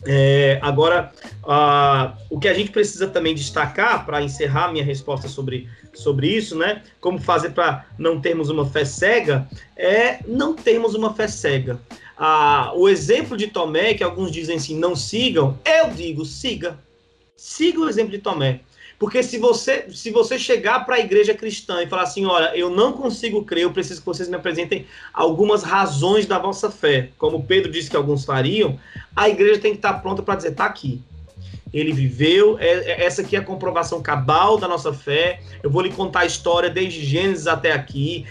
é, 0.06 0.58
agora, 0.60 1.12
uh, 1.44 2.16
o 2.28 2.38
que 2.38 2.48
a 2.48 2.54
gente 2.54 2.70
precisa 2.70 3.06
também 3.06 3.34
destacar 3.34 4.04
para 4.04 4.22
encerrar 4.22 4.72
minha 4.72 4.84
resposta 4.84 5.28
sobre, 5.28 5.68
sobre 5.94 6.28
isso, 6.28 6.56
né? 6.56 6.82
Como 7.00 7.20
fazer 7.20 7.50
para 7.50 7.86
não 7.98 8.20
termos 8.20 8.50
uma 8.50 8.66
fé 8.66 8.84
cega, 8.84 9.48
é 9.76 10.18
não 10.26 10.54
termos 10.54 10.94
uma 10.94 11.14
fé 11.14 11.28
cega. 11.28 11.80
Ah, 12.16 12.72
o 12.74 12.88
exemplo 12.88 13.36
de 13.36 13.48
Tomé, 13.48 13.94
que 13.94 14.04
alguns 14.04 14.30
dizem 14.30 14.56
assim, 14.56 14.78
não 14.78 14.94
sigam, 14.94 15.58
eu 15.64 15.90
digo, 15.90 16.24
siga. 16.24 16.78
Siga 17.36 17.80
o 17.80 17.88
exemplo 17.88 18.12
de 18.12 18.18
Tomé. 18.18 18.60
Porque 18.98 19.22
se 19.22 19.38
você, 19.38 19.86
se 19.90 20.10
você 20.10 20.38
chegar 20.38 20.86
para 20.86 20.96
a 20.96 21.00
igreja 21.00 21.34
cristã 21.34 21.82
e 21.82 21.86
falar 21.86 22.02
assim, 22.02 22.24
olha, 22.24 22.56
eu 22.56 22.70
não 22.70 22.92
consigo 22.92 23.44
crer, 23.44 23.64
eu 23.64 23.72
preciso 23.72 24.00
que 24.00 24.06
vocês 24.06 24.28
me 24.28 24.36
apresentem 24.36 24.86
algumas 25.12 25.62
razões 25.62 26.26
da 26.26 26.38
vossa 26.38 26.70
fé, 26.70 27.10
como 27.18 27.42
Pedro 27.44 27.70
disse 27.70 27.90
que 27.90 27.96
alguns 27.96 28.24
fariam, 28.24 28.78
a 29.14 29.28
igreja 29.28 29.60
tem 29.60 29.72
que 29.72 29.78
estar 29.78 29.94
pronta 29.94 30.22
para 30.22 30.36
dizer, 30.36 30.52
tá 30.52 30.64
aqui. 30.64 31.02
Ele 31.74 31.92
viveu, 31.92 32.56
é, 32.58 32.68
é, 32.68 33.04
essa 33.04 33.20
aqui 33.20 33.36
é 33.36 33.40
a 33.40 33.44
comprovação 33.44 34.00
cabal 34.00 34.56
da 34.56 34.66
nossa 34.66 34.92
fé. 34.92 35.40
Eu 35.62 35.68
vou 35.68 35.82
lhe 35.82 35.90
contar 35.90 36.20
a 36.20 36.26
história 36.26 36.70
desde 36.70 37.04
Gênesis 37.04 37.46
até 37.46 37.72
aqui. 37.72 38.24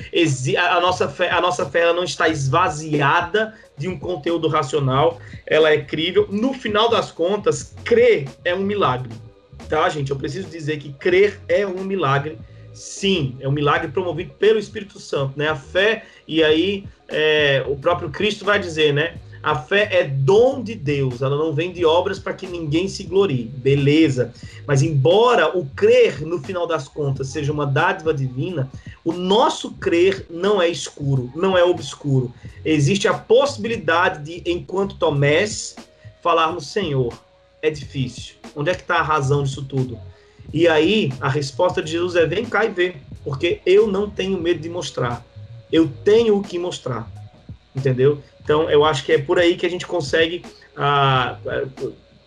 A 0.58 0.80
nossa 0.80 1.08
fé, 1.08 1.30
a 1.30 1.39
nossa 1.39 1.66
fé 1.66 1.82
ela 1.82 1.94
não 1.94 2.04
está 2.04 2.28
esvaziada 2.30 3.54
de 3.78 3.88
um 3.88 4.00
conteúdo 4.00 4.48
racional, 4.48 5.20
ela 5.46 5.70
é 5.70 5.78
crível. 5.82 6.28
No 6.32 6.54
final 6.54 6.89
das 6.89 7.12
contas, 7.12 7.76
crer 7.84 8.30
é 8.46 8.56
um 8.56 8.62
milagre 8.62 9.10
tá, 9.74 9.89
gente? 9.89 10.12
Eu 10.12 10.18
preciso 10.18 10.48
dizer 10.50 10.78
que 10.78 10.94
crer 10.94 11.39
é 11.48 11.66
um 11.66 11.84
milagre. 11.84 12.38
Sim, 12.74 13.38
é 13.39 13.48
um 13.48 13.52
milagre 13.52 13.91
promovido 13.91 14.34
pelo 14.34 14.60
Espírito 14.60 15.00
Santo, 15.00 15.38
né? 15.38 15.50
A 15.50 15.56
fé, 15.56 16.06
e 16.28 16.44
aí 16.44 16.86
é, 17.08 17.64
o 17.68 17.76
próprio 17.76 18.10
Cristo 18.10 18.46
vai 18.46 18.60
dizer, 18.60 18.94
né? 18.94 19.16
A 19.44 19.56
fé 19.56 19.89
é 19.91 20.06
dom 20.06 20.64
de 20.64 20.74
Deus, 20.74 21.22
ela 21.22 21.38
não 21.38 21.52
vem 21.52 21.74
de 21.74 21.84
obras 21.84 22.18
para 22.18 22.34
que 22.34 22.48
ninguém 22.48 22.88
se 22.88 23.04
glorie. 23.04 23.44
Beleza. 23.44 24.34
Mas 24.66 24.82
embora 24.82 25.58
o 25.58 25.66
crer, 25.66 26.22
no 26.22 26.39
final 26.39 26.66
das 26.66 26.88
contas, 26.88 27.28
seja 27.28 27.52
uma 27.52 27.66
dádiva 27.66 28.14
divina, 28.14 28.72
o 29.04 29.12
nosso 29.12 29.72
crer 29.74 30.26
não 30.30 30.62
é 30.62 30.70
escuro, 30.70 31.30
não 31.36 31.58
é 31.58 31.64
obscuro. 31.64 32.34
Existe 32.64 33.06
a 33.06 33.14
possibilidade 33.14 34.24
de, 34.24 34.50
enquanto 34.50 34.96
Tomés, 34.96 35.76
falarmos, 36.22 36.68
Senhor, 36.68 37.14
é 37.62 37.70
difícil. 37.70 38.36
Onde 38.56 38.70
é 38.70 38.76
que 38.76 38.82
está 38.82 38.96
a 38.96 39.04
razão 39.04 39.44
disso 39.44 39.64
tudo? 39.64 40.00
E 40.54 40.70
aí, 40.70 41.12
a 41.20 41.28
resposta 41.28 41.82
de 41.82 41.91
Jesus 41.91 42.16
é: 42.16 42.26
vem 42.26 42.46
cá 42.46 42.64
e 42.64 42.70
vê, 42.70 42.96
porque 43.26 43.60
eu 43.66 43.88
não 43.88 44.10
tenho 44.10 44.39
medo 44.39 44.62
de 44.62 44.70
mostrar. 44.70 45.26
Eu 45.70 45.91
tenho 46.06 46.38
o 46.38 46.41
que 46.41 46.58
mostrar. 46.58 47.12
Entendeu? 47.76 48.22
Então, 48.44 48.70
eu 48.70 48.84
acho 48.84 49.06
que 49.06 49.14
é 49.14 49.18
por 49.18 49.39
aí 49.39 49.56
que 49.56 49.66
a 49.66 49.70
gente 49.70 49.88
consegue 49.88 50.44
ah, 50.76 51.38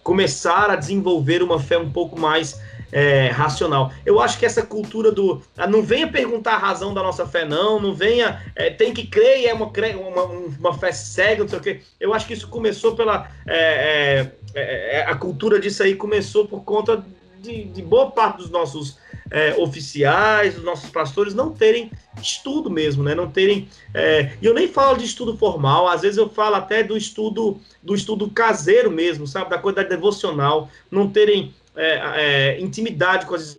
começar 0.03 0.71
a 0.71 0.77
desenvolver 0.77 1.43
uma 1.43 1.61
fé 1.61 1.77
um 1.77 1.91
pouco 1.91 2.19
mais 2.19 2.61
é, 2.93 3.29
racional. 3.29 3.93
Eu 4.05 4.21
acho 4.21 4.39
que 4.39 4.47
essa 4.47 4.63
cultura 4.63 5.11
do. 5.11 5.43
Ah, 5.57 5.67
não 5.67 5.83
venha 5.83 6.09
perguntar 6.09 6.55
a 6.55 6.59
razão 6.59 6.95
da 6.95 7.03
nossa 7.03 7.27
fé, 7.27 7.45
não. 7.45 7.81
Não 7.81 7.95
venha. 7.95 8.43
É, 8.55 8.71
tem 8.71 8.95
que 8.95 9.07
crer 9.07 9.41
e 9.41 9.47
é 9.47 9.55
uma, 9.55 9.67
uma, 9.67 10.23
uma 10.59 10.79
fé 10.79 10.93
cega, 10.93 11.43
não 11.43 11.49
sei 11.49 11.59
o 11.59 11.63
quê. 11.63 11.81
Eu 12.01 12.15
acho 12.15 12.27
que 12.27 12.35
isso 12.35 12.49
começou 12.49 12.95
pela. 12.95 13.29
É, 13.47 14.31
é, 14.55 14.99
é, 14.99 15.05
a 15.07 15.15
cultura 15.15 15.61
disso 15.61 15.83
aí 15.83 15.95
começou 15.95 16.47
por 16.47 16.63
conta 16.63 17.05
de, 17.41 17.65
de 17.65 17.83
boa 17.83 18.11
parte 18.11 18.39
dos 18.39 18.51
nossos 18.51 18.99
é, 19.31 19.55
oficiais, 19.57 20.55
dos 20.55 20.65
nossos 20.65 20.91
pastores 20.91 21.35
não 21.35 21.53
terem 21.53 21.91
estudo 22.21 22.71
mesmo, 22.71 23.03
né? 23.03 23.15
Não 23.15 23.31
terem. 23.31 23.69
É, 23.93 24.37
e 24.41 24.47
eu 24.47 24.55
nem 24.55 24.69
falo 24.69 24.99
de 24.99 25.05
estudo 25.05 25.37
formal, 25.37 25.89
às 25.89 26.03
vezes 26.03 26.17
eu 26.17 26.29
falo 26.29 26.57
até 26.57 26.83
do 26.83 26.97
estudo 26.97 27.61
do 27.83 27.95
estudo 27.95 28.31
caseiro 28.31 28.91
mesmo, 28.91 29.27
sabe? 29.27 29.51
Da 29.51 29.59
coisa 29.59 29.85
devocional, 29.85 30.69
não 30.91 31.09
terem 31.09 31.55
é, 31.75 32.55
é, 32.57 32.61
intimidade 32.61 33.27
com 33.27 33.35
as 33.35 33.59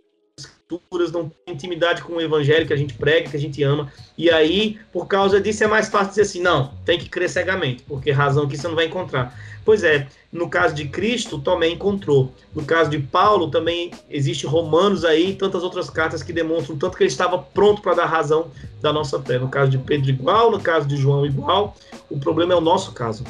escrituras, 0.68 1.10
não 1.10 1.30
tem 1.30 1.54
intimidade 1.54 2.02
com 2.02 2.14
o 2.14 2.20
evangelho 2.20 2.66
que 2.66 2.72
a 2.72 2.76
gente 2.76 2.92
prega, 2.94 3.30
que 3.30 3.36
a 3.36 3.40
gente 3.40 3.62
ama. 3.62 3.90
E 4.16 4.30
aí, 4.30 4.78
por 4.92 5.06
causa 5.06 5.40
disso, 5.40 5.64
é 5.64 5.66
mais 5.66 5.88
fácil 5.88 6.10
dizer 6.10 6.22
assim: 6.22 6.42
não, 6.42 6.72
tem 6.84 6.98
que 6.98 7.08
crer 7.08 7.30
cegamente, 7.30 7.82
porque 7.84 8.10
razão 8.10 8.46
que 8.46 8.56
você 8.56 8.68
não 8.68 8.74
vai 8.74 8.84
encontrar. 8.84 9.34
Pois 9.64 9.82
é, 9.82 10.06
no 10.32 10.48
caso 10.48 10.74
de 10.74 10.88
Cristo, 10.88 11.38
também 11.38 11.74
encontrou. 11.74 12.32
No 12.54 12.64
caso 12.64 12.90
de 12.90 12.98
Paulo, 12.98 13.50
também 13.50 13.90
existe 14.10 14.46
Romanos 14.46 15.04
aí, 15.04 15.34
tantas 15.34 15.62
outras 15.62 15.90
cartas 15.90 16.22
que 16.22 16.32
demonstram 16.32 16.76
tanto 16.76 16.96
que 16.96 17.02
ele 17.02 17.10
estava 17.10 17.38
pronto 17.38 17.82
para 17.82 17.94
dar 17.94 18.06
razão 18.06 18.50
da 18.80 18.92
nossa 18.92 19.20
fé. 19.22 19.38
No 19.38 19.48
caso 19.48 19.70
de 19.70 19.78
Pedro, 19.78 20.10
igual, 20.10 20.50
no 20.50 20.60
caso 20.60 20.86
de 20.86 20.96
João, 20.96 21.24
igual. 21.26 21.74
O 22.10 22.18
problema 22.18 22.54
é 22.54 22.56
o 22.56 22.62
nosso 22.62 22.92
caso. 22.92 23.24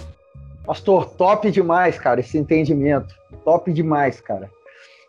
Pastor, 0.65 1.07
top 1.11 1.51
demais, 1.51 1.99
cara, 1.99 2.21
esse 2.21 2.39
entendimento. 2.39 3.15
Top 3.45 3.73
demais, 3.73 4.21
cara. 4.21 4.49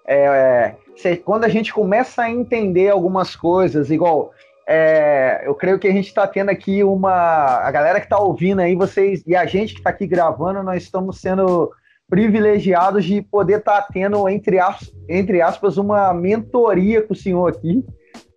É, 0.07 0.25
é, 0.25 0.75
quando 1.23 1.45
a 1.45 1.49
gente 1.49 1.73
começa 1.73 2.23
a 2.23 2.29
entender 2.29 2.89
algumas 2.89 3.35
coisas, 3.35 3.89
igual 3.89 4.33
é, 4.67 5.41
eu 5.45 5.55
creio 5.55 5.79
que 5.79 5.87
a 5.87 5.91
gente 5.91 6.07
está 6.07 6.27
tendo 6.27 6.49
aqui 6.49 6.83
uma. 6.83 7.11
A 7.11 7.71
galera 7.71 7.99
que 7.99 8.05
está 8.05 8.19
ouvindo 8.19 8.59
aí, 8.59 8.75
vocês 8.75 9.23
e 9.25 9.35
a 9.35 9.45
gente 9.45 9.73
que 9.73 9.79
está 9.79 9.89
aqui 9.89 10.05
gravando, 10.05 10.61
nós 10.61 10.83
estamos 10.83 11.19
sendo 11.19 11.71
privilegiados 12.07 13.05
de 13.05 13.21
poder 13.21 13.59
estar 13.59 13.81
tá 13.81 13.87
tendo, 13.91 14.29
entre 14.29 14.59
aspas, 14.59 14.93
entre 15.07 15.41
aspas, 15.41 15.77
uma 15.77 16.13
mentoria 16.13 17.01
com 17.01 17.13
o 17.13 17.15
senhor 17.15 17.47
aqui 17.47 17.83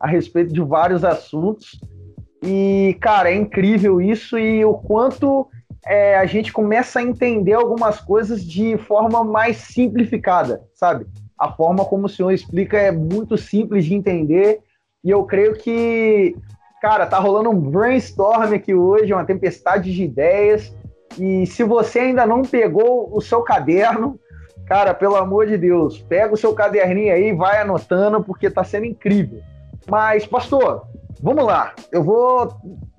a 0.01 0.07
respeito 0.07 0.53
de 0.53 0.61
vários 0.61 1.05
assuntos. 1.05 1.79
E, 2.43 2.97
cara, 3.01 3.31
é 3.31 3.35
incrível 3.35 4.01
isso 4.01 4.39
e 4.39 4.65
o 4.65 4.75
quanto 4.75 5.49
é, 5.87 6.17
a 6.17 6.25
gente 6.25 6.53
começa 6.53 6.99
a 6.99 7.03
entender 7.03 7.53
algumas 7.53 8.01
coisas 8.01 8.45
de 8.45 8.77
forma 8.79 9.23
mais 9.23 9.59
simplificada, 9.59 10.63
sabe? 10.75 11.07
A 11.43 11.51
forma 11.51 11.85
como 11.85 12.07
o 12.07 12.09
senhor 12.09 12.31
explica 12.31 12.79
é 12.79 12.93
muito 12.93 13.37
simples 13.37 13.85
de 13.85 13.95
entender 13.97 14.61
e 15.03 15.11
eu 15.11 15.25
creio 15.25 15.55
que, 15.55 16.37
cara, 16.81 17.05
tá 17.05 17.19
rolando 17.19 17.51
um 17.51 17.59
brainstorm 17.59 18.55
aqui 18.55 18.73
hoje, 18.73 19.13
uma 19.13 19.25
tempestade 19.25 19.93
de 19.93 20.05
ideias. 20.05 20.73
E 21.19 21.45
se 21.47 21.65
você 21.65 21.99
ainda 21.99 22.25
não 22.25 22.43
pegou 22.43 23.13
o 23.13 23.21
seu 23.21 23.43
caderno, 23.43 24.21
cara, 24.69 24.95
pelo 24.95 25.17
amor 25.17 25.49
de 25.49 25.59
Deus, 25.59 25.99
pega 26.03 26.33
o 26.33 26.37
seu 26.37 26.55
caderninho 26.55 27.13
aí 27.13 27.33
vai 27.33 27.61
anotando, 27.61 28.23
porque 28.23 28.49
tá 28.49 28.63
sendo 28.63 28.87
incrível. 28.87 29.41
Mas, 29.91 30.25
pastor, 30.25 30.87
vamos 31.21 31.45
lá. 31.45 31.75
Eu 31.91 32.05
vou 32.05 32.55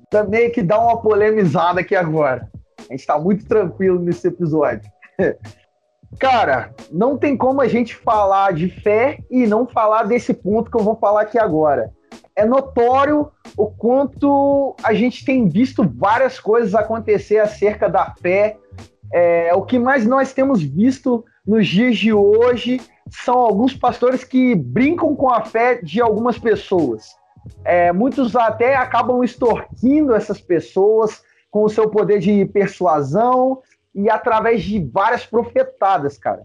também 0.09 0.51
que 0.51 0.61
dar 0.61 0.79
uma 0.79 1.01
polemizada 1.01 1.79
aqui 1.79 1.95
agora. 1.95 2.51
A 2.89 2.91
gente 2.91 3.07
tá 3.07 3.17
muito 3.17 3.45
tranquilo 3.45 3.99
nesse 3.99 4.27
episódio. 4.27 4.91
Cara, 6.19 6.73
não 6.91 7.17
tem 7.17 7.35
como 7.35 7.61
a 7.61 7.67
gente 7.67 7.95
falar 7.95 8.53
de 8.53 8.69
fé 8.69 9.19
e 9.29 9.45
não 9.47 9.67
falar 9.67 10.03
desse 10.03 10.33
ponto 10.33 10.69
que 10.69 10.77
eu 10.77 10.83
vou 10.83 10.95
falar 10.95 11.21
aqui 11.21 11.37
agora. 11.37 11.91
É 12.35 12.45
notório 12.45 13.31
o 13.57 13.67
quanto 13.67 14.75
a 14.83 14.93
gente 14.93 15.23
tem 15.23 15.47
visto 15.47 15.87
várias 15.95 16.39
coisas 16.39 16.73
acontecer 16.73 17.39
acerca 17.39 17.89
da 17.89 18.13
fé. 18.21 18.57
É, 19.11 19.53
o 19.53 19.61
que 19.61 19.77
mais 19.77 20.05
nós 20.05 20.33
temos 20.33 20.61
visto 20.63 21.23
nos 21.45 21.67
dias 21.67 21.97
de 21.97 22.11
hoje 22.11 22.81
são 23.09 23.35
alguns 23.35 23.75
pastores 23.75 24.23
que 24.23 24.55
brincam 24.55 25.15
com 25.15 25.29
a 25.29 25.41
fé 25.41 25.75
de 25.75 26.01
algumas 26.01 26.39
pessoas. 26.39 27.05
É, 27.63 27.91
muitos 27.91 28.35
até 28.35 28.75
acabam 28.75 29.23
extorquindo 29.23 30.15
essas 30.15 30.39
pessoas 30.39 31.21
com 31.51 31.63
o 31.63 31.69
seu 31.69 31.89
poder 31.89 32.19
de 32.19 32.45
persuasão, 32.45 33.61
e 33.93 34.09
através 34.09 34.63
de 34.63 34.79
várias 34.79 35.25
profetadas, 35.25 36.17
cara. 36.17 36.43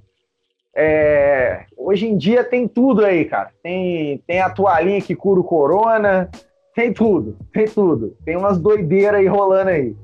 É, 0.76 1.64
hoje 1.76 2.07
em 2.07 2.16
dia 2.16 2.44
tem 2.44 2.68
tudo 2.68 3.05
aí, 3.05 3.24
cara. 3.24 3.51
Tem, 3.62 4.22
tem 4.26 4.40
a 4.40 4.51
toalhinha 4.51 5.01
que 5.01 5.14
cura 5.14 5.40
o 5.40 5.44
corona, 5.44 6.30
tem 6.74 6.92
tudo, 6.92 7.36
tem 7.53 7.66
tudo. 7.66 8.16
Tem 8.24 8.36
umas 8.36 8.59
doideiras 8.59 9.20
aí 9.20 9.26
rolando 9.26 9.70
aí. 9.70 9.96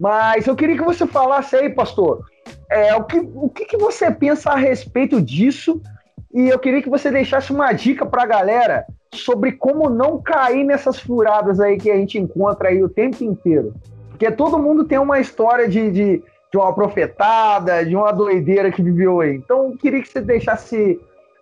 Mas 0.00 0.46
eu 0.46 0.56
queria 0.56 0.76
que 0.76 0.82
você 0.82 1.06
falasse 1.06 1.54
aí, 1.56 1.68
pastor, 1.68 2.24
é, 2.70 2.94
o, 2.94 3.04
que, 3.04 3.18
o 3.18 3.48
que, 3.48 3.66
que 3.66 3.76
você 3.76 4.10
pensa 4.10 4.50
a 4.50 4.56
respeito 4.56 5.20
disso? 5.20 5.82
E 6.32 6.48
eu 6.48 6.58
queria 6.58 6.82
que 6.82 6.88
você 6.88 7.10
deixasse 7.10 7.52
uma 7.52 7.72
dica 7.72 8.06
para 8.06 8.22
a 8.22 8.26
galera 8.26 8.86
sobre 9.12 9.52
como 9.52 9.88
não 9.88 10.20
cair 10.20 10.64
nessas 10.64 10.98
furadas 10.98 11.60
aí 11.60 11.76
que 11.76 11.90
a 11.90 11.96
gente 11.96 12.18
encontra 12.18 12.70
aí 12.70 12.82
o 12.82 12.88
tempo 12.88 13.22
inteiro. 13.22 13.74
Porque 14.08 14.30
todo 14.30 14.58
mundo 14.58 14.84
tem 14.84 14.98
uma 14.98 15.20
história 15.20 15.68
de, 15.68 15.90
de 15.90 16.22
de 16.54 16.58
uma 16.58 16.72
profetada, 16.72 17.84
de 17.84 17.96
uma 17.96 18.12
doideira 18.12 18.70
que 18.70 18.80
viveu 18.80 19.20
aí. 19.20 19.34
Então, 19.34 19.76
queria 19.76 20.00
que 20.00 20.08
você 20.08 20.20
deixasse 20.20 21.00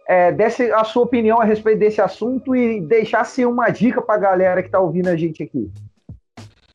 é, 0.08 0.32
desse 0.32 0.72
a 0.72 0.84
sua 0.84 1.02
opinião 1.02 1.38
a 1.38 1.44
respeito 1.44 1.80
desse 1.80 2.00
assunto 2.00 2.56
e 2.56 2.80
deixasse 2.80 3.44
uma 3.44 3.68
dica 3.68 4.00
para 4.00 4.14
a 4.14 4.18
galera 4.18 4.62
que 4.62 4.68
está 4.68 4.80
ouvindo 4.80 5.08
a 5.08 5.16
gente 5.16 5.42
aqui. 5.42 5.70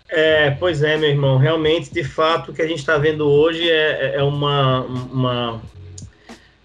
É, 0.08 0.52
pois 0.52 0.84
é, 0.84 0.98
meu 0.98 1.10
irmão. 1.10 1.40
Realmente, 1.40 1.92
de 1.92 2.04
fato, 2.04 2.52
o 2.52 2.54
que 2.54 2.62
a 2.62 2.68
gente 2.68 2.78
está 2.78 2.96
vendo 3.00 3.28
hoje 3.28 3.68
é, 3.68 4.12
é, 4.12 4.16
é 4.18 4.24
uma, 4.24 4.82
uma, 4.82 5.62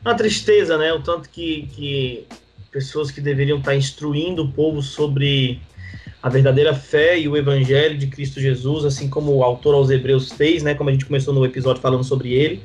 uma 0.05 0.15
tristeza, 0.15 0.77
né? 0.77 0.93
O 0.93 1.03
tanto 1.03 1.31
que, 1.31 1.69
que 1.75 2.27
pessoas 2.71 3.11
que 3.11 3.21
deveriam 3.23 3.59
estar 3.59 3.71
tá 3.71 3.77
instruindo 3.77 4.45
o 4.45 4.53
povo 4.53 4.83
sobre 4.83 5.59
a 6.23 6.29
verdadeira 6.29 6.73
fé 6.73 7.19
e 7.19 7.29
o 7.29 7.37
evangelho 7.37 7.99
de 7.99 8.07
Cristo 8.07 8.41
Jesus, 8.41 8.85
assim 8.85 9.09
como 9.09 9.33
o 9.33 9.43
autor 9.43 9.75
aos 9.75 9.91
Hebreus 9.91 10.31
fez, 10.31 10.63
né, 10.63 10.75
como 10.75 10.89
a 10.89 10.93
gente 10.93 11.05
começou 11.05 11.35
no 11.35 11.45
episódio 11.45 11.83
falando 11.83 12.05
sobre 12.05 12.33
ele. 12.33 12.63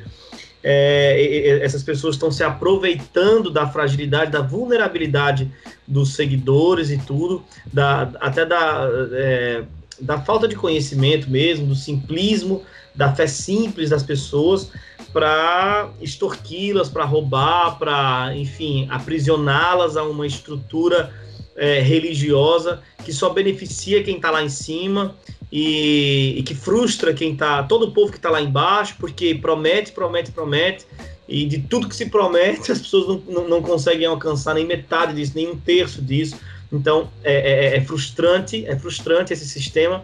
É, 0.64 1.60
essas 1.62 1.82
pessoas 1.82 2.16
estão 2.16 2.30
se 2.30 2.44
aproveitando 2.44 3.50
da 3.50 3.68
fragilidade, 3.68 4.32
da 4.32 4.42
vulnerabilidade 4.42 5.52
dos 5.88 6.14
seguidores 6.14 6.92
e 6.92 6.98
tudo, 6.98 7.44
da, 7.72 8.12
até 8.20 8.46
da, 8.46 8.90
é, 9.14 9.64
da 10.00 10.20
falta 10.20 10.48
de 10.48 10.56
conhecimento 10.56 11.30
mesmo, 11.30 11.68
do 11.68 11.76
simplismo, 11.76 12.64
da 12.94 13.14
fé 13.14 13.28
simples 13.28 13.90
das 13.92 14.04
pessoas, 14.04 14.72
para 15.14 15.90
extorquí-las, 16.02 16.90
para 16.90 17.06
roubar, 17.06 17.80
para, 17.80 18.36
enfim, 18.36 18.88
aprisioná-las 18.90 19.96
a 19.96 20.04
uma 20.04 20.28
estrutura 20.28 21.12
é, 21.58 21.80
religiosa 21.80 22.82
que 23.04 23.12
só 23.12 23.30
beneficia 23.30 24.04
quem 24.04 24.18
está 24.18 24.30
lá 24.30 24.44
em 24.44 24.50
cima 24.50 25.16
e, 25.52 26.36
e, 26.38 26.44
que 26.44 26.54
frustra 26.54 27.14
quem 27.14 27.34
está, 27.34 27.64
todo 27.64 27.88
o 27.88 27.92
povo 27.92 28.12
que 28.12 28.18
está 28.18 28.30
lá 28.30 28.42
embaixo, 28.42 28.96
porque 29.00 29.34
promete, 29.36 29.92
promete, 29.92 30.32
promete, 30.32 30.86
e 31.28 31.46
de 31.46 31.60
tudo 31.60 31.90
que 31.90 31.96
se 31.96 32.06
promete, 32.06 32.70
as 32.72 32.80
pessoas 32.80 33.08
não, 33.08 33.34
não, 33.34 33.50
não 33.50 33.62
conseguem 33.62 34.06
alcançar 34.06 34.54
nem 34.54 34.66
metade 34.66 35.16
disso, 35.16 35.34
nem 35.36 35.50
um 35.50 35.58
terço 35.58 36.02
disso. 36.02 36.38
Então 36.72 37.10
é, 37.24 37.34
é, 37.34 37.78
é 37.78 37.82
frustrante, 37.82 38.66
é 38.66 38.78
frustrante 38.78 39.34
esse 39.34 39.48
sistema 39.48 40.04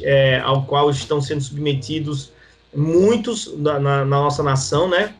é, 0.00 0.40
ao 0.40 0.64
qual 0.64 0.90
estão 0.90 1.20
sendo 1.20 1.40
submetidos 1.40 2.32
muitos 2.74 3.56
na, 3.56 3.78
na, 3.78 3.98
na 3.98 4.04
nossa 4.04 4.42
nação, 4.42 4.88
né? 4.88 5.14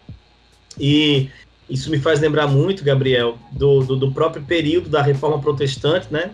E 0.79 1.29
isso 1.73 1.91
me 1.91 1.99
faz 1.99 2.21
lembrar 2.21 2.47
muito, 2.47 2.85
Gabriel, 2.85 3.39
do, 3.51 3.81
do, 3.81 3.97
do 3.97 4.13
próprio 4.13 4.43
período 4.43 4.91
da 4.91 5.01
Reforma 5.01 5.41
Protestante, 5.41 6.07
né? 6.11 6.31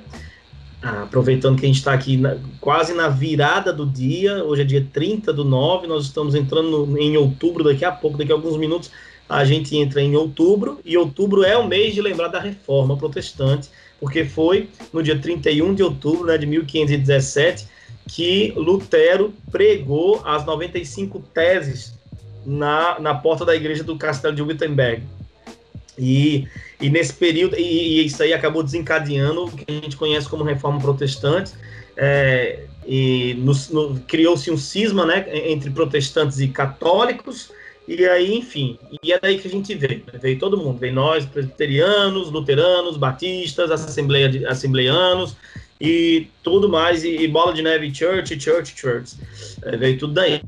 Ah, 0.83 1.05
aproveitando 1.05 1.57
que 1.57 1.65
a 1.65 1.69
gente 1.69 1.79
está 1.79 1.93
aqui 1.93 2.17
na, 2.17 2.37
quase 2.61 2.93
na 2.93 3.09
virada 3.09 3.73
do 3.73 3.87
dia, 3.87 4.45
hoje 4.45 4.63
é 4.63 4.65
dia 4.65 4.87
30 4.93 5.33
do 5.33 5.45
9, 5.45 5.87
nós 5.87 6.07
estamos 6.07 6.35
entrando 6.35 6.87
no, 6.87 6.99
em 6.99 7.17
outubro 7.17 7.63
daqui 7.63 7.85
a 7.85 7.93
pouco, 7.93 8.19
daqui 8.19 8.33
a 8.33 8.35
alguns 8.35 8.57
minutos 8.57 8.91
a 9.29 9.45
gente 9.45 9.77
entra 9.77 10.03
em 10.03 10.17
outubro, 10.17 10.81
e 10.85 10.97
outubro 10.97 11.45
é 11.45 11.57
o 11.57 11.69
mês 11.69 11.95
de 11.95 12.03
lembrar 12.03 12.29
da 12.29 12.41
Reforma 12.41 12.97
Protestante, 12.97 13.69
porque 14.01 14.25
foi 14.25 14.69
no 14.93 15.03
dia 15.05 15.19
31 15.19 15.73
de 15.75 15.85
outubro 15.85 16.27
né, 16.27 16.37
de 16.37 16.47
1517 16.47 17.67
que 18.09 18.53
Lutero 18.57 19.33
pregou 19.53 20.21
as 20.25 20.45
95 20.45 21.21
teses 21.33 21.97
na, 22.45 22.99
na 22.99 23.15
porta 23.15 23.45
da 23.45 23.55
igreja 23.55 23.85
do 23.85 23.97
Castelo 23.97 24.35
de 24.35 24.43
Wittenberg. 24.43 25.03
E, 25.99 26.47
e 26.81 26.89
nesse 26.89 27.13
período, 27.13 27.57
e, 27.57 28.01
e, 28.01 28.07
isso 28.07 28.23
aí 28.23 28.33
acabou 28.33 28.63
desencadeando 28.63 29.45
o 29.47 29.51
que 29.51 29.65
a 29.67 29.73
gente 29.73 29.97
conhece 29.97 30.29
como 30.29 30.45
reforma 30.45 30.81
protestante, 30.81 31.53
é, 31.97 32.65
e 32.87 33.37
criou-se 34.07 34.51
um 34.51 34.57
cisma 34.57 35.05
né, 35.05 35.27
entre 35.51 35.71
protestantes 35.71 36.39
e 36.39 36.49
católicos, 36.49 37.51
e 37.89 38.05
aí, 38.07 38.35
enfim, 38.35 38.79
e 39.03 39.13
é 39.13 39.19
daí 39.19 39.39
que 39.39 39.49
a 39.49 39.51
gente 39.51 39.75
veio. 39.75 40.03
Né? 40.13 40.19
Veio 40.21 40.39
todo 40.39 40.59
mundo, 40.59 40.79
veio 40.79 40.93
nós, 40.93 41.25
presbiterianos, 41.25 42.31
luteranos, 42.31 42.99
batistas, 42.99 43.71
assembleia 43.71 44.47
assembleianos 44.49 45.35
e 45.81 46.29
tudo 46.43 46.69
mais, 46.69 47.03
e, 47.03 47.17
e, 47.17 47.29
bola 47.29 47.53
de 47.55 47.63
neve, 47.63 47.95
church, 47.95 48.39
church, 48.39 48.75
church. 48.77 49.17
É, 49.63 49.77
veio 49.77 49.99
tudo 49.99 50.13
daí. 50.13 50.43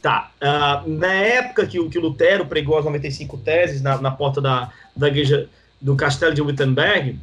Tá. 0.00 0.30
Uh, 0.40 0.88
na 0.88 1.12
época 1.12 1.66
que, 1.66 1.88
que 1.88 1.98
o 1.98 2.02
Lutero 2.02 2.46
pregou 2.46 2.78
as 2.78 2.84
95 2.84 3.38
teses 3.38 3.82
na, 3.82 4.00
na 4.00 4.10
porta 4.10 4.40
da, 4.40 4.70
da 4.94 5.08
igreja 5.08 5.48
do 5.80 5.96
castelo 5.96 6.32
de 6.32 6.40
Wittenberg, 6.40 7.18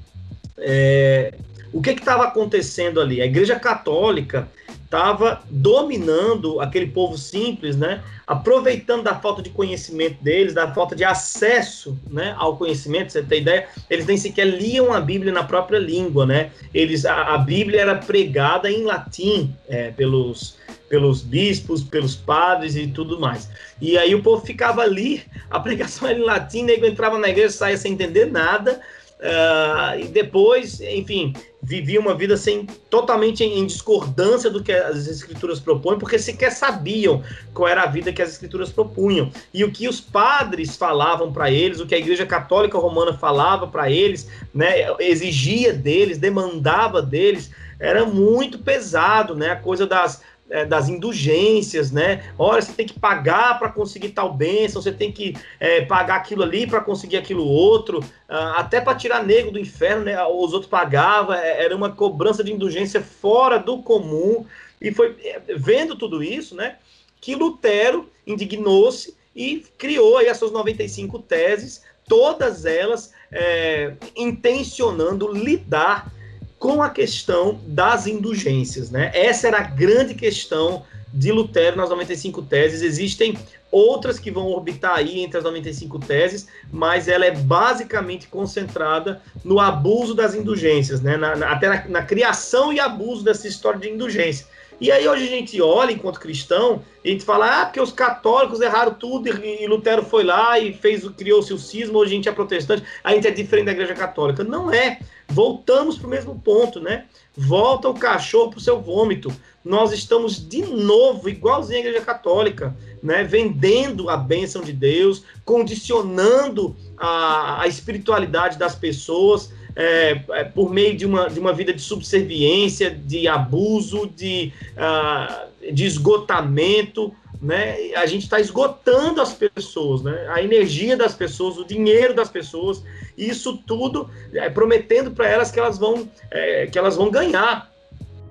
é, 0.57 1.33
o 1.71 1.81
que 1.81 1.91
estava 1.91 2.25
acontecendo 2.25 2.99
ali? 2.99 3.21
A 3.21 3.25
igreja 3.25 3.57
católica 3.57 4.49
estava 4.83 5.41
dominando 5.49 6.59
aquele 6.59 6.87
povo 6.87 7.17
simples, 7.17 7.77
né? 7.77 8.03
Aproveitando 8.27 9.03
da 9.03 9.15
falta 9.15 9.41
de 9.41 9.49
conhecimento 9.51 10.21
deles, 10.21 10.53
da 10.53 10.73
falta 10.73 10.95
de 10.95 11.05
acesso, 11.05 11.97
né, 12.09 12.35
ao 12.37 12.57
conhecimento. 12.57 13.13
Você 13.13 13.21
tem 13.23 13.41
ideia? 13.41 13.67
Eles 13.89 14.05
nem 14.05 14.17
sequer 14.17 14.45
liam 14.45 14.91
a 14.91 14.99
Bíblia 14.99 15.31
na 15.31 15.43
própria 15.43 15.79
língua, 15.79 16.25
né? 16.25 16.51
Eles 16.73 17.05
a, 17.05 17.35
a 17.35 17.37
Bíblia 17.37 17.81
era 17.81 17.95
pregada 17.95 18.69
em 18.69 18.83
latim 18.83 19.55
é, 19.69 19.91
pelos 19.91 20.57
pelos 20.89 21.21
bispos, 21.21 21.83
pelos 21.83 22.15
padres 22.15 22.75
e 22.75 22.87
tudo 22.87 23.19
mais. 23.19 23.47
E 23.79 23.97
aí 23.97 24.13
o 24.15 24.23
povo 24.23 24.45
ficava 24.45 24.81
ali, 24.81 25.23
a 25.49 25.59
pregação 25.59 26.07
era 26.07 26.17
em 26.17 26.23
latim, 26.23 26.63
nego 26.63 26.85
entrava 26.85 27.17
na 27.17 27.29
igreja, 27.29 27.51
saía 27.51 27.77
sem 27.77 27.93
entender 27.93 28.25
nada. 28.25 28.81
Uh, 29.19 29.99
e 29.99 30.07
depois, 30.07 30.79
enfim, 30.79 31.33
vivia 31.61 31.99
uma 31.99 32.15
vida 32.15 32.37
sem 32.37 32.65
totalmente 32.89 33.43
em, 33.43 33.65
discordância 33.65 34.49
do 34.49 34.63
que 34.63 34.71
as 34.71 35.07
escrituras 35.07 35.59
propõem, 35.59 35.99
porque 35.99 36.17
sequer 36.17 36.51
sabiam 36.53 37.21
qual 37.53 37.67
era 37.67 37.83
a 37.83 37.85
vida 37.85 38.13
que 38.13 38.21
as 38.21 38.29
escrituras 38.29 38.69
propunham. 38.69 39.29
E 39.53 39.65
o 39.65 39.71
que 39.71 39.89
os 39.89 39.99
padres 39.99 40.77
falavam 40.77 41.33
para 41.33 41.51
eles, 41.51 41.81
o 41.81 41.85
que 41.85 41.93
a 41.93 41.99
Igreja 41.99 42.25
Católica 42.25 42.77
Romana 42.77 43.13
falava 43.13 43.67
para 43.67 43.91
eles, 43.91 44.29
né, 44.53 44.85
exigia 45.01 45.73
deles, 45.73 46.17
demandava 46.17 47.01
deles, 47.01 47.51
era 47.77 48.05
muito 48.05 48.59
pesado, 48.59 49.35
né? 49.35 49.51
A 49.51 49.55
coisa 49.57 49.85
das 49.85 50.21
é, 50.49 50.65
das 50.65 50.89
indulgências, 50.89 51.91
né? 51.91 52.31
Olha, 52.37 52.61
você 52.61 52.73
tem 52.73 52.85
que 52.85 52.99
pagar 52.99 53.59
para 53.59 53.69
conseguir 53.69 54.09
tal 54.09 54.33
bênção, 54.33 54.81
você 54.81 54.91
tem 54.91 55.11
que 55.11 55.35
é, 55.59 55.81
pagar 55.81 56.15
aquilo 56.15 56.43
ali 56.43 56.65
para 56.65 56.81
conseguir 56.81 57.17
aquilo 57.17 57.45
outro, 57.45 57.99
uh, 57.99 58.55
até 58.55 58.81
para 58.81 58.97
tirar 58.97 59.23
negro 59.23 59.51
do 59.51 59.59
inferno, 59.59 60.05
né? 60.05 60.21
Os 60.25 60.53
outros 60.53 60.69
pagavam, 60.69 61.35
é, 61.35 61.63
era 61.63 61.75
uma 61.75 61.91
cobrança 61.91 62.43
de 62.43 62.51
indulgência 62.51 63.01
fora 63.01 63.59
do 63.59 63.81
comum. 63.81 64.45
E 64.81 64.91
foi 64.91 65.15
é, 65.23 65.41
vendo 65.55 65.95
tudo 65.95 66.23
isso, 66.23 66.55
né? 66.55 66.77
Que 67.21 67.35
Lutero 67.35 68.09
indignou-se 68.25 69.15
e 69.35 69.65
criou 69.77 70.17
aí 70.17 70.29
as 70.29 70.37
suas 70.37 70.51
95 70.51 71.19
teses, 71.19 71.83
todas 72.07 72.65
elas 72.65 73.13
é, 73.31 73.93
intencionando 74.15 75.31
lidar 75.31 76.11
com 76.59 76.83
a 76.83 76.89
questão 76.89 77.59
das 77.65 78.05
indulgências. 78.05 78.91
Né? 78.91 79.09
Essa 79.15 79.47
era 79.47 79.59
a 79.59 79.63
grande 79.63 80.13
questão 80.13 80.83
de 81.11 81.31
Lutero 81.31 81.77
nas 81.77 81.89
95 81.89 82.41
teses. 82.43 82.81
Existem 82.81 83.37
outras 83.71 84.19
que 84.19 84.29
vão 84.29 84.47
orbitar 84.47 84.95
aí 84.95 85.21
entre 85.21 85.37
as 85.37 85.43
95 85.43 85.99
teses, 85.99 86.47
mas 86.71 87.07
ela 87.07 87.25
é 87.25 87.31
basicamente 87.31 88.27
concentrada 88.27 89.21
no 89.43 89.59
abuso 89.59 90.13
das 90.13 90.35
indulgências, 90.35 91.01
né? 91.01 91.17
Na, 91.17 91.35
na, 91.35 91.51
até 91.51 91.69
na, 91.69 91.87
na, 91.87 92.03
criação 92.03 92.73
e 92.73 92.79
abuso 92.79 93.23
dessa 93.23 93.47
história 93.47 93.79
de 93.79 93.89
indulgência. 93.89 94.45
E 94.79 94.91
aí 94.91 95.07
hoje 95.07 95.25
a 95.25 95.29
gente 95.29 95.61
olha 95.61 95.91
enquanto 95.91 96.19
cristão 96.19 96.81
e 97.03 97.09
a 97.09 97.11
gente 97.11 97.25
fala, 97.25 97.61
ah, 97.61 97.65
porque 97.65 97.81
os 97.81 97.91
católicos 97.91 98.61
erraram 98.61 98.93
tudo 98.93 99.27
e, 99.27 99.63
e 99.63 99.67
Lutero 99.67 100.03
foi 100.03 100.23
lá 100.23 100.57
e 100.57 100.73
fez 100.73 101.07
criou-se 101.09 101.53
o 101.53 101.57
cisma, 101.57 101.99
hoje 101.99 102.13
a 102.13 102.15
gente 102.15 102.29
é 102.29 102.31
protestante, 102.31 102.83
a 103.03 103.13
gente 103.13 103.27
é 103.27 103.31
diferente 103.31 103.65
da 103.65 103.71
igreja 103.73 103.93
católica. 103.93 104.43
Não 104.43 104.71
é. 104.71 104.99
Voltamos 105.27 105.97
para 105.97 106.07
o 106.07 106.09
mesmo 106.09 106.39
ponto, 106.39 106.79
né? 106.79 107.05
Volta 107.35 107.89
o 107.89 107.93
cachorro 107.93 108.51
para 108.51 108.57
o 108.57 108.61
seu 108.61 108.81
vômito. 108.81 109.31
Nós 109.63 109.91
estamos 109.91 110.47
de 110.47 110.63
novo, 110.63 111.29
igualzinho 111.29 111.77
à 111.77 111.81
igreja 111.81 112.03
católica, 112.03 112.75
né? 113.03 113.23
Vendendo 113.23 114.09
a 114.09 114.17
bênção 114.17 114.61
de 114.61 114.71
Deus, 114.71 115.23
condicionando 115.45 116.75
a, 116.97 117.61
a 117.61 117.67
espiritualidade 117.67 118.57
das 118.57 118.75
pessoas 118.75 119.51
é, 119.79 120.21
é, 120.31 120.43
por 120.43 120.69
meio 120.73 120.93
de 120.97 121.05
uma, 121.05 121.29
de 121.29 121.39
uma 121.39 121.53
vida 121.53 121.73
de 121.73 121.81
subserviência, 121.81 122.91
de 122.91 123.29
abuso, 123.29 124.11
de, 124.13 124.51
uh, 124.75 125.73
de 125.73 125.85
esgotamento, 125.85 127.15
né? 127.41 127.93
A 127.95 128.05
gente 128.05 128.23
está 128.23 128.41
esgotando 128.41 129.21
as 129.21 129.31
pessoas, 129.33 130.01
né? 130.03 130.27
A 130.33 130.43
energia 130.43 130.97
das 130.97 131.15
pessoas, 131.15 131.57
o 131.57 131.63
dinheiro 131.63 132.13
das 132.13 132.29
pessoas, 132.29 132.83
isso 133.17 133.55
tudo 133.65 134.09
é, 134.33 134.49
prometendo 134.49 135.11
para 135.11 135.29
elas 135.29 135.49
que 135.49 135.57
elas 135.57 135.77
vão, 135.77 136.09
é, 136.29 136.67
que 136.67 136.77
elas 136.77 136.97
vão 136.97 137.09
ganhar 137.09 137.71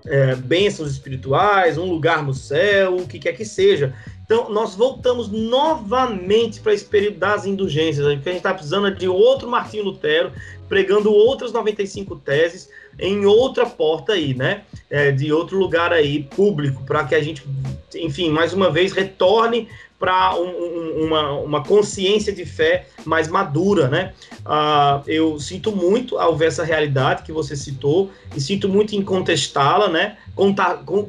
é, 0.05 0.35
bênçãos 0.35 0.93
espirituais, 0.93 1.79
um 1.79 1.87
lugar 1.87 2.23
no 2.23 2.35
céu, 2.35 2.97
o 2.97 3.09
que 3.09 3.19
quer 3.19 3.33
que 3.33 3.47
seja. 3.47 3.95
Então, 4.29 4.51
nós 4.51 4.75
voltamos 4.75 5.31
novamente 5.31 6.61
para 6.61 6.75
esse 6.75 6.85
período 6.85 7.17
das 7.19 7.47
indulgências. 7.47 8.05
O 8.05 8.11
que 8.21 8.29
a 8.29 8.33
gente 8.33 8.37
está 8.37 8.53
precisando 8.53 8.95
de 8.95 9.09
outro 9.09 9.49
Martinho 9.49 9.85
Lutero, 9.85 10.33
pregando 10.69 11.13
outras 11.13 11.53
95 11.53 12.17
teses 12.17 12.69
em 12.99 13.25
outra 13.25 13.65
porta 13.67 14.13
aí, 14.13 14.35
né? 14.35 14.63
É, 14.91 15.11
de 15.11 15.33
outro 15.33 15.59
lugar 15.59 15.93
aí, 15.93 16.25
público, 16.25 16.83
para 16.85 17.05
que 17.05 17.15
a 17.15 17.23
gente, 17.23 17.45
enfim, 17.95 18.31
mais 18.31 18.53
uma 18.53 18.71
vez, 18.71 18.93
retorne 18.93 19.69
para 19.99 20.37
um, 20.37 20.47
um, 20.47 21.05
uma, 21.07 21.33
uma 21.41 21.65
consciência 21.65 22.33
de 22.33 22.45
fé 22.45 22.87
mais 23.05 23.27
madura, 23.27 23.89
né? 23.89 24.13
Uh, 24.41 25.03
eu 25.07 25.41
sinto 25.41 25.75
muito 25.75 26.19
ao 26.19 26.37
ver 26.37 26.47
essa 26.47 26.65
realidade 26.65 27.25
que 27.25 27.33
você 27.33 27.57
citou 27.57 28.11
e 28.35 28.41
sinto 28.41 28.69
muito 28.69 28.95
em 28.95 29.03
contestá-la, 29.03 29.89
né? 29.89 30.17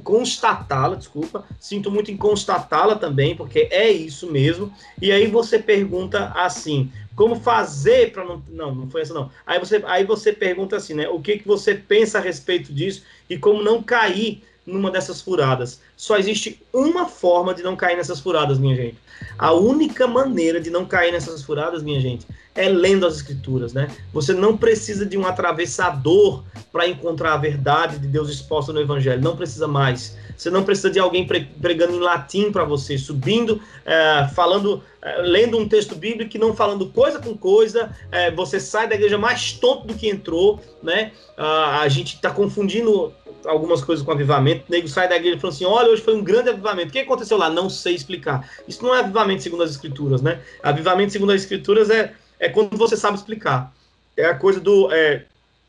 Constatá-la, 0.04 0.96
desculpa. 0.96 1.46
Sinto 1.60 1.92
muito 1.92 2.10
em 2.10 2.18
constatá-la 2.18 2.96
também, 2.96 3.36
porque 3.36 3.68
é 3.72 3.92
isso 3.92 4.32
mesmo. 4.32 4.74
E 5.00 5.12
aí 5.12 5.28
você 5.28 5.60
pergunta 5.60 6.32
assim: 6.36 6.92
como 7.20 7.36
fazer 7.36 8.14
para 8.14 8.24
não. 8.24 8.42
Não, 8.48 8.74
não 8.74 8.90
foi 8.90 9.02
essa 9.02 9.14
não. 9.14 9.30
Aí 9.46 9.60
você, 9.60 9.84
aí 9.86 10.06
você 10.06 10.32
pergunta 10.32 10.78
assim, 10.78 10.94
né? 10.94 11.10
O 11.10 11.20
que, 11.20 11.38
que 11.40 11.46
você 11.46 11.76
pensa 11.76 12.18
a 12.18 12.22
respeito 12.22 12.72
disso 12.72 13.04
e 13.30 13.38
como 13.38 13.62
não 13.62 13.84
cair 13.84 14.42
numa 14.66 14.90
dessas 14.90 15.22
furadas. 15.22 15.82
Só 15.98 16.18
existe 16.18 16.62
uma 16.72 17.10
forma 17.10 17.54
de 17.54 17.62
não 17.62 17.76
cair 17.76 17.98
nessas 17.98 18.22
furadas, 18.22 18.58
minha 18.58 18.74
gente. 18.74 18.96
A 19.38 19.52
única 19.52 20.08
maneira 20.08 20.62
de 20.62 20.70
não 20.70 20.86
cair 20.86 21.12
nessas 21.12 21.44
furadas, 21.44 21.84
minha 21.84 22.00
gente, 22.00 22.26
é 22.56 22.70
lendo 22.70 23.06
as 23.06 23.16
escrituras, 23.16 23.74
né? 23.74 23.90
Você 24.14 24.32
não 24.32 24.56
precisa 24.56 25.06
de 25.06 25.18
um 25.18 25.28
atravessador 25.28 26.44
para 26.72 26.88
encontrar 26.88 27.34
a 27.34 27.38
verdade 27.38 28.00
de 28.00 28.08
Deus 28.08 28.30
exposta 28.30 28.72
no 28.72 28.80
evangelho, 28.80 29.22
não 29.22 29.36
precisa 29.36 29.68
mais. 29.68 30.16
Você 30.40 30.50
não 30.50 30.64
precisa 30.64 30.90
de 30.90 30.98
alguém 30.98 31.28
pregando 31.28 31.98
em 31.98 32.00
latim 32.00 32.50
para 32.50 32.64
você, 32.64 32.98
subindo, 32.98 33.62
é, 33.86 34.26
falando, 34.34 34.82
é, 35.02 35.22
lendo 35.22 35.58
um 35.58 35.68
texto 35.68 35.96
bíblico 35.96 36.38
e 36.38 36.40
não 36.40 36.56
falando 36.56 36.88
coisa 36.88 37.20
com 37.20 37.38
coisa. 37.38 37.94
É, 38.10 38.32
você 38.32 38.58
sai 38.58 38.88
da 38.88 38.96
igreja 38.96 39.18
mais 39.18 39.52
tonto 39.52 39.88
do 39.88 39.94
que 39.94 40.08
entrou, 40.08 40.62
né? 40.82 41.12
Ah, 41.36 41.82
a 41.82 41.90
gente 41.90 42.16
está 42.16 42.32
confundindo 42.32 43.14
algumas 43.46 43.84
coisas 43.84 44.04
com 44.04 44.14
avivamento, 44.14 44.64
o 44.70 44.72
nego 44.72 44.88
sai 44.88 45.10
da 45.10 45.18
igreja 45.18 45.36
e 45.36 45.40
fala 45.42 45.54
assim: 45.54 45.66
olha, 45.66 45.90
hoje 45.90 46.02
foi 46.02 46.16
um 46.16 46.24
grande 46.24 46.52
avivamento. 46.52 46.88
O 46.88 46.92
que 46.94 47.00
aconteceu 47.00 47.38
lá? 47.38 47.50
Não 47.50 47.70
sei 47.70 47.94
explicar. 47.94 48.50
Isso 48.66 48.82
não 48.82 48.96
é 48.96 49.00
avivamento 49.00 49.44
segundo 49.44 49.64
as 49.64 49.72
escrituras, 49.72 50.22
né? 50.22 50.40
Avivamento 50.64 51.12
segundo 51.12 51.34
as 51.34 51.42
escrituras 51.42 51.90
é, 51.90 52.14
é 52.40 52.48
quando 52.48 52.78
você 52.78 52.96
sabe 52.96 53.18
explicar. 53.18 53.74
É 54.16 54.26
a 54.26 54.36
coisa 54.36 54.62
do 54.62 54.90
é, 54.90 55.26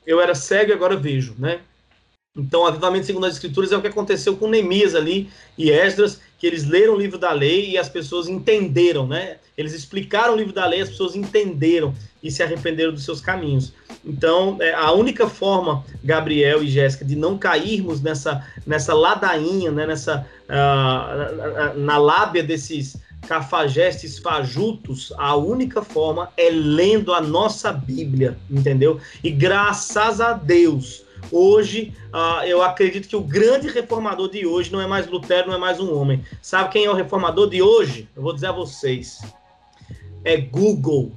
eu 0.06 0.20
era 0.20 0.36
cego 0.36 0.70
e 0.70 0.74
agora 0.74 0.96
vejo, 0.96 1.34
né? 1.36 1.58
Então, 2.36 2.64
avivamento 2.64 3.06
segundo 3.06 3.26
as 3.26 3.34
escrituras 3.34 3.72
é 3.72 3.76
o 3.76 3.80
que 3.80 3.88
aconteceu 3.88 4.36
com 4.36 4.48
Neemias 4.48 4.94
ali 4.94 5.28
e 5.58 5.70
Esdras, 5.70 6.20
que 6.38 6.46
eles 6.46 6.64
leram 6.64 6.94
o 6.94 6.96
livro 6.96 7.18
da 7.18 7.32
lei 7.32 7.70
e 7.70 7.76
as 7.76 7.88
pessoas 7.88 8.28
entenderam, 8.28 9.04
né? 9.04 9.38
Eles 9.58 9.74
explicaram 9.74 10.34
o 10.34 10.36
livro 10.36 10.52
da 10.52 10.64
lei, 10.64 10.80
as 10.80 10.88
pessoas 10.88 11.16
entenderam 11.16 11.92
e 12.22 12.30
se 12.30 12.40
arrependeram 12.40 12.92
dos 12.92 13.04
seus 13.04 13.20
caminhos. 13.20 13.72
Então, 14.04 14.58
é, 14.60 14.72
a 14.72 14.92
única 14.92 15.28
forma, 15.28 15.84
Gabriel 16.04 16.62
e 16.62 16.68
Jéssica, 16.68 17.04
de 17.04 17.16
não 17.16 17.36
cairmos 17.36 18.00
nessa, 18.00 18.46
nessa 18.64 18.94
ladainha, 18.94 19.72
né, 19.72 19.84
nessa, 19.84 20.24
uh, 20.48 21.78
na, 21.78 21.98
lábia 21.98 22.44
desses 22.44 22.96
cafajestes 23.26 24.18
fajutos, 24.18 25.12
a 25.18 25.34
única 25.34 25.82
forma 25.82 26.30
é 26.36 26.48
lendo 26.48 27.12
a 27.12 27.20
nossa 27.20 27.72
Bíblia, 27.72 28.38
entendeu? 28.48 29.00
E 29.22 29.30
graças 29.30 30.20
a 30.20 30.32
Deus, 30.32 31.04
hoje 31.30 31.94
uh, 32.12 32.44
eu 32.44 32.62
acredito 32.62 33.08
que 33.08 33.16
o 33.16 33.20
grande 33.20 33.68
reformador 33.68 34.30
de 34.30 34.46
hoje 34.46 34.72
não 34.72 34.80
é 34.80 34.86
mais 34.86 35.06
Lutero, 35.06 35.48
não 35.48 35.54
é 35.54 35.58
mais 35.58 35.80
um 35.80 35.94
homem. 35.94 36.24
Sabe 36.42 36.70
quem 36.70 36.84
é 36.84 36.90
o 36.90 36.94
reformador 36.94 37.48
de 37.48 37.62
hoje? 37.62 38.08
Eu 38.16 38.22
vou 38.22 38.32
dizer 38.32 38.48
a 38.48 38.52
vocês. 38.52 39.20
É 40.24 40.36
Google 40.36 41.12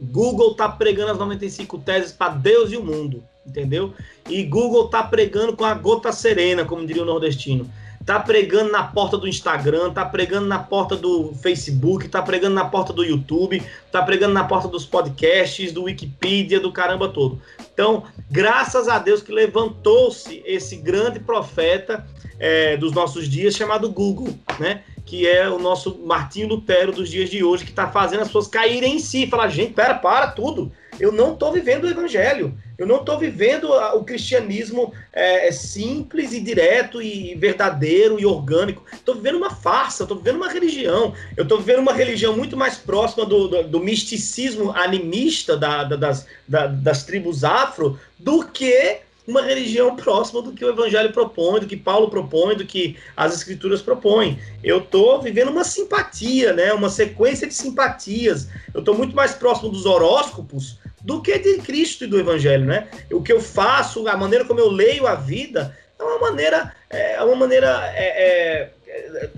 Google 0.00 0.54
tá 0.54 0.68
pregando 0.68 1.12
as 1.12 1.18
95 1.18 1.78
teses 1.78 2.12
para 2.12 2.32
Deus 2.32 2.70
e 2.70 2.76
o 2.76 2.84
mundo, 2.84 3.22
entendeu? 3.46 3.94
E 4.28 4.42
Google 4.42 4.88
tá 4.88 5.02
pregando 5.02 5.56
com 5.56 5.64
a 5.64 5.74
gota 5.74 6.12
serena, 6.12 6.64
como 6.64 6.86
diria 6.86 7.02
o 7.02 7.06
nordestino 7.06 7.70
tá 8.06 8.20
pregando 8.20 8.70
na 8.70 8.84
porta 8.84 9.18
do 9.18 9.26
Instagram, 9.26 9.92
tá 9.92 10.04
pregando 10.04 10.46
na 10.46 10.60
porta 10.60 10.94
do 10.94 11.34
Facebook, 11.42 12.08
tá 12.08 12.22
pregando 12.22 12.54
na 12.54 12.64
porta 12.64 12.92
do 12.92 13.02
YouTube, 13.02 13.60
tá 13.90 14.00
pregando 14.00 14.32
na 14.32 14.44
porta 14.44 14.68
dos 14.68 14.86
podcasts, 14.86 15.72
do 15.72 15.82
Wikipedia, 15.82 16.60
do 16.60 16.70
caramba 16.70 17.08
todo. 17.08 17.42
Então, 17.76 18.04
graças 18.30 18.88
a 18.88 18.98
Deus 18.98 19.20
que 19.20 19.30
levantou-se 19.30 20.42
esse 20.46 20.76
grande 20.76 21.20
profeta 21.20 22.06
é, 22.38 22.74
dos 22.74 22.90
nossos 22.92 23.28
dias 23.28 23.54
chamado 23.54 23.92
Google, 23.92 24.34
né? 24.58 24.82
Que 25.06 25.26
é 25.26 25.48
o 25.48 25.58
nosso 25.58 25.98
Martinho 26.04 26.48
Lutero 26.48 26.92
dos 26.92 27.08
dias 27.08 27.30
de 27.30 27.42
hoje, 27.42 27.64
que 27.64 27.70
está 27.70 27.88
fazendo 27.88 28.20
as 28.20 28.28
pessoas 28.28 28.48
caírem 28.48 28.96
em 28.96 28.98
si. 28.98 29.26
Falar, 29.26 29.48
gente, 29.48 29.72
pera, 29.72 29.94
para 29.94 30.26
tudo. 30.26 30.70
Eu 30.98 31.12
não 31.12 31.32
estou 31.32 31.52
vivendo 31.52 31.84
o 31.84 31.88
evangelho. 31.88 32.54
Eu 32.78 32.86
não 32.86 32.96
estou 32.96 33.18
vivendo 33.18 33.70
o 33.70 34.04
cristianismo 34.04 34.92
é, 35.12 35.48
é, 35.48 35.52
simples 35.52 36.32
e 36.32 36.40
direto 36.40 37.00
e 37.00 37.34
verdadeiro 37.34 38.20
e 38.20 38.26
orgânico. 38.26 38.84
Estou 38.92 39.14
vivendo 39.14 39.36
uma 39.36 39.50
farsa, 39.50 40.02
estou 40.02 40.18
vivendo 40.18 40.36
uma 40.36 40.50
religião. 40.50 41.14
Eu 41.36 41.44
estou 41.44 41.58
vivendo 41.58 41.78
uma 41.78 41.94
religião 41.94 42.36
muito 42.36 42.56
mais 42.56 42.76
próxima 42.76 43.24
do, 43.24 43.48
do, 43.48 43.62
do 43.64 43.80
misticismo 43.80 44.72
animista 44.72 45.56
da, 45.56 45.84
da, 45.84 45.96
das, 45.96 46.26
da, 46.46 46.66
das 46.66 47.04
tribos 47.04 47.44
afro 47.44 47.98
do 48.18 48.44
que 48.44 48.98
uma 49.26 49.42
religião 49.42 49.96
próxima 49.96 50.40
do 50.40 50.52
que 50.52 50.64
o 50.64 50.70
evangelho 50.70 51.12
propõe, 51.12 51.60
do 51.60 51.66
que 51.66 51.76
Paulo 51.76 52.08
propõe, 52.08 52.54
do 52.54 52.64
que 52.64 52.96
as 53.16 53.34
escrituras 53.34 53.82
propõem. 53.82 54.38
Eu 54.62 54.78
estou 54.78 55.20
vivendo 55.20 55.50
uma 55.50 55.64
simpatia, 55.64 56.52
né? 56.52 56.72
uma 56.72 56.88
sequência 56.88 57.46
de 57.46 57.54
simpatias. 57.54 58.48
Eu 58.72 58.80
estou 58.80 58.94
muito 58.94 59.16
mais 59.16 59.34
próximo 59.34 59.68
dos 59.68 59.84
horóscopos 59.84 60.78
do 61.02 61.20
que 61.22 61.38
de 61.38 61.58
Cristo 61.58 62.04
e 62.04 62.06
do 62.08 62.18
Evangelho, 62.18 62.64
né? 62.64 62.88
O 63.12 63.22
que 63.22 63.32
eu 63.32 63.40
faço, 63.40 64.08
a 64.08 64.16
maneira 64.16 64.44
como 64.44 64.58
eu 64.58 64.68
leio 64.68 65.06
a 65.06 65.14
vida, 65.14 65.76
é 65.98 66.02
uma 66.02 66.18
maneira, 66.18 66.74
é 66.90 67.22
uma 67.22 67.36
maneira, 67.36 67.92
é, 67.94 68.72
é, 68.88 69.30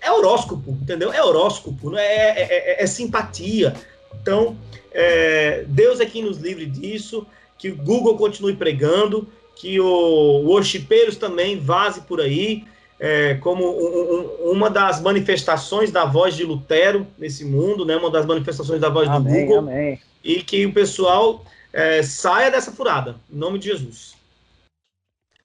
é 0.00 0.10
horóscopo, 0.10 0.72
entendeu? 0.82 1.12
É 1.12 1.22
horóscopo, 1.22 1.96
é, 1.96 2.04
é, 2.04 2.80
é, 2.80 2.82
é 2.82 2.86
simpatia. 2.86 3.72
Então, 4.20 4.56
é, 4.92 5.64
Deus 5.68 6.00
é 6.00 6.06
quem 6.06 6.24
nos 6.24 6.38
livre 6.38 6.66
disso, 6.66 7.24
que 7.62 7.70
o 7.70 7.76
Google 7.76 8.18
continue 8.18 8.54
pregando, 8.54 9.26
que 9.56 9.80
o 9.80 10.42
Worshipeiros 10.44 11.16
também 11.16 11.58
vaze 11.58 12.02
por 12.02 12.20
aí, 12.20 12.64
é, 13.00 13.34
como 13.36 13.64
um, 13.64 14.48
um, 14.48 14.50
uma 14.52 14.68
das 14.68 15.00
manifestações 15.00 15.90
da 15.90 16.04
voz 16.04 16.36
de 16.36 16.44
Lutero 16.44 17.06
nesse 17.18 17.44
mundo, 17.44 17.86
né? 17.86 17.96
Uma 17.96 18.10
das 18.10 18.26
manifestações 18.26 18.80
da 18.80 18.90
voz 18.90 19.08
amém, 19.08 19.22
do 19.22 19.40
Google. 19.40 19.58
Amém 19.58 19.98
e 20.24 20.42
que 20.42 20.64
o 20.66 20.72
pessoal 20.72 21.44
é, 21.72 22.02
saia 22.02 22.50
dessa 22.50 22.72
furada, 22.72 23.16
em 23.30 23.36
nome 23.36 23.58
de 23.58 23.68
Jesus. 23.68 24.14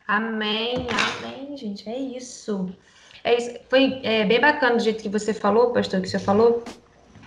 Amém, 0.08 0.88
amém, 0.90 1.58
gente, 1.58 1.90
é 1.90 1.98
isso. 1.98 2.70
É 3.24 3.38
isso. 3.38 3.60
Foi 3.68 4.00
é, 4.04 4.24
bem 4.24 4.40
bacana 4.40 4.78
do 4.78 4.84
jeito 4.84 5.04
que 5.04 5.10
você 5.10 5.34
falou, 5.34 5.74
pastor, 5.74 6.02
que 6.02 6.08
você 6.08 6.20
falou, 6.20 6.64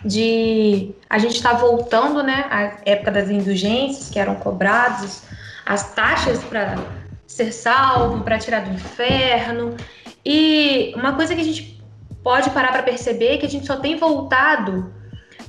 de 0.05 0.95
a 1.09 1.19
gente 1.19 1.37
estar 1.37 1.51
tá 1.51 1.57
voltando, 1.57 2.23
né, 2.23 2.47
à 2.51 2.79
época 2.85 3.11
das 3.11 3.29
indulgências 3.29 4.09
que 4.09 4.19
eram 4.19 4.35
cobradas, 4.37 5.23
as 5.67 5.93
taxas 5.95 6.43
para 6.45 6.79
ser 7.27 7.53
salvo, 7.53 8.23
para 8.25 8.39
tirar 8.39 8.61
do 8.61 8.75
inferno. 8.75 9.77
E 10.25 10.93
uma 10.97 11.15
coisa 11.15 11.35
que 11.35 11.41
a 11.41 11.45
gente 11.45 11.83
pode 12.23 12.51
parar 12.51 12.73
para 12.73 12.83
perceber 12.83 13.35
é 13.35 13.39
que 13.39 13.47
a 13.47 13.49
gente 13.49 13.67
só 13.67 13.77
tem 13.77 13.97
voltado 13.97 14.93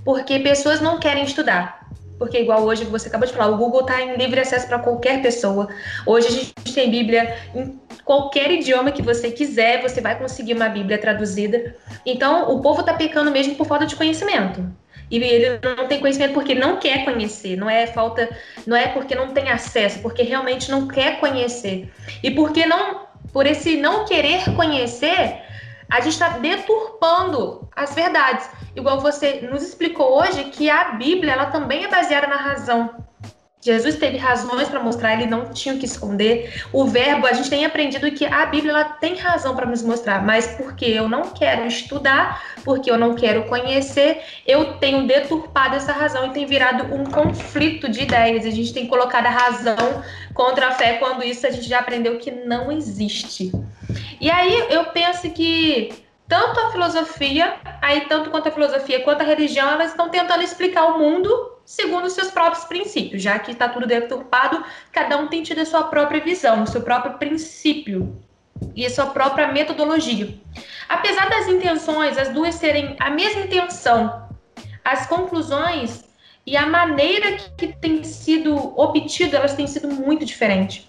porque 0.03 0.39
pessoas 0.39 0.81
não 0.81 0.99
querem 0.99 1.23
estudar 1.23 1.81
porque 2.21 2.39
igual 2.39 2.63
hoje 2.63 2.85
você 2.85 3.07
acabou 3.07 3.27
de 3.27 3.33
falar, 3.33 3.49
o 3.49 3.57
Google 3.57 3.81
está 3.81 3.99
em 3.99 4.15
livre 4.15 4.39
acesso 4.39 4.67
para 4.67 4.77
qualquer 4.77 5.23
pessoa. 5.23 5.67
Hoje 6.05 6.27
a 6.27 6.31
gente 6.31 6.53
tem 6.71 6.91
Bíblia 6.91 7.35
em 7.55 7.79
qualquer 8.11 8.51
idioma 8.51 8.91
que 8.91 9.01
você 9.01 9.31
quiser, 9.31 9.81
você 9.81 10.01
vai 10.01 10.19
conseguir 10.19 10.53
uma 10.53 10.67
Bíblia 10.67 10.97
traduzida. 10.97 11.73
Então, 12.05 12.51
o 12.51 12.59
povo 12.59 12.81
está 12.81 12.93
pecando 12.93 13.31
mesmo 13.31 13.55
por 13.55 13.65
falta 13.65 13.85
de 13.85 13.95
conhecimento. 13.95 14.69
E 15.09 15.15
ele 15.15 15.61
não 15.77 15.87
tem 15.87 16.01
conhecimento 16.01 16.33
porque 16.33 16.53
não 16.53 16.75
quer 16.75 17.05
conhecer, 17.05 17.55
não 17.55 17.69
é 17.69 17.87
falta, 17.87 18.29
não 18.67 18.75
é 18.75 18.89
porque 18.89 19.15
não 19.15 19.29
tem 19.29 19.49
acesso, 19.49 19.99
porque 19.99 20.23
realmente 20.23 20.69
não 20.69 20.89
quer 20.89 21.21
conhecer. 21.21 21.89
E 22.21 22.29
porque 22.31 22.65
não, 22.65 23.03
por 23.31 23.45
esse 23.45 23.77
não 23.77 24.03
querer 24.03 24.43
conhecer, 24.57 25.37
a 25.89 26.01
gente 26.01 26.11
está 26.11 26.37
deturpando 26.37 27.69
as 27.73 27.95
verdades. 27.95 28.49
Igual 28.75 28.99
você 28.99 29.47
nos 29.49 29.63
explicou 29.63 30.19
hoje 30.19 30.43
que 30.45 30.69
a 30.69 30.91
Bíblia 30.95 31.31
ela 31.31 31.45
também 31.45 31.85
é 31.85 31.87
baseada 31.87 32.27
na 32.27 32.35
razão. 32.35 32.89
Jesus 33.61 33.95
teve 33.97 34.17
razões 34.17 34.67
para 34.69 34.79
mostrar, 34.79 35.13
ele 35.13 35.27
não 35.27 35.53
tinha 35.53 35.75
o 35.75 35.77
que 35.77 35.85
esconder. 35.85 36.63
O 36.73 36.85
verbo, 36.85 37.27
a 37.27 37.33
gente 37.33 37.49
tem 37.49 37.63
aprendido 37.63 38.11
que 38.11 38.25
a 38.25 38.45
Bíblia 38.47 38.71
ela 38.71 38.83
tem 38.85 39.15
razão 39.15 39.55
para 39.55 39.67
nos 39.67 39.83
mostrar, 39.83 40.25
mas 40.25 40.47
porque 40.47 40.85
eu 40.85 41.07
não 41.07 41.29
quero 41.29 41.67
estudar, 41.67 42.41
porque 42.63 42.89
eu 42.89 42.97
não 42.97 43.13
quero 43.13 43.43
conhecer, 43.43 44.23
eu 44.47 44.73
tenho 44.79 45.05
deturpado 45.05 45.75
essa 45.75 45.91
razão 45.91 46.25
e 46.27 46.31
tem 46.31 46.45
virado 46.45 46.93
um 46.93 47.03
conflito 47.03 47.87
de 47.87 48.01
ideias. 48.01 48.45
A 48.45 48.49
gente 48.49 48.73
tem 48.73 48.87
colocado 48.87 49.27
a 49.27 49.29
razão 49.29 50.03
contra 50.33 50.69
a 50.69 50.71
fé, 50.71 50.93
quando 50.93 51.23
isso 51.23 51.45
a 51.45 51.51
gente 51.51 51.69
já 51.69 51.79
aprendeu 51.79 52.17
que 52.17 52.31
não 52.31 52.71
existe. 52.71 53.51
E 54.19 54.29
aí 54.29 54.67
eu 54.71 54.85
penso 54.85 55.29
que 55.29 55.93
tanto 56.27 56.59
a 56.61 56.71
filosofia, 56.71 57.55
aí 57.81 58.01
tanto 58.01 58.29
quanto 58.29 58.47
a 58.47 58.51
filosofia 58.51 59.03
quanto 59.03 59.21
a 59.21 59.25
religião, 59.25 59.69
elas 59.69 59.91
estão 59.91 60.09
tentando 60.09 60.41
explicar 60.41 60.85
o 60.85 60.97
mundo 60.97 61.29
segundo 61.65 62.05
os 62.05 62.13
seus 62.13 62.29
próprios 62.29 62.65
princípios, 62.65 63.21
já 63.21 63.39
que 63.39 63.51
está 63.51 63.69
tudo 63.69 63.87
deturpado, 63.87 64.63
cada 64.91 65.17
um 65.17 65.27
tem 65.27 65.43
tido 65.43 65.61
a 65.61 65.65
sua 65.65 65.83
própria 65.83 66.21
visão, 66.21 66.63
o 66.63 66.67
seu 66.67 66.81
próprio 66.81 67.17
princípio 67.17 68.21
e 68.75 68.85
a 68.85 68.89
sua 68.89 69.07
própria 69.07 69.51
metodologia. 69.51 70.33
Apesar 70.87 71.29
das 71.29 71.47
intenções, 71.47 72.17
as 72.17 72.29
duas 72.29 72.59
terem 72.59 72.95
a 72.99 73.09
mesma 73.09 73.41
intenção, 73.41 74.29
as 74.83 75.07
conclusões 75.07 76.03
e 76.45 76.57
a 76.57 76.65
maneira 76.65 77.37
que 77.57 77.67
tem 77.67 78.03
sido 78.03 78.55
obtida, 78.79 79.37
elas 79.37 79.53
têm 79.53 79.67
sido 79.67 79.87
muito 79.87 80.25
diferentes. 80.25 80.87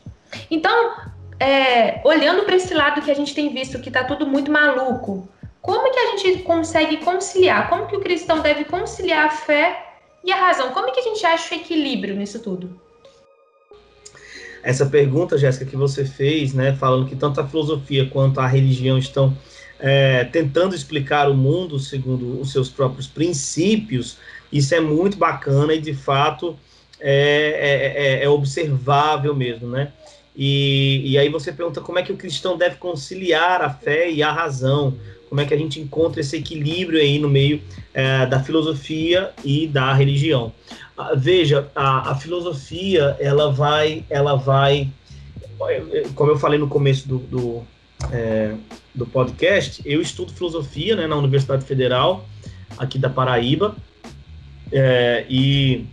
Então, 0.51 0.97
é, 1.39 2.01
olhando 2.05 2.45
para 2.45 2.57
esse 2.57 2.73
lado 2.73 3.03
que 3.03 3.11
a 3.11 3.15
gente 3.15 3.35
tem 3.35 3.53
visto 3.53 3.81
que 3.81 3.89
está 3.89 4.05
tudo 4.05 4.27
muito 4.27 4.51
maluco, 4.51 5.29
como 5.61 5.93
que 5.93 5.99
a 5.99 6.17
gente 6.17 6.43
consegue 6.43 6.99
conciliar? 6.99 7.69
Como 7.69 7.87
que 7.87 7.97
o 7.97 8.01
cristão 8.01 8.41
deve 8.41 8.65
conciliar 8.65 9.27
a 9.27 9.31
fé 9.31 9.92
e 10.25 10.33
a 10.33 10.37
razão? 10.37 10.71
Como 10.73 10.93
que 10.93 11.01
a 11.01 11.03
gente 11.03 11.25
acha 11.25 11.55
o 11.55 11.59
equilíbrio 11.59 12.15
nisso 12.15 12.41
tudo? 12.41 12.71
Essa 14.63 14.87
pergunta, 14.87 15.37
Jéssica, 15.37 15.65
que 15.65 15.77
você 15.77 16.05
fez, 16.05 16.55
né, 16.55 16.75
falando 16.75 17.09
que 17.09 17.17
tanto 17.17 17.41
a 17.41 17.47
filosofia 17.47 18.09
quanto 18.09 18.39
a 18.39 18.47
religião 18.47 18.97
estão 18.97 19.37
é, 19.81 20.25
tentando 20.25 20.75
explicar 20.75 21.29
o 21.29 21.35
mundo 21.35 21.79
segundo 21.81 22.41
os 22.41 22.53
seus 22.53 22.69
próprios 22.69 23.09
princípios, 23.09 24.19
isso 24.53 24.73
é 24.75 24.81
muito 24.81 25.17
bacana 25.17 25.75
e, 25.75 25.81
de 25.81 25.93
fato, 25.93 26.57
é, 27.01 27.11
é, 27.11 28.21
é, 28.21 28.25
é 28.25 28.29
observável 28.29 29.35
mesmo, 29.35 29.69
né? 29.69 29.93
E, 30.37 31.03
e 31.05 31.19
aí 31.19 31.29
você 31.29 31.53
pergunta 31.53 31.81
como 31.81 31.99
é 31.99 32.03
que 32.03 32.13
o 32.13 32.17
cristão 32.17 32.57
deve 32.57 32.77
conciliar 32.77 33.61
a 33.61 33.71
fé 33.71 34.11
e 34.11 34.23
a 34.23 34.33
razão, 34.33 34.97
como 35.33 35.41
é 35.41 35.47
que 35.47 35.55
a 35.55 35.57
gente 35.57 35.81
encontra 35.81 36.21
esse 36.21 36.37
equilíbrio 36.37 37.01
aí 37.01 37.19
no 37.19 37.27
meio 37.27 37.63
é, 37.95 38.27
da 38.27 38.43
filosofia 38.43 39.31
e 39.43 39.67
da 39.67 39.91
religião. 39.95 40.53
Ah, 40.95 41.15
veja, 41.17 41.71
a, 41.75 42.11
a, 42.11 42.15
filosofia 42.15 43.17
ela 43.19 43.51
vai, 43.51 44.05
ela 44.11 44.35
vai, 44.35 44.91
como 46.15 46.33
eu 46.33 46.39
falei 46.39 46.59
no 46.59 46.69
começo 46.69 47.09
do, 47.09 47.17
do, 47.17 47.63
é, 48.13 48.53
do 48.95 49.07
podcast, 49.07 49.81
eu 49.87 50.03
estudo 50.03 50.35
filosofia 50.35 50.97
né, 50.97 51.07
na 51.07 51.17
Universidade 51.17 51.65
Federal 51.65 52.27
aqui 52.77 52.99
da 52.99 53.09
Paraíba 53.09 53.75
é, 54.71 55.25
e 55.31 55.87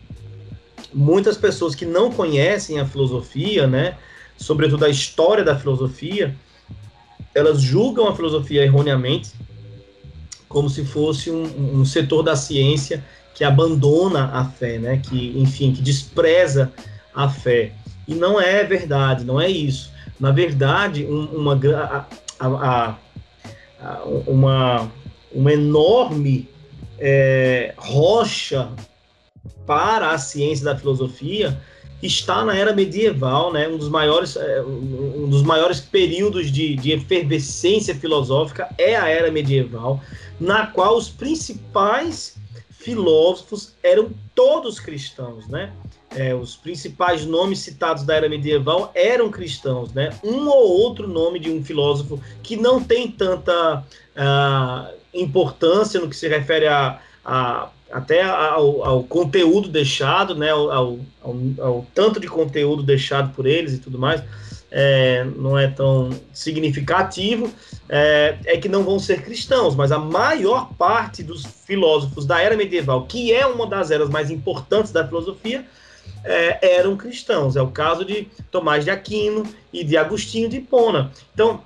muitas 0.93 1.37
pessoas 1.37 1.75
que 1.75 1.85
não 1.85 2.11
conhecem 2.11 2.77
a 2.77 2.85
filosofia, 2.85 3.67
né, 3.67 3.95
sobretudo 4.35 4.83
a 4.83 4.89
história 4.89 5.45
da 5.45 5.57
filosofia, 5.57 6.35
elas 7.33 7.61
julgam 7.61 8.07
a 8.07 8.15
filosofia 8.15 8.63
erroneamente 8.63 9.31
como 10.47 10.69
se 10.69 10.83
fosse 10.83 11.29
um, 11.29 11.79
um, 11.79 11.85
setor 11.85 12.23
da 12.23 12.35
ciência 12.35 13.05
que 13.35 13.43
abandona 13.43 14.31
a 14.33 14.43
fé, 14.45 14.79
né? 14.79 14.97
Que, 14.97 15.39
enfim, 15.39 15.71
que 15.71 15.81
despreza 15.81 16.73
a 17.13 17.29
fé. 17.29 17.71
E 18.07 18.15
não 18.15 18.41
é 18.41 18.63
verdade, 18.63 19.23
não 19.23 19.39
é 19.39 19.47
isso. 19.47 19.91
Na 20.19 20.31
verdade, 20.31 21.05
um, 21.05 21.25
uma, 21.25 21.53
a, 21.53 22.05
a, 22.39 22.95
a, 23.79 24.03
uma, 24.25 24.91
uma 25.31 25.53
enorme 25.53 26.49
é, 26.97 27.73
rocha 27.77 28.69
para 29.65 30.11
a 30.11 30.17
ciência 30.17 30.65
da 30.65 30.75
filosofia 30.75 31.61
está 32.01 32.45
na 32.45 32.55
era 32.55 32.73
medieval, 32.73 33.51
né, 33.51 33.67
um 33.67 33.77
dos 33.77 33.89
maiores, 33.89 34.35
é, 34.35 34.61
um 34.61 35.29
dos 35.29 35.43
maiores 35.43 35.79
períodos 35.79 36.51
de, 36.51 36.75
de 36.75 36.91
efervescência 36.91 37.93
filosófica 37.93 38.69
é 38.77 38.95
a 38.95 39.07
era 39.07 39.31
medieval, 39.31 40.01
na 40.39 40.67
qual 40.67 40.95
os 40.95 41.09
principais 41.09 42.37
filósofos 42.69 43.75
eram 43.83 44.09
todos 44.33 44.79
cristãos, 44.79 45.47
né? 45.47 45.73
É, 46.15 46.33
os 46.33 46.55
principais 46.55 47.25
nomes 47.25 47.59
citados 47.59 48.03
da 48.03 48.15
era 48.15 48.27
medieval 48.27 48.91
eram 48.95 49.29
cristãos, 49.29 49.93
né? 49.93 50.17
Um 50.23 50.47
ou 50.47 50.79
outro 50.79 51.07
nome 51.07 51.39
de 51.39 51.51
um 51.51 51.63
filósofo 51.63 52.19
que 52.41 52.55
não 52.55 52.81
tem 52.81 53.11
tanta 53.11 53.83
uh, 54.15 54.97
importância 55.13 55.99
no 55.99 56.09
que 56.09 56.15
se 56.15 56.27
refere 56.27 56.67
a, 56.67 56.99
a 57.23 57.69
até 57.91 58.21
ao, 58.21 58.83
ao, 58.83 59.03
conteúdo 59.03 59.67
deixado, 59.67 60.35
né? 60.35 60.49
Ao, 60.49 60.71
ao, 60.71 60.97
ao, 61.59 61.87
tanto 61.93 62.19
de 62.19 62.27
conteúdo 62.27 62.83
deixado 62.83 63.33
por 63.33 63.45
eles 63.45 63.73
e 63.73 63.79
tudo 63.79 63.97
mais 63.97 64.23
é, 64.71 65.23
não 65.35 65.57
é 65.57 65.67
tão 65.67 66.09
significativo, 66.33 67.51
é, 67.87 68.37
é, 68.45 68.57
que 68.57 68.69
não 68.69 68.83
vão 68.83 68.99
ser 68.99 69.23
cristãos, 69.23 69.75
mas 69.75 69.91
a 69.91 69.97
maior 69.97 70.73
parte 70.73 71.23
dos 71.23 71.43
filósofos 71.65 72.25
da 72.25 72.41
era 72.41 72.55
medieval, 72.55 73.05
que 73.05 73.33
é 73.33 73.45
uma 73.45 73.65
das 73.65 73.91
eras 73.91 74.09
mais 74.09 74.29
importantes 74.29 74.91
da 74.91 75.05
filosofia, 75.05 75.65
é, 76.23 76.75
eram 76.77 76.95
cristãos. 76.95 77.55
É 77.55 77.61
o 77.61 77.71
caso 77.71 78.05
de 78.05 78.27
Tomás 78.51 78.83
de 78.83 78.91
Aquino 78.91 79.43
e 79.71 79.83
de 79.83 79.97
Agostinho 79.97 80.49
de 80.49 80.57
Hipona. 80.57 81.11
Então, 81.33 81.63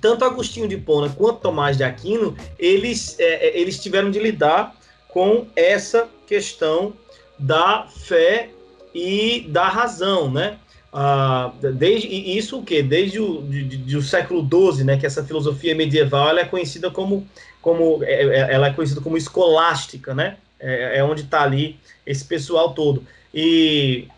tanto 0.00 0.24
Agostinho 0.24 0.68
de 0.68 0.76
Hipona 0.76 1.08
quanto 1.08 1.40
Tomás 1.40 1.76
de 1.76 1.84
Aquino, 1.84 2.36
eles, 2.58 3.18
é, 3.18 3.48
é, 3.48 3.58
eles 3.58 3.78
tiveram 3.80 4.10
de 4.10 4.18
lidar 4.18 4.76
com 5.12 5.46
essa 5.54 6.08
questão 6.26 6.92
da 7.38 7.86
fé 7.88 8.50
e 8.94 9.46
da 9.48 9.68
razão, 9.68 10.30
né? 10.30 10.58
Ah, 10.92 11.52
desde 11.60 12.08
isso 12.08 12.58
o 12.58 12.64
que 12.64 12.82
desde 12.82 13.20
o 13.20 13.42
de, 13.42 13.62
de, 13.62 14.02
século 14.02 14.42
XII 14.42 14.82
né 14.82 14.96
que 14.98 15.06
essa 15.06 15.22
filosofia 15.22 15.72
medieval 15.72 16.30
ela 16.30 16.40
é 16.40 16.44
conhecida 16.44 16.90
como 16.90 17.24
como 17.62 18.02
é, 18.02 18.24
é, 18.24 18.54
ela 18.54 18.66
é 18.66 18.72
conhecida 18.72 19.00
como 19.00 19.16
escolástica 19.16 20.12
né? 20.16 20.36
É, 20.58 20.98
é 20.98 21.04
onde 21.04 21.22
está 21.22 21.42
ali 21.42 21.78
esse 22.04 22.24
pessoal 22.24 22.74
todo. 22.74 23.06
E 23.32 24.08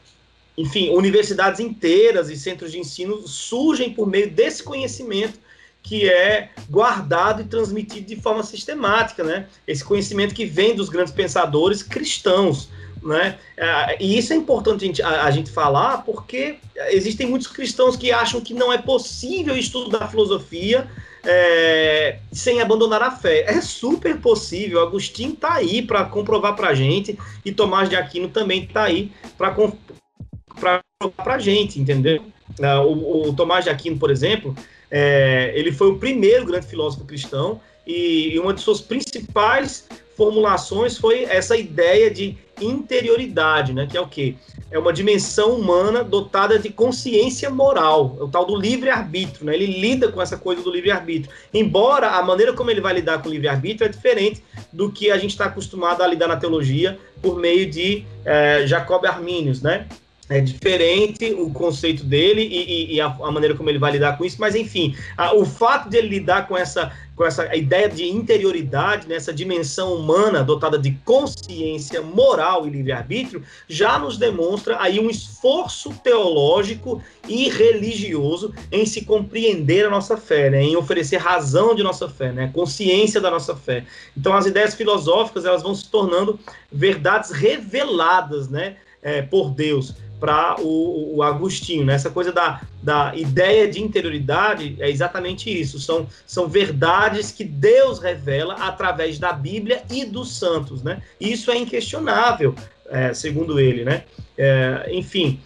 enfim 0.56 0.88
universidades 0.90 1.60
inteiras 1.60 2.30
e 2.30 2.36
centros 2.36 2.72
de 2.72 2.78
ensino 2.78 3.28
surgem 3.28 3.92
por 3.92 4.06
meio 4.06 4.30
desse 4.30 4.62
conhecimento 4.62 5.38
que 5.82 6.08
é 6.08 6.50
guardado 6.70 7.42
e 7.42 7.44
transmitido 7.44 8.06
de 8.06 8.16
forma 8.16 8.42
sistemática 8.42 9.24
né 9.24 9.46
esse 9.66 9.84
conhecimento 9.84 10.34
que 10.34 10.44
vem 10.44 10.74
dos 10.74 10.88
grandes 10.88 11.12
pensadores 11.12 11.82
cristãos 11.82 12.68
né? 13.02 13.36
É, 13.56 13.96
e 14.00 14.16
isso 14.16 14.32
é 14.32 14.36
importante 14.36 14.84
a 14.84 14.86
gente, 14.86 15.02
a, 15.02 15.24
a 15.24 15.30
gente 15.30 15.50
falar 15.50 16.04
porque 16.04 16.58
existem 16.90 17.26
muitos 17.26 17.48
cristãos 17.48 17.96
que 17.96 18.12
acham 18.12 18.40
que 18.40 18.54
não 18.54 18.72
é 18.72 18.78
possível 18.78 19.56
estudar 19.56 20.08
filosofia 20.08 20.88
é, 21.24 22.18
sem 22.32 22.60
abandonar 22.60 23.02
a 23.02 23.10
fé. 23.10 23.44
É 23.46 23.60
super 23.60 24.18
possível. 24.18 24.80
Agostinho 24.80 25.32
está 25.32 25.54
aí 25.54 25.82
para 25.82 26.04
comprovar 26.04 26.54
para 26.54 26.68
a 26.68 26.74
gente 26.74 27.18
e 27.44 27.52
Tomás 27.52 27.88
de 27.88 27.96
Aquino 27.96 28.28
também 28.28 28.64
está 28.64 28.84
aí 28.84 29.12
para 29.36 29.50
provar 29.52 30.82
para 31.16 31.34
a 31.34 31.38
gente, 31.38 31.80
entendeu? 31.80 32.22
É, 32.60 32.76
o, 32.76 33.28
o, 33.28 33.32
Tomás 33.34 33.64
de 33.64 33.70
Aquino, 33.70 33.98
por 33.98 34.10
exemplo, 34.10 34.54
é, 34.92 35.50
ele 35.54 35.72
foi 35.72 35.88
o 35.88 35.98
primeiro 35.98 36.44
grande 36.44 36.66
filósofo 36.66 37.06
cristão 37.06 37.58
e, 37.86 38.34
e 38.34 38.38
uma 38.38 38.52
de 38.52 38.60
suas 38.60 38.82
principais 38.82 39.88
formulações 40.14 40.98
foi 40.98 41.24
essa 41.24 41.56
ideia 41.56 42.10
de 42.10 42.36
interioridade, 42.60 43.72
né? 43.72 43.88
Que 43.90 43.96
é 43.96 44.00
o 44.00 44.06
quê? 44.06 44.34
É 44.70 44.78
uma 44.78 44.92
dimensão 44.92 45.56
humana 45.56 46.04
dotada 46.04 46.58
de 46.58 46.68
consciência 46.68 47.48
moral, 47.48 48.16
é 48.20 48.22
o 48.22 48.28
tal 48.28 48.44
do 48.44 48.54
livre-arbítrio, 48.54 49.46
né? 49.46 49.54
Ele 49.54 49.66
lida 49.66 50.12
com 50.12 50.20
essa 50.20 50.36
coisa 50.36 50.62
do 50.62 50.70
livre-arbítrio. 50.70 51.34
Embora 51.52 52.10
a 52.10 52.22
maneira 52.22 52.52
como 52.52 52.70
ele 52.70 52.82
vai 52.82 52.92
lidar 52.92 53.22
com 53.22 53.30
o 53.30 53.32
livre-arbítrio 53.32 53.86
é 53.86 53.88
diferente 53.88 54.44
do 54.70 54.92
que 54.92 55.10
a 55.10 55.16
gente 55.16 55.30
está 55.30 55.46
acostumado 55.46 56.02
a 56.02 56.06
lidar 56.06 56.28
na 56.28 56.36
teologia 56.36 56.98
por 57.22 57.38
meio 57.38 57.68
de 57.68 58.04
é, 58.24 58.66
Jacob 58.66 59.04
Arminius, 59.06 59.62
né? 59.62 59.88
É 60.32 60.40
diferente 60.40 61.32
o 61.34 61.50
conceito 61.50 62.04
dele 62.04 62.40
e, 62.40 62.92
e, 62.92 62.94
e 62.94 63.00
a, 63.00 63.06
a, 63.06 63.30
maneira 63.30 63.54
como 63.54 63.68
ele 63.68 63.78
vai 63.78 63.92
lidar 63.92 64.16
com 64.16 64.24
isso, 64.24 64.38
mas 64.40 64.54
enfim, 64.54 64.96
a, 65.14 65.34
o 65.34 65.44
fato 65.44 65.90
de 65.90 65.98
ele 65.98 66.08
lidar 66.08 66.48
com 66.48 66.56
essa, 66.56 66.90
com 67.14 67.22
essa 67.24 67.54
ideia 67.54 67.86
de 67.86 68.08
interioridade, 68.08 69.06
nessa 69.06 69.30
dimensão 69.30 69.94
humana 69.94 70.42
dotada 70.42 70.78
de 70.78 70.92
consciência 71.04 72.00
moral 72.00 72.66
e 72.66 72.70
livre-arbítrio, 72.70 73.42
já 73.68 73.98
nos 73.98 74.16
demonstra 74.16 74.80
aí 74.80 74.98
um 74.98 75.10
esforço 75.10 75.90
teológico 76.02 77.02
e 77.28 77.50
religioso 77.50 78.54
em 78.70 78.86
se 78.86 79.04
compreender 79.04 79.84
a 79.84 79.90
nossa 79.90 80.16
fé, 80.16 80.48
né, 80.48 80.62
em 80.62 80.76
oferecer 80.76 81.18
razão 81.18 81.74
de 81.74 81.82
nossa 81.82 82.08
fé, 82.08 82.32
né, 82.32 82.50
consciência 82.54 83.20
da 83.20 83.30
nossa 83.30 83.54
fé. 83.54 83.84
Então 84.16 84.34
as 84.34 84.46
ideias 84.46 84.74
filosóficas 84.74 85.44
elas 85.44 85.62
vão 85.62 85.74
se 85.74 85.90
tornando 85.90 86.40
verdades 86.72 87.30
reveladas, 87.30 88.48
né, 88.48 88.76
é, 89.02 89.20
por 89.20 89.50
Deus 89.50 89.94
para 90.22 90.54
o, 90.60 91.16
o, 91.16 91.22
Agostinho. 91.24 91.84
Né? 91.84 91.94
Essa 91.94 92.08
coisa 92.08 92.30
da, 92.30 92.60
da 92.80 93.12
ideia 93.16 93.68
de 93.68 93.82
interioridade 93.82 94.76
é 94.78 94.88
exatamente 94.88 95.50
isso. 95.50 95.80
São, 95.80 96.06
são 96.24 96.48
verdades 96.48 97.32
que 97.32 97.42
Deus 97.42 97.98
revela 97.98 98.54
através 98.54 99.18
da 99.18 99.32
Bíblia 99.32 99.82
e 99.90 100.04
dos 100.04 100.38
santos. 100.38 100.80
Né? 100.80 101.02
Isso 101.20 101.50
é 101.50 101.56
inquestionável, 101.56 102.54
é, 102.88 103.12
segundo 103.12 103.58
ele. 103.58 103.84
Né? 103.84 104.04
É, 104.38 104.90
enfim, 104.92 105.40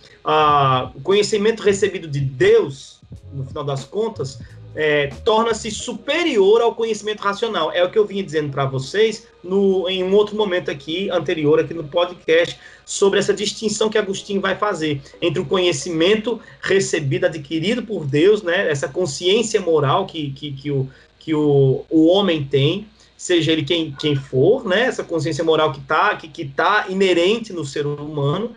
o 0.95 1.01
conhecimento 1.01 1.63
recebido 1.63 2.07
de 2.07 2.21
Deus, 2.21 3.01
no 3.33 3.47
final 3.47 3.65
das 3.65 3.83
contas, 3.83 4.43
é, 4.77 5.07
torna-se 5.25 5.71
superior 5.71 6.61
ao 6.61 6.75
conhecimento 6.75 7.21
racional. 7.21 7.73
É 7.73 7.83
o 7.83 7.91
que 7.91 7.99
eu 7.99 8.05
vinha 8.05 8.23
dizendo 8.23 8.51
para 8.51 8.67
vocês 8.67 9.27
no, 9.43 9.89
em 9.89 10.05
um 10.05 10.15
outro 10.15 10.37
momento 10.37 10.71
aqui, 10.71 11.11
anterior, 11.11 11.59
aqui 11.59 11.73
no 11.73 11.85
podcast, 11.85 12.59
sobre 12.85 13.19
essa 13.19 13.33
distinção 13.33 13.89
que 13.89 13.97
Agostinho 13.97 14.41
vai 14.41 14.55
fazer 14.55 15.01
entre 15.23 15.41
o 15.41 15.47
conhecimento 15.47 16.39
recebido, 16.61 17.25
adquirido 17.25 17.83
por 17.83 18.05
Deus, 18.05 18.43
né, 18.43 18.71
essa 18.71 18.87
consciência 18.87 19.61
moral 19.63 20.07
que, 20.07 20.31
que, 20.33 20.53
que, 20.53 20.71
o, 20.71 20.89
que 21.19 21.35
o, 21.35 21.85
o 21.89 22.07
homem 22.09 22.45
tem, 22.45 22.87
seja 23.17 23.53
ele 23.53 23.65
quem, 23.65 23.97
quem 23.99 24.15
for, 24.15 24.63
né, 24.67 24.83
essa 24.83 25.03
consciência 25.03 25.43
moral 25.43 25.73
que 25.73 25.81
está 25.81 26.15
que, 26.17 26.29
que 26.29 26.45
tá 26.45 26.85
inerente 26.91 27.51
no 27.51 27.65
ser 27.65 27.87
humano, 27.87 28.55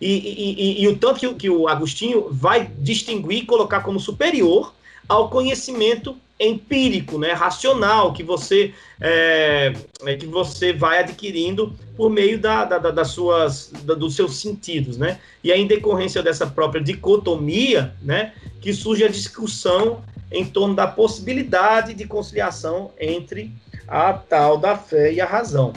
e, 0.00 0.12
e, 0.12 0.80
e, 0.80 0.82
e 0.82 0.88
o 0.88 0.96
tanto 0.96 1.20
que, 1.20 1.34
que 1.34 1.50
o 1.50 1.68
Agostinho 1.68 2.28
vai 2.30 2.70
distinguir 2.78 3.42
e 3.42 3.46
colocar 3.46 3.82
como 3.82 4.00
superior 4.00 4.72
ao 5.10 5.28
conhecimento 5.28 6.16
empírico, 6.38 7.18
né, 7.18 7.32
racional 7.32 8.12
que 8.12 8.22
você 8.22 8.72
é, 9.00 9.74
é, 10.06 10.14
que 10.14 10.24
você 10.24 10.72
vai 10.72 11.00
adquirindo 11.00 11.74
por 11.96 12.08
meio 12.08 12.38
da, 12.38 12.64
da, 12.64 12.78
da, 12.78 12.90
das 12.92 13.08
suas 13.08 13.72
da, 13.82 13.94
dos 13.94 14.14
seus 14.14 14.40
sentidos, 14.40 14.96
né? 14.96 15.18
E 15.42 15.50
aí, 15.50 15.60
em 15.60 15.66
decorrência 15.66 16.22
dessa 16.22 16.46
própria 16.46 16.82
dicotomia, 16.82 17.92
né, 18.00 18.32
que 18.60 18.72
surge 18.72 19.04
a 19.04 19.08
discussão 19.08 20.02
em 20.30 20.44
torno 20.44 20.74
da 20.76 20.86
possibilidade 20.86 21.92
de 21.92 22.06
conciliação 22.06 22.92
entre 22.98 23.52
a 23.88 24.12
tal 24.12 24.56
da 24.56 24.76
fé 24.76 25.12
e 25.12 25.20
a 25.20 25.26
razão. 25.26 25.72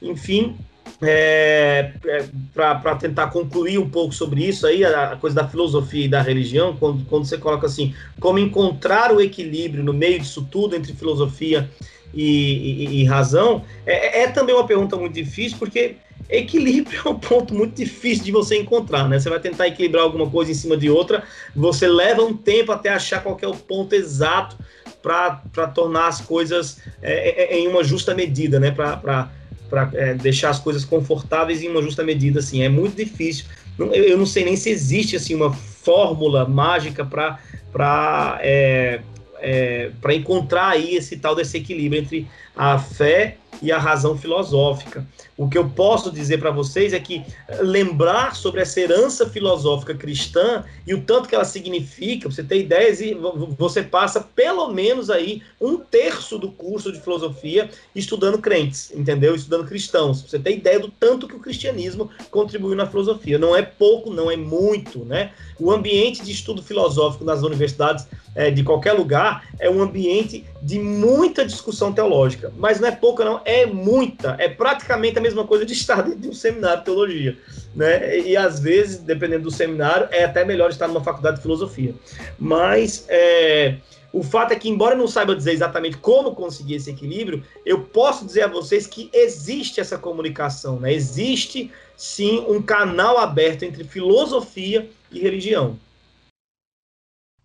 Enfim, 0.00 0.56
é, 1.00 1.92
é, 2.06 2.24
para 2.52 2.96
tentar 2.96 3.28
concluir 3.28 3.78
um 3.78 3.88
pouco 3.88 4.12
sobre 4.12 4.44
isso 4.44 4.66
aí, 4.66 4.84
a, 4.84 5.12
a, 5.12 5.16
coisa 5.16 5.36
da 5.36 5.48
filosofia 5.48 6.06
e 6.06 6.08
da 6.08 6.20
religião, 6.20 6.76
quando, 6.76 7.04
quando 7.04 7.24
você 7.24 7.38
coloca 7.38 7.66
assim, 7.66 7.94
como 8.18 8.38
encontrar 8.38 9.12
o 9.12 9.20
equilíbrio 9.20 9.84
no 9.84 9.92
meio 9.92 10.18
disso 10.18 10.46
tudo 10.50 10.74
entre 10.74 10.92
filosofia 10.92 11.70
e, 12.12 12.24
e, 12.24 13.00
e 13.00 13.04
razão, 13.04 13.64
é, 13.86 14.22
é, 14.22 14.28
também 14.28 14.54
uma 14.54 14.66
pergunta 14.66 14.96
muito 14.96 15.14
difícil, 15.14 15.56
porque 15.58 15.96
equilíbrio 16.28 17.00
é 17.04 17.08
um 17.08 17.18
ponto 17.18 17.54
muito 17.54 17.76
difícil 17.76 18.24
de 18.24 18.32
você 18.32 18.56
encontrar, 18.56 19.08
né? 19.08 19.18
Você 19.18 19.30
vai 19.30 19.40
tentar 19.40 19.68
equilibrar 19.68 20.02
alguma 20.02 20.28
coisa 20.28 20.50
em 20.50 20.54
cima 20.54 20.76
de 20.76 20.90
outra, 20.90 21.22
você 21.54 21.86
leva 21.86 22.22
um 22.22 22.36
tempo 22.36 22.72
até 22.72 22.90
achar 22.90 23.22
qual 23.22 23.38
é 23.40 23.46
o 23.46 23.54
ponto 23.54 23.94
exato 23.94 24.58
para 25.00 25.68
tornar 25.72 26.08
as 26.08 26.20
coisas 26.20 26.80
é, 27.00 27.54
é, 27.54 27.58
em 27.58 27.68
uma 27.68 27.84
justa 27.84 28.14
medida, 28.14 28.58
né? 28.58 28.72
Para 28.72 29.30
para 29.68 29.90
é, 29.94 30.14
deixar 30.14 30.50
as 30.50 30.58
coisas 30.58 30.84
confortáveis 30.84 31.62
em 31.62 31.68
uma 31.68 31.82
justa 31.82 32.02
medida, 32.02 32.40
assim, 32.40 32.62
é 32.62 32.68
muito 32.68 32.96
difícil. 32.96 33.44
Eu, 33.78 33.92
eu 33.92 34.18
não 34.18 34.26
sei 34.26 34.44
nem 34.44 34.56
se 34.56 34.70
existe 34.70 35.16
assim 35.16 35.34
uma 35.34 35.52
fórmula 35.52 36.46
mágica 36.46 37.04
para 37.04 37.38
para 37.72 38.38
é, 38.42 39.00
é, 39.40 39.90
para 40.00 40.14
encontrar 40.14 40.68
aí 40.68 40.96
esse 40.96 41.16
tal 41.18 41.34
desse 41.34 41.56
equilíbrio 41.58 42.00
entre 42.00 42.26
a 42.56 42.78
fé 42.78 43.36
e 43.60 43.72
a 43.72 43.78
razão 43.78 44.16
filosófica. 44.16 45.06
O 45.36 45.48
que 45.48 45.56
eu 45.56 45.68
posso 45.68 46.10
dizer 46.10 46.38
para 46.38 46.50
vocês 46.50 46.92
é 46.92 46.98
que 46.98 47.24
lembrar 47.60 48.34
sobre 48.34 48.60
essa 48.60 48.80
herança 48.80 49.28
filosófica 49.28 49.94
cristã 49.94 50.64
e 50.86 50.94
o 50.94 51.02
tanto 51.02 51.28
que 51.28 51.34
ela 51.34 51.44
significa, 51.44 52.28
você 52.28 52.42
ter 52.42 52.60
ideias, 52.60 53.00
e 53.00 53.16
você 53.56 53.82
passa 53.82 54.20
pelo 54.20 54.72
menos 54.72 55.10
aí 55.10 55.42
um 55.60 55.78
terço 55.78 56.38
do 56.38 56.50
curso 56.50 56.92
de 56.92 57.00
filosofia 57.00 57.70
estudando 57.94 58.38
crentes, 58.38 58.90
entendeu? 58.94 59.34
Estudando 59.34 59.66
cristãos. 59.66 60.22
Você 60.22 60.38
tem 60.38 60.56
ideia 60.56 60.80
do 60.80 60.88
tanto 60.88 61.28
que 61.28 61.36
o 61.36 61.40
cristianismo 61.40 62.10
contribuiu 62.30 62.74
na 62.74 62.86
filosofia. 62.86 63.38
Não 63.38 63.54
é 63.54 63.62
pouco, 63.62 64.12
não 64.12 64.30
é 64.30 64.36
muito, 64.36 65.04
né? 65.04 65.32
O 65.58 65.70
ambiente 65.70 66.22
de 66.22 66.32
estudo 66.32 66.62
filosófico 66.62 67.24
nas 67.24 67.42
universidades 67.42 68.06
é, 68.34 68.50
de 68.50 68.62
qualquer 68.62 68.92
lugar, 68.92 69.48
é 69.58 69.68
um 69.68 69.82
ambiente 69.82 70.44
de 70.60 70.78
muita 70.78 71.44
discussão 71.44 71.92
teológica. 71.92 72.52
Mas 72.56 72.80
não 72.80 72.88
é 72.88 72.92
pouca, 72.92 73.24
não, 73.24 73.40
é 73.44 73.66
muita. 73.66 74.36
É 74.38 74.48
praticamente 74.48 75.18
a 75.18 75.22
mesma 75.22 75.46
coisa 75.46 75.64
de 75.64 75.72
estar 75.72 76.02
dentro 76.02 76.20
de 76.20 76.28
um 76.28 76.32
seminário 76.32 76.78
de 76.78 76.84
teologia. 76.84 77.38
Né? 77.74 78.20
E 78.20 78.36
às 78.36 78.58
vezes, 78.58 78.98
dependendo 78.98 79.44
do 79.44 79.50
seminário, 79.50 80.08
é 80.10 80.24
até 80.24 80.44
melhor 80.44 80.70
estar 80.70 80.88
numa 80.88 81.02
faculdade 81.02 81.36
de 81.36 81.42
filosofia. 81.42 81.94
Mas 82.38 83.04
é, 83.08 83.76
o 84.12 84.22
fato 84.22 84.52
é 84.52 84.56
que, 84.56 84.68
embora 84.68 84.94
eu 84.94 84.98
não 84.98 85.06
saiba 85.06 85.36
dizer 85.36 85.52
exatamente 85.52 85.98
como 85.98 86.34
conseguir 86.34 86.74
esse 86.74 86.90
equilíbrio, 86.90 87.44
eu 87.64 87.82
posso 87.82 88.24
dizer 88.24 88.42
a 88.42 88.48
vocês 88.48 88.86
que 88.86 89.10
existe 89.12 89.80
essa 89.80 89.98
comunicação, 89.98 90.80
né? 90.80 90.92
Existe 90.92 91.70
sim 91.96 92.44
um 92.48 92.62
canal 92.62 93.18
aberto 93.18 93.64
entre 93.64 93.84
filosofia 93.84 94.88
e 95.12 95.20
religião. 95.20 95.78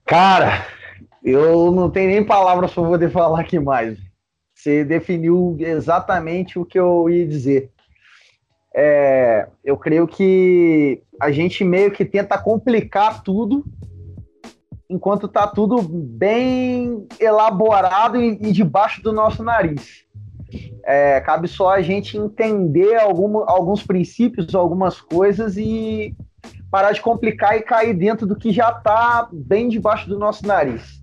Cara, 0.05 0.67
eu 1.23 1.71
não 1.71 1.89
tenho 1.89 2.09
nem 2.09 2.23
palavras 2.23 2.73
para 2.73 2.83
poder 2.83 3.09
falar 3.09 3.39
aqui 3.39 3.59
mais. 3.59 3.97
Você 4.53 4.83
definiu 4.83 5.55
exatamente 5.59 6.59
o 6.59 6.65
que 6.65 6.79
eu 6.79 7.09
ia 7.09 7.27
dizer. 7.27 7.71
É, 8.75 9.47
eu 9.63 9.77
creio 9.77 10.07
que 10.07 11.01
a 11.21 11.31
gente 11.31 11.63
meio 11.63 11.91
que 11.91 12.03
tenta 12.03 12.37
complicar 12.37 13.23
tudo, 13.23 13.63
enquanto 14.89 15.27
está 15.27 15.47
tudo 15.47 15.81
bem 15.81 17.07
elaborado 17.19 18.19
e, 18.19 18.37
e, 18.41 18.51
debaixo 18.51 19.01
do 19.01 19.13
nosso 19.13 19.43
nariz. 19.43 20.03
É, 20.85 21.21
cabe 21.21 21.47
só 21.47 21.69
a 21.69 21.81
gente 21.81 22.17
entender 22.17 22.95
algum, 22.97 23.37
alguns 23.49 23.83
princípios, 23.83 24.53
algumas 24.53 24.99
coisas 24.99 25.55
e 25.55 26.15
parar 26.69 26.91
de 26.91 27.01
complicar 27.01 27.55
e 27.55 27.61
cair 27.61 27.93
dentro 27.93 28.25
do 28.25 28.35
que 28.35 28.51
já 28.51 28.69
está 28.69 29.29
bem 29.31 29.69
debaixo 29.69 30.09
do 30.09 30.17
nosso 30.17 30.45
nariz. 30.45 31.02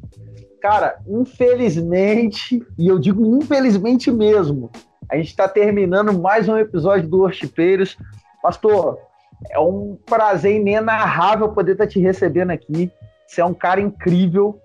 Cara, 0.60 0.98
infelizmente, 1.08 2.62
e 2.78 2.86
eu 2.86 2.98
digo 2.98 3.24
infelizmente 3.24 4.10
mesmo, 4.10 4.70
a 5.10 5.16
gente 5.16 5.28
está 5.28 5.48
terminando 5.48 6.12
mais 6.12 6.50
um 6.50 6.58
episódio 6.58 7.08
do 7.08 7.20
Worshipeiros. 7.20 7.96
Pastor, 8.42 8.98
é 9.50 9.58
um 9.58 9.98
prazer 10.04 10.56
inenarrável 10.56 11.48
poder 11.48 11.72
estar 11.72 11.84
tá 11.84 11.90
te 11.90 11.98
recebendo 11.98 12.50
aqui. 12.50 12.92
Você 13.26 13.40
é 13.40 13.44
um 13.44 13.54
cara 13.54 13.80
incrível. 13.80 14.60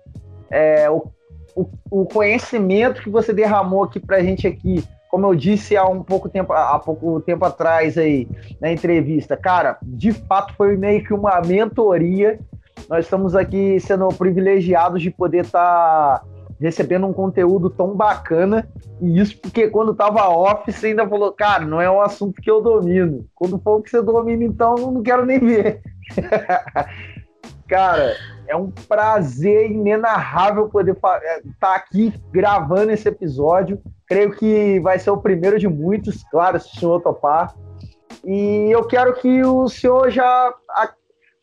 É, 0.50 0.90
o, 0.90 1.10
o, 1.54 1.66
o, 1.90 2.04
conhecimento 2.04 3.02
que 3.02 3.08
você 3.08 3.32
derramou 3.32 3.82
aqui 3.82 3.98
para 3.98 4.18
a 4.18 4.22
gente 4.22 4.46
aqui, 4.46 4.84
como 5.10 5.26
eu 5.26 5.34
disse 5.34 5.78
há 5.78 5.86
um 5.86 6.02
pouco 6.02 6.28
tempo, 6.28 6.52
há 6.52 6.78
pouco 6.78 7.20
tempo 7.22 7.44
atrás 7.44 7.96
aí 7.96 8.28
na 8.60 8.70
entrevista, 8.70 9.36
cara, 9.36 9.78
de 9.82 10.12
fato 10.12 10.54
foi 10.54 10.76
meio 10.76 11.02
que 11.02 11.12
uma 11.12 11.40
mentoria 11.40 12.38
nós 12.88 13.04
estamos 13.04 13.34
aqui 13.34 13.78
sendo 13.80 14.08
privilegiados 14.08 15.02
de 15.02 15.10
poder 15.10 15.44
estar 15.44 16.20
tá 16.20 16.24
recebendo 16.60 17.06
um 17.06 17.12
conteúdo 17.12 17.68
tão 17.70 17.94
bacana. 17.94 18.68
E 19.00 19.18
isso 19.20 19.38
porque 19.40 19.68
quando 19.68 19.92
estava 19.92 20.28
off, 20.28 20.70
você 20.70 20.88
ainda 20.88 21.06
falou, 21.06 21.32
cara, 21.32 21.64
não 21.64 21.80
é 21.80 21.90
um 21.90 22.00
assunto 22.00 22.40
que 22.40 22.50
eu 22.50 22.62
domino. 22.62 23.26
Quando 23.34 23.58
for 23.58 23.82
que 23.82 23.90
você 23.90 24.02
domina, 24.02 24.44
então, 24.44 24.76
não 24.76 25.02
quero 25.02 25.26
nem 25.26 25.38
ver. 25.38 25.82
cara, 27.68 28.14
é 28.46 28.56
um 28.56 28.70
prazer 28.70 29.70
inenarrável 29.70 30.68
poder 30.68 30.92
estar 30.92 31.20
é, 31.22 31.42
tá 31.60 31.74
aqui 31.74 32.14
gravando 32.30 32.92
esse 32.92 33.08
episódio. 33.08 33.80
Creio 34.06 34.30
que 34.32 34.78
vai 34.80 34.98
ser 34.98 35.10
o 35.10 35.18
primeiro 35.18 35.58
de 35.58 35.68
muitos, 35.68 36.22
claro, 36.30 36.60
se 36.60 36.76
o 36.76 36.80
senhor 36.80 37.00
topar. 37.00 37.54
E 38.24 38.70
eu 38.70 38.84
quero 38.84 39.14
que 39.14 39.44
o 39.44 39.68
senhor 39.68 40.10
já 40.10 40.54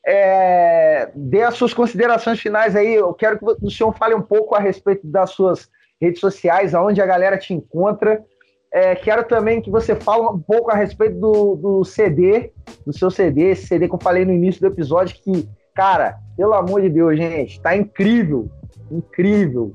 é, 0.05 1.09
dê 1.15 1.43
as 1.43 1.55
suas 1.55 1.73
considerações 1.73 2.39
finais 2.39 2.75
aí. 2.75 2.95
Eu 2.95 3.13
quero 3.13 3.39
que 3.39 3.45
o 3.65 3.71
senhor 3.71 3.93
fale 3.93 4.13
um 4.13 4.21
pouco 4.21 4.55
a 4.55 4.59
respeito 4.59 5.07
das 5.07 5.31
suas 5.31 5.69
redes 6.01 6.19
sociais, 6.19 6.75
aonde 6.75 7.01
a 7.01 7.05
galera 7.05 7.37
te 7.37 7.53
encontra. 7.53 8.23
É, 8.71 8.95
quero 8.95 9.23
também 9.25 9.61
que 9.61 9.69
você 9.69 9.95
fale 9.95 10.23
um 10.23 10.39
pouco 10.39 10.71
a 10.71 10.75
respeito 10.75 11.19
do, 11.19 11.55
do 11.55 11.85
CD, 11.85 12.51
do 12.85 12.91
seu 12.91 13.11
CD, 13.11 13.51
esse 13.51 13.67
CD 13.67 13.87
que 13.87 13.93
eu 13.93 14.01
falei 14.01 14.25
no 14.25 14.33
início 14.33 14.59
do 14.61 14.67
episódio, 14.67 15.15
que, 15.15 15.47
cara, 15.75 16.17
pelo 16.35 16.53
amor 16.53 16.81
de 16.81 16.89
Deus, 16.89 17.15
gente, 17.15 17.61
tá 17.61 17.75
incrível, 17.75 18.49
incrível. 18.91 19.73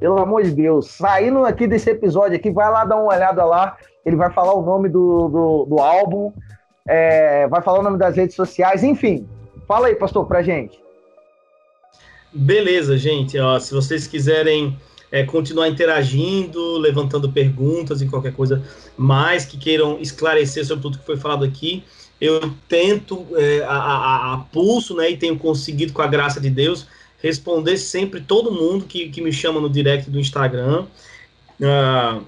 Pelo 0.00 0.18
amor 0.18 0.42
de 0.42 0.50
Deus, 0.50 0.90
saindo 0.90 1.44
aqui 1.44 1.66
desse 1.66 1.90
episódio 1.90 2.36
aqui, 2.36 2.50
vai 2.50 2.70
lá 2.70 2.84
dar 2.84 2.96
uma 2.96 3.14
olhada 3.14 3.44
lá. 3.44 3.76
Ele 4.04 4.16
vai 4.16 4.32
falar 4.32 4.54
o 4.54 4.62
nome 4.62 4.88
do, 4.88 5.28
do, 5.28 5.64
do 5.66 5.78
álbum, 5.78 6.32
é, 6.88 7.46
vai 7.46 7.62
falar 7.62 7.80
o 7.80 7.82
nome 7.82 7.98
das 7.98 8.16
redes 8.16 8.34
sociais, 8.34 8.82
enfim, 8.82 9.28
Fala 9.70 9.86
aí, 9.86 9.94
pastor, 9.94 10.26
pra 10.26 10.42
gente. 10.42 10.76
Beleza, 12.32 12.98
gente. 12.98 13.38
Ó, 13.38 13.56
se 13.60 13.72
vocês 13.72 14.04
quiserem 14.04 14.76
é, 15.12 15.22
continuar 15.22 15.68
interagindo, 15.68 16.76
levantando 16.76 17.30
perguntas 17.30 18.02
e 18.02 18.08
qualquer 18.08 18.32
coisa 18.32 18.64
mais 18.98 19.44
que 19.44 19.56
queiram 19.56 20.00
esclarecer 20.00 20.66
sobre 20.66 20.82
tudo 20.82 20.98
que 20.98 21.06
foi 21.06 21.16
falado 21.16 21.44
aqui, 21.44 21.84
eu 22.20 22.52
tento 22.66 23.24
é, 23.36 23.62
a, 23.62 23.76
a, 23.76 24.34
a, 24.34 24.38
pulso, 24.38 24.96
né, 24.96 25.08
e 25.12 25.16
tenho 25.16 25.38
conseguido, 25.38 25.92
com 25.92 26.02
a 26.02 26.08
graça 26.08 26.40
de 26.40 26.50
Deus, 26.50 26.88
responder 27.22 27.76
sempre 27.76 28.20
todo 28.20 28.50
mundo 28.50 28.86
que, 28.86 29.08
que 29.08 29.22
me 29.22 29.32
chama 29.32 29.60
no 29.60 29.70
direct 29.70 30.10
do 30.10 30.18
Instagram. 30.18 30.86
Ah, 31.62 32.20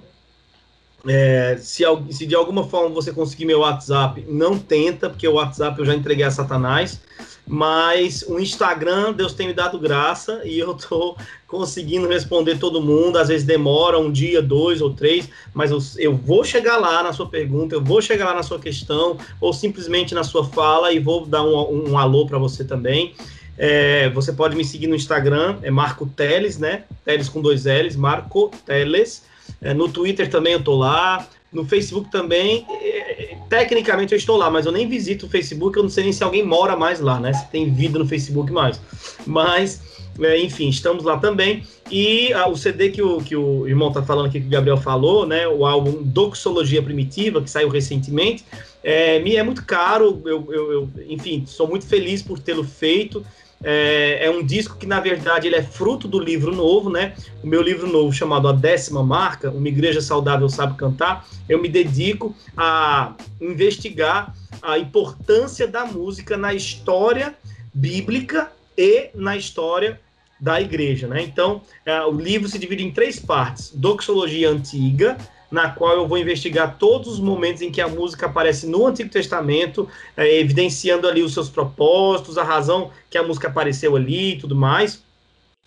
é, 1.09 1.57
se, 1.59 1.83
se, 2.11 2.27
de 2.27 2.35
alguma 2.35 2.69
forma 2.69 2.89
você 2.91 3.13
conseguir 3.13 3.45
meu 3.45 3.61
WhatsApp, 3.61 4.25
não 4.29 4.59
tenta, 4.59 5.11
porque 5.11 5.27
o 5.27 5.35
WhatsApp 5.35 5.79
eu 5.79 5.85
já 5.85 5.95
entreguei 5.95 6.25
a 6.25 6.31
Satanás. 6.31 7.01
Mas 7.47 8.23
o 8.29 8.39
Instagram, 8.39 9.13
Deus 9.13 9.35
tem 9.35 9.49
me 9.49 9.53
dado 9.53 9.79
graça 9.79 10.41
e 10.45 10.59
eu 10.59 10.75
tô 10.75 11.17
conseguindo 11.47 12.09
responder 12.09 12.59
todo 12.59 12.81
mundo. 12.81 13.19
Às 13.19 13.29
vezes 13.29 13.47
demora 13.47 13.99
um 13.99 14.11
dia, 14.11 14.41
dois 14.41 14.81
ou 14.81 14.93
três, 14.95 15.29
mas 15.53 15.71
eu, 15.71 15.79
eu 15.99 16.17
vou 16.17 16.45
chegar 16.45 16.79
lá 16.79 17.03
na 17.03 17.13
sua 17.13 17.29
pergunta, 17.29 17.75
eu 17.75 17.83
vou 17.83 18.01
chegar 18.01 18.27
lá 18.27 18.35
na 18.35 18.43
sua 18.43 18.59
questão, 18.59 19.19
ou 19.41 19.53
simplesmente 19.53 20.15
na 20.15 20.25
sua 20.25 20.45
fala 20.45 20.93
e 20.93 20.99
vou 20.99 21.27
dar 21.27 21.43
um, 21.43 21.59
um, 21.59 21.91
um 21.91 21.99
alô 21.99 22.27
para 22.27 22.39
você 22.39 22.65
também. 22.65 23.15
É, 23.59 24.09
você 24.11 24.33
pode 24.33 24.57
me 24.57 24.65
seguir 24.65 24.87
no 24.87 24.95
Instagram, 24.95 25.59
é 25.63 25.71
Marco 25.71 26.07
Teles, 26.07 26.59
né? 26.59 26.85
Teles 27.05 27.29
com 27.29 27.43
dois 27.43 27.65
L's, 27.65 27.97
Marco 27.97 28.51
Teles. 28.65 29.25
É, 29.61 29.75
no 29.75 29.89
Twitter 29.89 30.31
também 30.31 30.55
eu 30.55 30.63
tô 30.63 30.77
lá. 30.77 31.27
No 31.53 31.65
Facebook 31.65 32.11
também, 32.11 32.67
é, 32.71 33.37
tecnicamente 33.49 34.13
eu 34.13 34.19
estou 34.19 34.37
lá, 34.39 34.51
mas 34.51 34.65
eu 34.65 34.73
nem 34.73 34.89
visito 34.89 35.27
o 35.27 35.29
Facebook, 35.29 35.77
eu 35.77 35.83
não 35.83 35.91
sei 35.91 36.05
nem 36.05 36.13
se 36.13 36.25
alguém 36.25 36.43
mora 36.43 36.75
mais 36.77 36.99
lá, 36.99 37.21
né? 37.21 37.33
Se 37.35 37.47
tem 37.49 37.71
vida 37.71 37.99
no 37.99 38.07
Facebook 38.07 38.51
mais. 38.51 38.81
Mas, 39.27 39.83
é, 40.21 40.41
enfim, 40.41 40.69
estamos 40.69 41.05
lá 41.05 41.19
também. 41.19 41.63
E 41.91 42.33
ah, 42.33 42.49
o 42.49 42.57
CD 42.57 42.89
que 42.89 43.03
o, 43.03 43.19
que 43.19 43.37
o 43.37 43.69
irmão 43.69 43.89
está 43.89 44.03
falando 44.03 44.27
aqui, 44.27 44.41
que 44.41 44.47
o 44.47 44.51
Gabriel 44.51 44.79
falou, 44.79 45.27
né? 45.27 45.47
O 45.47 45.67
álbum 45.67 46.03
Doxologia 46.03 46.83
Primitiva, 46.83 47.43
que 47.43 47.51
saiu 47.51 47.69
recentemente, 47.69 48.45
é, 48.83 49.19
me 49.19 49.37
é 49.37 49.43
muito 49.43 49.65
caro, 49.65 50.23
eu, 50.25 50.51
eu, 50.51 50.73
eu 50.73 50.89
enfim, 51.09 51.45
sou 51.47 51.69
muito 51.69 51.87
feliz 51.87 52.23
por 52.23 52.39
tê-lo 52.39 52.65
feito. 52.65 53.25
É, 53.63 54.27
é, 54.27 54.31
um 54.31 54.45
disco 54.45 54.77
que, 54.77 54.87
na 54.87 55.01
verdade, 55.01 55.47
ele 55.47 55.57
é 55.57 55.63
fruto 55.63 56.09
do 56.09 56.19
livro 56.19 56.55
novo, 56.55 56.91
né? 56.91 57.15
O 57.43 57.47
meu 57.47 57.63
livro 57.63 57.87
novo, 57.87 58.13
chamado 58.13 58.49
A 58.49 58.53
Décima 58.53 59.03
Marca, 59.03 59.51
Uma 59.51 59.69
Igreja 59.69 60.01
Saudável 60.01 60.49
Sabe 60.49 60.77
Cantar, 60.77 61.27
eu 61.49 61.61
me 61.61 61.69
dedico 61.69 62.35
a 62.57 63.15
investigar 63.41 64.35
a 64.61 64.79
importância 64.79 65.67
da 65.67 65.85
música 65.85 66.37
na 66.37 66.55
história 66.55 67.35
bíblica 67.73 68.53
e 68.77 69.11
na 69.15 69.37
história 69.37 70.01
da 70.41 70.61
igreja, 70.61 71.07
né? 71.07 71.23
Então, 71.23 71.63
é, 71.87 72.01
o 72.03 72.11
livro 72.11 72.49
se 72.49 72.59
divide 72.59 72.85
em 72.85 72.91
três 72.91 73.21
partes: 73.21 73.71
doxologia 73.73 74.51
antiga, 74.51 75.17
na 75.53 75.69
qual 75.69 75.97
eu 75.99 76.09
vou 76.09 76.17
investigar 76.17 76.79
todos 76.79 77.09
os 77.09 77.21
momentos 77.21 77.61
em 77.61 77.71
que 77.71 77.83
a 77.83 77.87
música 77.87 78.25
aparece 78.25 78.67
no 78.67 78.87
Antigo 78.87 79.11
Testamento, 79.11 79.87
é, 80.17 80.41
evidenciando 80.41 81.07
ali 81.07 81.23
os 81.23 81.35
seus 81.35 81.51
propósitos, 81.51 82.39
a 82.39 82.43
razão 82.43 82.91
que 83.11 83.19
a 83.19 83.23
música 83.23 83.49
apareceu 83.49 83.95
ali 83.95 84.33
e 84.33 84.39
tudo 84.39 84.57
mais. 84.57 85.03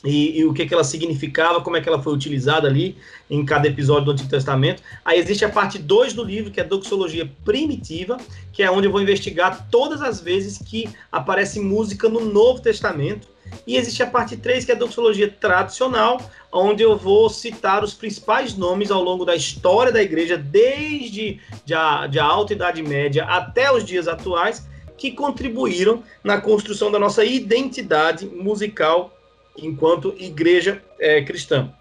E, 0.04 0.40
e, 0.40 0.46
o 0.46 0.54
que, 0.54 0.66
que 0.66 0.74
ela 0.74 0.84
significava, 0.84 1.62
como 1.62 1.78
é 1.78 1.82
que 1.82 1.88
ela 1.88 2.02
foi 2.02 2.14
utilizada 2.14 2.68
ali 2.68 2.98
em 3.30 3.46
cada 3.46 3.68
episódio 3.68 4.06
do 4.06 4.12
Antigo 4.12 4.30
Testamento. 4.30 4.82
Aí 5.04 5.20
existe 5.20 5.46
a 5.46 5.50
parte 5.50 5.80
2 5.80 6.14
do 6.14 6.24
livro, 6.24 6.52
que 6.52 6.60
é 6.60 6.64
a 6.64 6.68
doxologia 6.68 7.32
primitiva, 7.44 8.18
que 8.52 8.62
é 8.62 8.70
onde 8.70 8.88
eu 8.88 8.92
vou 8.92 9.02
investigar 9.02 9.68
todas 9.72 10.02
as 10.02 10.20
vezes 10.20 10.58
que 10.58 10.90
aparece 11.12 11.60
música 11.60 12.10
no 12.10 12.26
Novo 12.26 12.60
Testamento. 12.60 13.35
E 13.66 13.78
existe 13.78 14.04
a 14.04 14.08
parte 14.08 14.38
3, 14.38 14.66
que 14.66 14.72
é 14.72 14.76
a 14.76 14.78
doxologia 14.78 15.30
tradicional, 15.30 16.20
onde 16.52 16.84
eu 16.84 16.98
vou 16.98 17.30
citar 17.30 17.84
os 17.84 17.94
principais 17.94 18.56
nomes 18.56 18.92
ao 18.92 19.04
longo 19.04 19.26
da 19.26 19.36
história 19.36 19.92
da 19.92 20.02
igreja, 20.02 20.38
desde 20.38 21.40
a, 21.74 22.08
de 22.08 22.20
a 22.20 22.26
Alta 22.26 22.54
Idade 22.54 22.82
Média 22.82 23.26
até 23.26 23.72
os 23.72 23.84
dias 23.84 24.08
atuais, 24.08 24.68
que 24.98 25.12
contribuíram 25.12 26.04
na 26.24 26.40
construção 26.40 26.92
da 26.92 27.00
nossa 27.00 27.26
identidade 27.26 28.26
musical 28.26 29.16
enquanto 29.58 30.16
igreja 30.18 30.82
é, 31.00 31.22
cristã. 31.24 31.72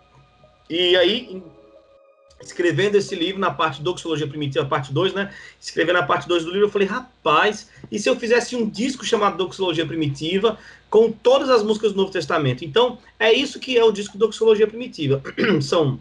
E 0.69 0.97
aí, 0.97 1.43
escrevendo 2.41 2.97
esse 2.97 3.15
livro 3.15 3.41
na 3.41 3.51
parte 3.51 3.83
Doxologia 3.83 4.27
Primitiva, 4.27 4.67
parte 4.67 4.93
2, 4.93 5.15
né? 5.15 5.33
Escrevendo 5.61 5.97
a 5.97 6.03
parte 6.03 6.29
2 6.29 6.45
do 6.45 6.51
livro, 6.51 6.67
eu 6.67 6.71
falei, 6.71 6.87
rapaz, 6.87 7.69
e 7.91 7.99
se 7.99 8.09
eu 8.09 8.17
fizesse 8.17 8.55
um 8.55 8.69
disco 8.69 9.05
chamado 9.05 9.37
Doxologia 9.37 9.87
Primitiva, 9.87 10.59
com 10.91 11.11
todas 11.11 11.51
as 11.51 11.63
músicas 11.63 11.93
do 11.93 11.99
Novo 11.99 12.13
Testamento? 12.13 12.65
Então, 12.65 12.99
é 13.19 13.33
isso 13.33 13.59
que 13.59 13.77
é 13.77 13.85
o 13.85 13.93
disco 13.93 14.19
Doxologia 14.19 14.67
Primitiva. 14.67 15.23
São 15.63 15.99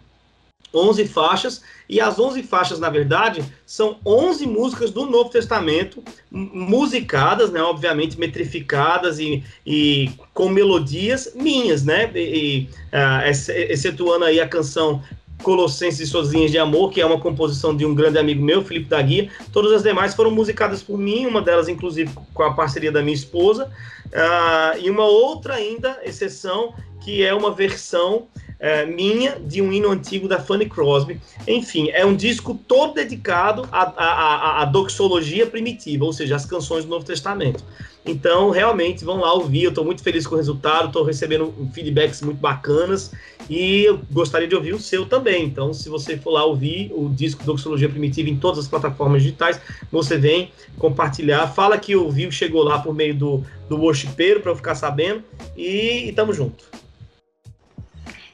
11 0.73 1.05
faixas, 1.07 1.61
e 1.87 2.01
as 2.01 2.17
11 2.17 2.41
faixas, 2.43 2.79
na 2.79 2.89
verdade, 2.89 3.45
são 3.65 3.99
11 4.03 4.47
músicas 4.47 4.89
do 4.89 5.05
Novo 5.05 5.29
Testamento, 5.29 6.03
musicadas, 6.31 7.51
né, 7.51 7.61
obviamente 7.61 8.19
metrificadas 8.19 9.19
e, 9.19 9.43
e 9.65 10.09
com 10.33 10.49
melodias 10.49 11.33
minhas, 11.35 11.83
né, 11.83 12.09
e, 12.15 12.19
e 12.19 12.69
uh, 12.91 13.29
excetuando 13.69 14.25
aí 14.25 14.39
a 14.39 14.47
canção 14.47 15.03
Colossenses 15.43 15.99
e 15.99 16.07
Suas 16.07 16.31
Linhas 16.31 16.49
de 16.49 16.57
Amor, 16.57 16.89
que 16.89 16.99
é 16.99 17.05
uma 17.05 17.19
composição 17.19 17.75
de 17.75 17.85
um 17.85 17.93
grande 17.93 18.17
amigo 18.17 18.43
meu, 18.43 18.63
Felipe 18.63 18.87
da 18.87 19.01
Guia. 19.01 19.29
Todas 19.51 19.71
as 19.73 19.83
demais 19.83 20.15
foram 20.15 20.31
musicadas 20.31 20.81
por 20.81 20.97
mim, 20.97 21.27
uma 21.27 21.41
delas, 21.41 21.67
inclusive, 21.67 22.09
com 22.33 22.41
a 22.41 22.53
parceria 22.53 22.91
da 22.91 23.01
minha 23.03 23.13
esposa. 23.13 23.69
Uh, 24.07 24.79
e 24.79 24.89
uma 24.89 25.05
outra 25.05 25.55
ainda, 25.55 25.99
exceção, 26.03 26.73
que 27.01 27.23
é 27.23 27.33
uma 27.33 27.51
versão 27.51 28.27
é, 28.59 28.85
minha 28.85 29.39
de 29.39 29.61
um 29.61 29.71
hino 29.71 29.89
antigo 29.89 30.27
da 30.27 30.39
Fanny 30.39 30.67
Crosby. 30.67 31.19
Enfim, 31.47 31.89
é 31.89 32.05
um 32.05 32.15
disco 32.15 32.59
todo 32.67 32.93
dedicado 32.93 33.67
à, 33.71 33.81
à, 33.81 34.61
à 34.61 34.65
doxologia 34.65 35.45
primitiva, 35.45 36.05
ou 36.05 36.13
seja, 36.13 36.35
às 36.35 36.45
canções 36.45 36.85
do 36.85 36.89
Novo 36.89 37.05
Testamento. 37.05 37.63
Então, 38.05 38.49
realmente, 38.49 39.05
vão 39.05 39.21
lá 39.21 39.33
ouvir. 39.33 39.63
Eu 39.63 39.69
estou 39.69 39.85
muito 39.85 40.03
feliz 40.03 40.27
com 40.27 40.35
o 40.35 40.37
resultado, 40.37 40.87
estou 40.87 41.03
recebendo 41.03 41.53
feedbacks 41.73 42.21
muito 42.21 42.39
bacanas 42.39 43.11
e 43.49 43.83
eu 43.85 43.99
gostaria 44.11 44.47
de 44.47 44.55
ouvir 44.55 44.73
o 44.73 44.79
seu 44.79 45.05
também. 45.05 45.45
Então, 45.45 45.73
se 45.73 45.87
você 45.89 46.17
for 46.17 46.31
lá 46.31 46.43
ouvir 46.43 46.91
o 46.93 47.09
disco 47.09 47.43
Doxologia 47.43 47.87
Primitiva 47.87 48.29
em 48.29 48.35
todas 48.35 48.59
as 48.59 48.67
plataformas 48.67 49.23
digitais, 49.23 49.59
você 49.91 50.17
vem 50.17 50.51
compartilhar. 50.77 51.47
Fala 51.47 51.77
que 51.77 51.95
ouviu, 51.95 52.31
chegou 52.31 52.63
lá 52.63 52.79
por 52.79 52.93
meio 52.93 53.15
do, 53.15 53.43
do 53.69 53.77
worshipeiro 53.77 54.41
para 54.41 54.51
eu 54.51 54.55
ficar 54.55 54.75
sabendo 54.75 55.23
e, 55.55 56.09
e 56.09 56.11
tamo 56.11 56.33
junto. 56.33 56.72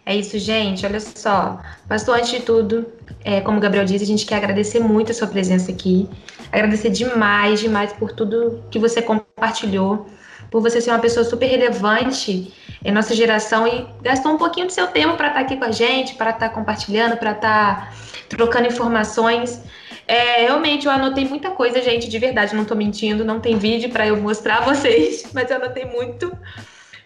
É 0.10 0.16
isso, 0.16 0.40
gente. 0.40 0.84
Olha 0.88 1.00
só. 1.00 1.62
Pastor, 1.88 2.18
antes 2.18 2.32
de 2.32 2.40
tudo, 2.40 2.92
é, 3.24 3.42
como 3.42 3.60
o 3.60 3.62
Gabriel 3.62 3.86
disse, 3.86 4.04
a 4.04 4.08
gente 4.08 4.26
quer 4.26 4.38
agradecer 4.38 4.80
muito 4.80 5.12
a 5.12 5.14
sua 5.14 5.28
presença 5.28 5.72
aqui. 5.72 6.10
Agradecer 6.52 6.90
demais, 6.90 7.60
demais 7.60 7.94
por 7.94 8.12
tudo 8.12 8.64
que 8.72 8.80
você 8.80 9.04
compartilhou, 9.04 10.08
por 10.50 10.64
você 10.64 10.82
ser 10.82 10.90
uma 10.90 10.98
pessoa 10.98 11.24
super 11.24 11.46
relevante 11.46 12.52
em 12.84 12.92
nossa 12.92 13.14
geração 13.14 13.68
e 13.68 13.88
gastou 14.02 14.32
um 14.32 14.38
pouquinho 14.40 14.66
do 14.66 14.72
seu 14.72 14.88
tempo 14.88 15.16
para 15.16 15.28
estar 15.28 15.40
tá 15.42 15.46
aqui 15.46 15.58
com 15.58 15.66
a 15.66 15.72
gente, 15.72 16.16
para 16.16 16.32
estar 16.32 16.50
tá 16.50 16.56
compartilhando, 16.56 17.16
para 17.16 17.34
estar 17.34 17.92
tá 17.92 17.94
trocando 18.30 18.68
informações. 18.68 19.62
É, 20.08 20.42
realmente, 20.42 20.88
eu 20.88 20.92
anotei 20.92 21.26
muita 21.26 21.52
coisa, 21.52 21.84
gente, 21.84 22.10
de 22.10 22.18
verdade, 22.18 22.56
não 22.56 22.64
estou 22.64 22.76
mentindo, 22.76 23.24
não 23.24 23.40
tem 23.40 23.60
vídeo 23.60 23.92
para 23.92 24.08
eu 24.08 24.18
mostrar 24.18 24.58
a 24.58 24.62
vocês, 24.62 25.30
mas 25.36 25.52
eu 25.52 25.58
anotei 25.58 25.86
muito, 25.86 26.36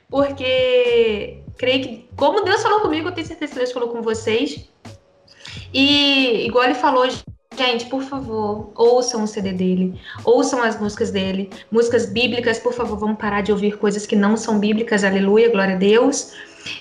porque 0.09 1.42
creio 1.57 1.83
que, 1.83 2.09
como 2.15 2.43
Deus 2.43 2.61
falou 2.61 2.81
comigo, 2.81 3.09
eu 3.09 3.11
tenho 3.13 3.27
certeza 3.27 3.53
que 3.53 3.59
Deus 3.59 3.71
falou 3.71 3.89
com 3.89 4.01
vocês. 4.01 4.69
E, 5.73 6.45
igual 6.45 6.65
ele 6.65 6.75
falou, 6.75 7.07
gente, 7.55 7.85
por 7.85 8.03
favor, 8.03 8.71
ouçam 8.75 9.23
o 9.23 9.27
CD 9.27 9.53
dele, 9.53 9.99
ouçam 10.23 10.61
as 10.61 10.79
músicas 10.79 11.11
dele, 11.11 11.49
músicas 11.71 12.05
bíblicas, 12.05 12.59
por 12.59 12.73
favor, 12.73 12.97
vamos 12.97 13.17
parar 13.17 13.41
de 13.41 13.51
ouvir 13.51 13.77
coisas 13.77 14.05
que 14.05 14.15
não 14.15 14.35
são 14.37 14.59
bíblicas, 14.59 15.03
aleluia, 15.03 15.49
glória 15.49 15.75
a 15.75 15.77
Deus. 15.77 16.33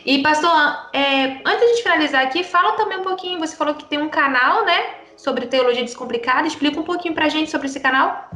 E, 0.06 0.22
pastor, 0.22 0.50
é, 0.92 1.40
antes 1.44 1.76
de 1.76 1.82
finalizar 1.82 2.24
aqui, 2.24 2.44
fala 2.44 2.72
também 2.72 2.98
um 2.98 3.02
pouquinho, 3.02 3.40
você 3.40 3.56
falou 3.56 3.74
que 3.74 3.84
tem 3.84 4.00
um 4.00 4.08
canal, 4.08 4.64
né, 4.64 4.96
sobre 5.16 5.46
teologia 5.46 5.82
descomplicada, 5.82 6.46
explica 6.46 6.80
um 6.80 6.84
pouquinho 6.84 7.14
pra 7.14 7.28
gente 7.28 7.50
sobre 7.50 7.66
esse 7.66 7.80
canal. 7.80 8.30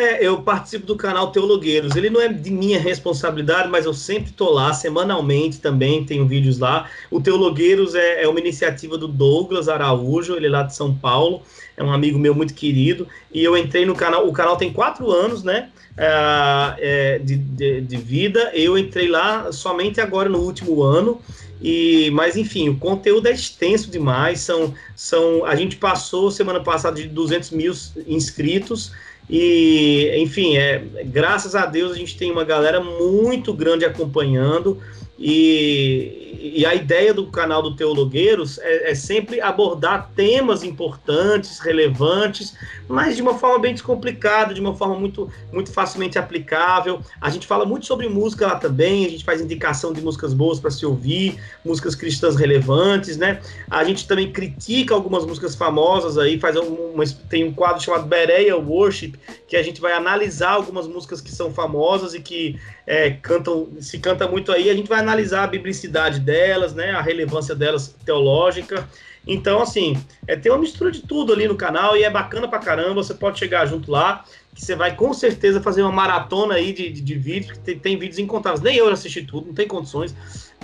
É, 0.00 0.26
eu 0.26 0.40
participo 0.40 0.86
do 0.86 0.96
canal 0.96 1.30
Teologueiros. 1.30 1.94
Ele 1.94 2.08
não 2.08 2.22
é 2.22 2.28
de 2.28 2.50
minha 2.50 2.80
responsabilidade, 2.80 3.68
mas 3.68 3.84
eu 3.84 3.92
sempre 3.92 4.32
tô 4.32 4.48
lá, 4.50 4.72
semanalmente 4.72 5.60
também, 5.60 6.06
tenho 6.06 6.26
vídeos 6.26 6.58
lá. 6.58 6.88
O 7.10 7.20
Teologueiros 7.20 7.94
é, 7.94 8.22
é 8.22 8.28
uma 8.28 8.40
iniciativa 8.40 8.96
do 8.96 9.06
Douglas 9.06 9.68
Araújo, 9.68 10.34
ele 10.34 10.46
é 10.46 10.50
lá 10.50 10.62
de 10.62 10.74
São 10.74 10.94
Paulo, 10.94 11.42
é 11.76 11.84
um 11.84 11.92
amigo 11.92 12.18
meu 12.18 12.34
muito 12.34 12.54
querido. 12.54 13.06
E 13.30 13.44
eu 13.44 13.54
entrei 13.58 13.84
no 13.84 13.94
canal, 13.94 14.26
o 14.26 14.32
canal 14.32 14.56
tem 14.56 14.72
quatro 14.72 15.10
anos, 15.10 15.44
né? 15.44 15.68
É, 15.98 16.76
é, 16.78 17.18
de, 17.18 17.36
de, 17.36 17.80
de 17.82 17.96
vida. 17.98 18.50
Eu 18.54 18.78
entrei 18.78 19.06
lá 19.06 19.52
somente 19.52 20.00
agora 20.00 20.30
no 20.30 20.38
último 20.38 20.82
ano. 20.82 21.20
E, 21.60 22.10
mas 22.12 22.38
enfim, 22.38 22.70
o 22.70 22.76
conteúdo 22.78 23.28
é 23.28 23.32
extenso 23.32 23.90
demais. 23.90 24.40
São, 24.40 24.74
são, 24.96 25.44
a 25.44 25.54
gente 25.54 25.76
passou 25.76 26.30
semana 26.30 26.60
passada 26.60 26.96
de 26.96 27.06
200 27.06 27.50
mil 27.50 27.74
inscritos. 28.06 28.92
E, 29.28 30.12
enfim, 30.18 30.56
é, 30.56 30.82
graças 31.04 31.54
a 31.54 31.66
Deus 31.66 31.92
a 31.92 31.96
gente 31.96 32.16
tem 32.16 32.30
uma 32.30 32.44
galera 32.44 32.80
muito 32.80 33.52
grande 33.52 33.84
acompanhando. 33.84 34.80
E, 35.22 36.30
e 36.56 36.64
a 36.64 36.74
ideia 36.74 37.12
do 37.12 37.26
canal 37.26 37.60
do 37.60 37.76
Teologueiros 37.76 38.58
é, 38.58 38.90
é, 38.90 38.94
sempre 38.94 39.38
abordar 39.38 40.10
temas 40.16 40.62
importantes, 40.62 41.58
relevantes, 41.58 42.56
mas 42.88 43.16
de 43.16 43.20
uma 43.22 43.38
forma 43.38 43.58
bem 43.58 43.74
descomplicada, 43.74 44.54
de 44.54 44.60
uma 44.62 44.74
forma 44.74 44.98
muito, 44.98 45.30
muito 45.52 45.70
facilmente 45.70 46.18
aplicável. 46.18 47.02
A 47.20 47.28
gente 47.28 47.46
fala 47.46 47.66
muito 47.66 47.84
sobre 47.84 48.08
música 48.08 48.46
lá 48.46 48.56
também, 48.56 49.04
a 49.04 49.10
gente 49.10 49.22
faz 49.22 49.42
indicação 49.42 49.92
de 49.92 50.00
músicas 50.00 50.32
boas 50.32 50.58
para 50.58 50.70
se 50.70 50.86
ouvir, 50.86 51.38
músicas 51.62 51.94
cristãs 51.94 52.34
relevantes, 52.34 53.18
né? 53.18 53.42
A 53.70 53.84
gente 53.84 54.08
também 54.08 54.32
critica 54.32 54.94
algumas 54.94 55.26
músicas 55.26 55.54
famosas 55.54 56.16
aí, 56.16 56.40
faz 56.40 56.56
uma, 56.56 57.04
tem 57.28 57.44
um 57.44 57.52
quadro 57.52 57.82
chamado 57.82 58.06
Bereia 58.06 58.56
Worship, 58.56 59.12
que 59.46 59.54
a 59.54 59.62
gente 59.62 59.82
vai 59.82 59.92
analisar 59.92 60.52
algumas 60.52 60.88
músicas 60.88 61.20
que 61.20 61.30
são 61.30 61.52
famosas 61.52 62.14
e 62.14 62.20
que 62.20 62.58
é, 62.86 63.10
cantam, 63.10 63.68
se 63.80 63.98
canta 63.98 64.26
muito 64.26 64.52
aí, 64.52 64.70
a 64.70 64.74
gente 64.74 64.88
vai 64.88 65.00
analisar 65.00 65.44
a 65.44 65.46
biblicidade 65.46 66.20
delas, 66.20 66.74
né, 66.74 66.92
a 66.92 67.00
relevância 67.00 67.54
delas 67.54 67.94
teológica. 68.04 68.88
Então, 69.26 69.60
assim, 69.60 69.96
é, 70.26 70.34
tem 70.34 70.50
uma 70.50 70.58
mistura 70.58 70.90
de 70.90 71.02
tudo 71.02 71.32
ali 71.32 71.46
no 71.46 71.54
canal 71.54 71.96
e 71.96 72.02
é 72.02 72.10
bacana 72.10 72.48
pra 72.48 72.58
caramba. 72.58 73.02
Você 73.02 73.14
pode 73.14 73.38
chegar 73.38 73.66
junto 73.66 73.90
lá, 73.90 74.24
que 74.54 74.64
você 74.64 74.74
vai 74.74 74.96
com 74.96 75.12
certeza 75.12 75.60
fazer 75.60 75.82
uma 75.82 75.92
maratona 75.92 76.54
aí 76.54 76.72
de, 76.72 76.90
de, 76.90 77.00
de 77.00 77.14
vídeos, 77.14 77.58
tem, 77.58 77.78
tem, 77.78 77.98
vídeos 77.98 78.18
incontáveis. 78.18 78.62
Nem 78.62 78.76
eu 78.76 78.88
assisti 78.88 79.22
tudo, 79.22 79.48
não 79.48 79.54
tem 79.54 79.68
condições, 79.68 80.14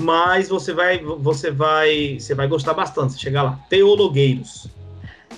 mas 0.00 0.48
você 0.48 0.72
vai, 0.72 0.98
você 0.98 1.50
vai, 1.50 2.18
você 2.18 2.34
vai 2.34 2.48
gostar 2.48 2.74
bastante. 2.74 3.12
Você 3.12 3.18
chegar 3.18 3.42
lá, 3.42 3.60
Teologueiros. 3.68 4.68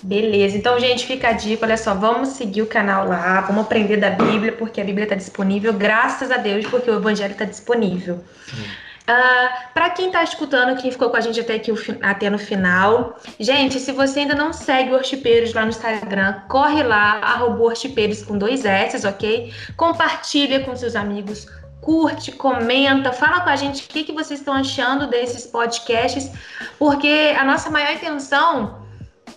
Beleza, 0.01 0.57
então, 0.57 0.79
gente, 0.79 1.05
fica 1.05 1.29
a 1.29 1.31
dica, 1.33 1.65
olha 1.65 1.75
só, 1.75 1.93
vamos 1.93 2.29
seguir 2.29 2.61
o 2.61 2.67
canal 2.67 3.07
lá, 3.07 3.41
vamos 3.41 3.65
aprender 3.65 3.97
da 3.97 4.09
Bíblia, 4.09 4.53
porque 4.53 4.79
a 4.79 4.83
Bíblia 4.83 5.03
está 5.03 5.15
disponível, 5.15 5.73
graças 5.73 6.31
a 6.31 6.37
Deus, 6.37 6.65
porque 6.67 6.89
o 6.89 6.95
Evangelho 6.95 7.33
está 7.33 7.43
disponível. 7.43 8.15
Uh, 8.15 9.11
ah, 9.11 9.69
para 9.73 9.89
quem 9.89 10.07
está 10.07 10.23
escutando, 10.23 10.79
quem 10.79 10.91
ficou 10.91 11.09
com 11.09 11.17
a 11.17 11.19
gente 11.19 11.39
até 11.39 11.55
aqui 11.55 11.73
até 12.01 12.29
no 12.29 12.37
final, 12.37 13.19
gente, 13.39 13.79
se 13.79 13.91
você 13.91 14.21
ainda 14.21 14.35
não 14.35 14.53
segue 14.53 14.91
o 14.91 14.93
Orchipeiros 14.93 15.53
lá 15.53 15.63
no 15.63 15.69
Instagram, 15.69 16.35
corre 16.47 16.83
lá, 16.83 17.19
arroba 17.21 17.63
Orchipeiros 17.63 18.23
com 18.23 18.37
dois 18.37 18.63
S, 18.63 19.05
ok? 19.05 19.51
Compartilha 19.75 20.61
com 20.61 20.75
seus 20.75 20.95
amigos, 20.95 21.47
curte, 21.81 22.31
comenta, 22.31 23.11
fala 23.11 23.41
com 23.41 23.49
a 23.49 23.55
gente 23.55 23.83
o 23.83 23.89
que, 23.89 24.03
que 24.03 24.11
vocês 24.13 24.39
estão 24.39 24.53
achando 24.53 25.07
desses 25.07 25.45
podcasts, 25.45 26.31
porque 26.77 27.35
a 27.37 27.43
nossa 27.43 27.69
maior 27.69 27.91
intenção 27.93 28.78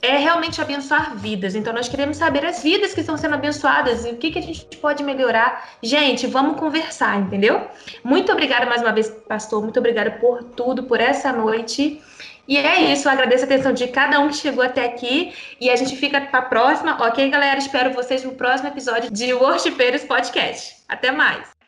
é 0.03 0.17
realmente 0.17 0.61
abençoar 0.61 1.17
vidas. 1.17 1.55
Então, 1.55 1.73
nós 1.73 1.89
queremos 1.89 2.17
saber 2.17 2.45
as 2.45 2.61
vidas 2.61 2.93
que 2.93 3.01
estão 3.01 3.17
sendo 3.17 3.37
abençoadas 3.37 4.05
e 4.05 4.11
o 4.11 4.17
que, 4.17 4.33
que 4.33 4.39
a 4.41 4.43
gente 4.43 4.65
pode 4.79 5.05
melhorar. 5.05 5.71
Gente, 5.81 6.27
vamos 6.27 6.59
conversar, 6.59 7.21
entendeu? 7.21 7.69
Muito 8.03 8.33
obrigada 8.33 8.67
mais 8.67 8.83
uma 8.83 8.93
vez, 8.93 9.09
pastor. 9.29 9.63
Muito 9.63 9.79
obrigada 9.79 10.11
por 10.11 10.43
tudo, 10.43 10.83
por 10.83 11.01
essa 11.01 11.33
noite. 11.33 12.03
E 12.49 12.57
é 12.57 12.93
isso, 12.93 13.07
eu 13.07 13.13
agradeço 13.13 13.45
a 13.45 13.47
atenção 13.47 13.73
de 13.73 13.87
cada 13.87 14.19
um 14.19 14.29
que 14.29 14.35
chegou 14.35 14.65
até 14.65 14.85
aqui. 14.85 15.33
E 15.61 15.71
a 15.71 15.77
gente 15.77 15.95
fica 15.97 16.21
para 16.21 16.41
a 16.41 16.43
próxima, 16.43 16.99
ok, 17.01 17.31
galera? 17.31 17.59
Espero 17.59 17.95
vocês 17.95 18.25
no 18.25 18.33
próximo 18.33 18.69
episódio 18.69 19.09
de 19.13 19.33
Worshipeiros 19.33 20.03
Podcast. 20.03 20.79
Até 20.89 21.13
mais! 21.13 21.62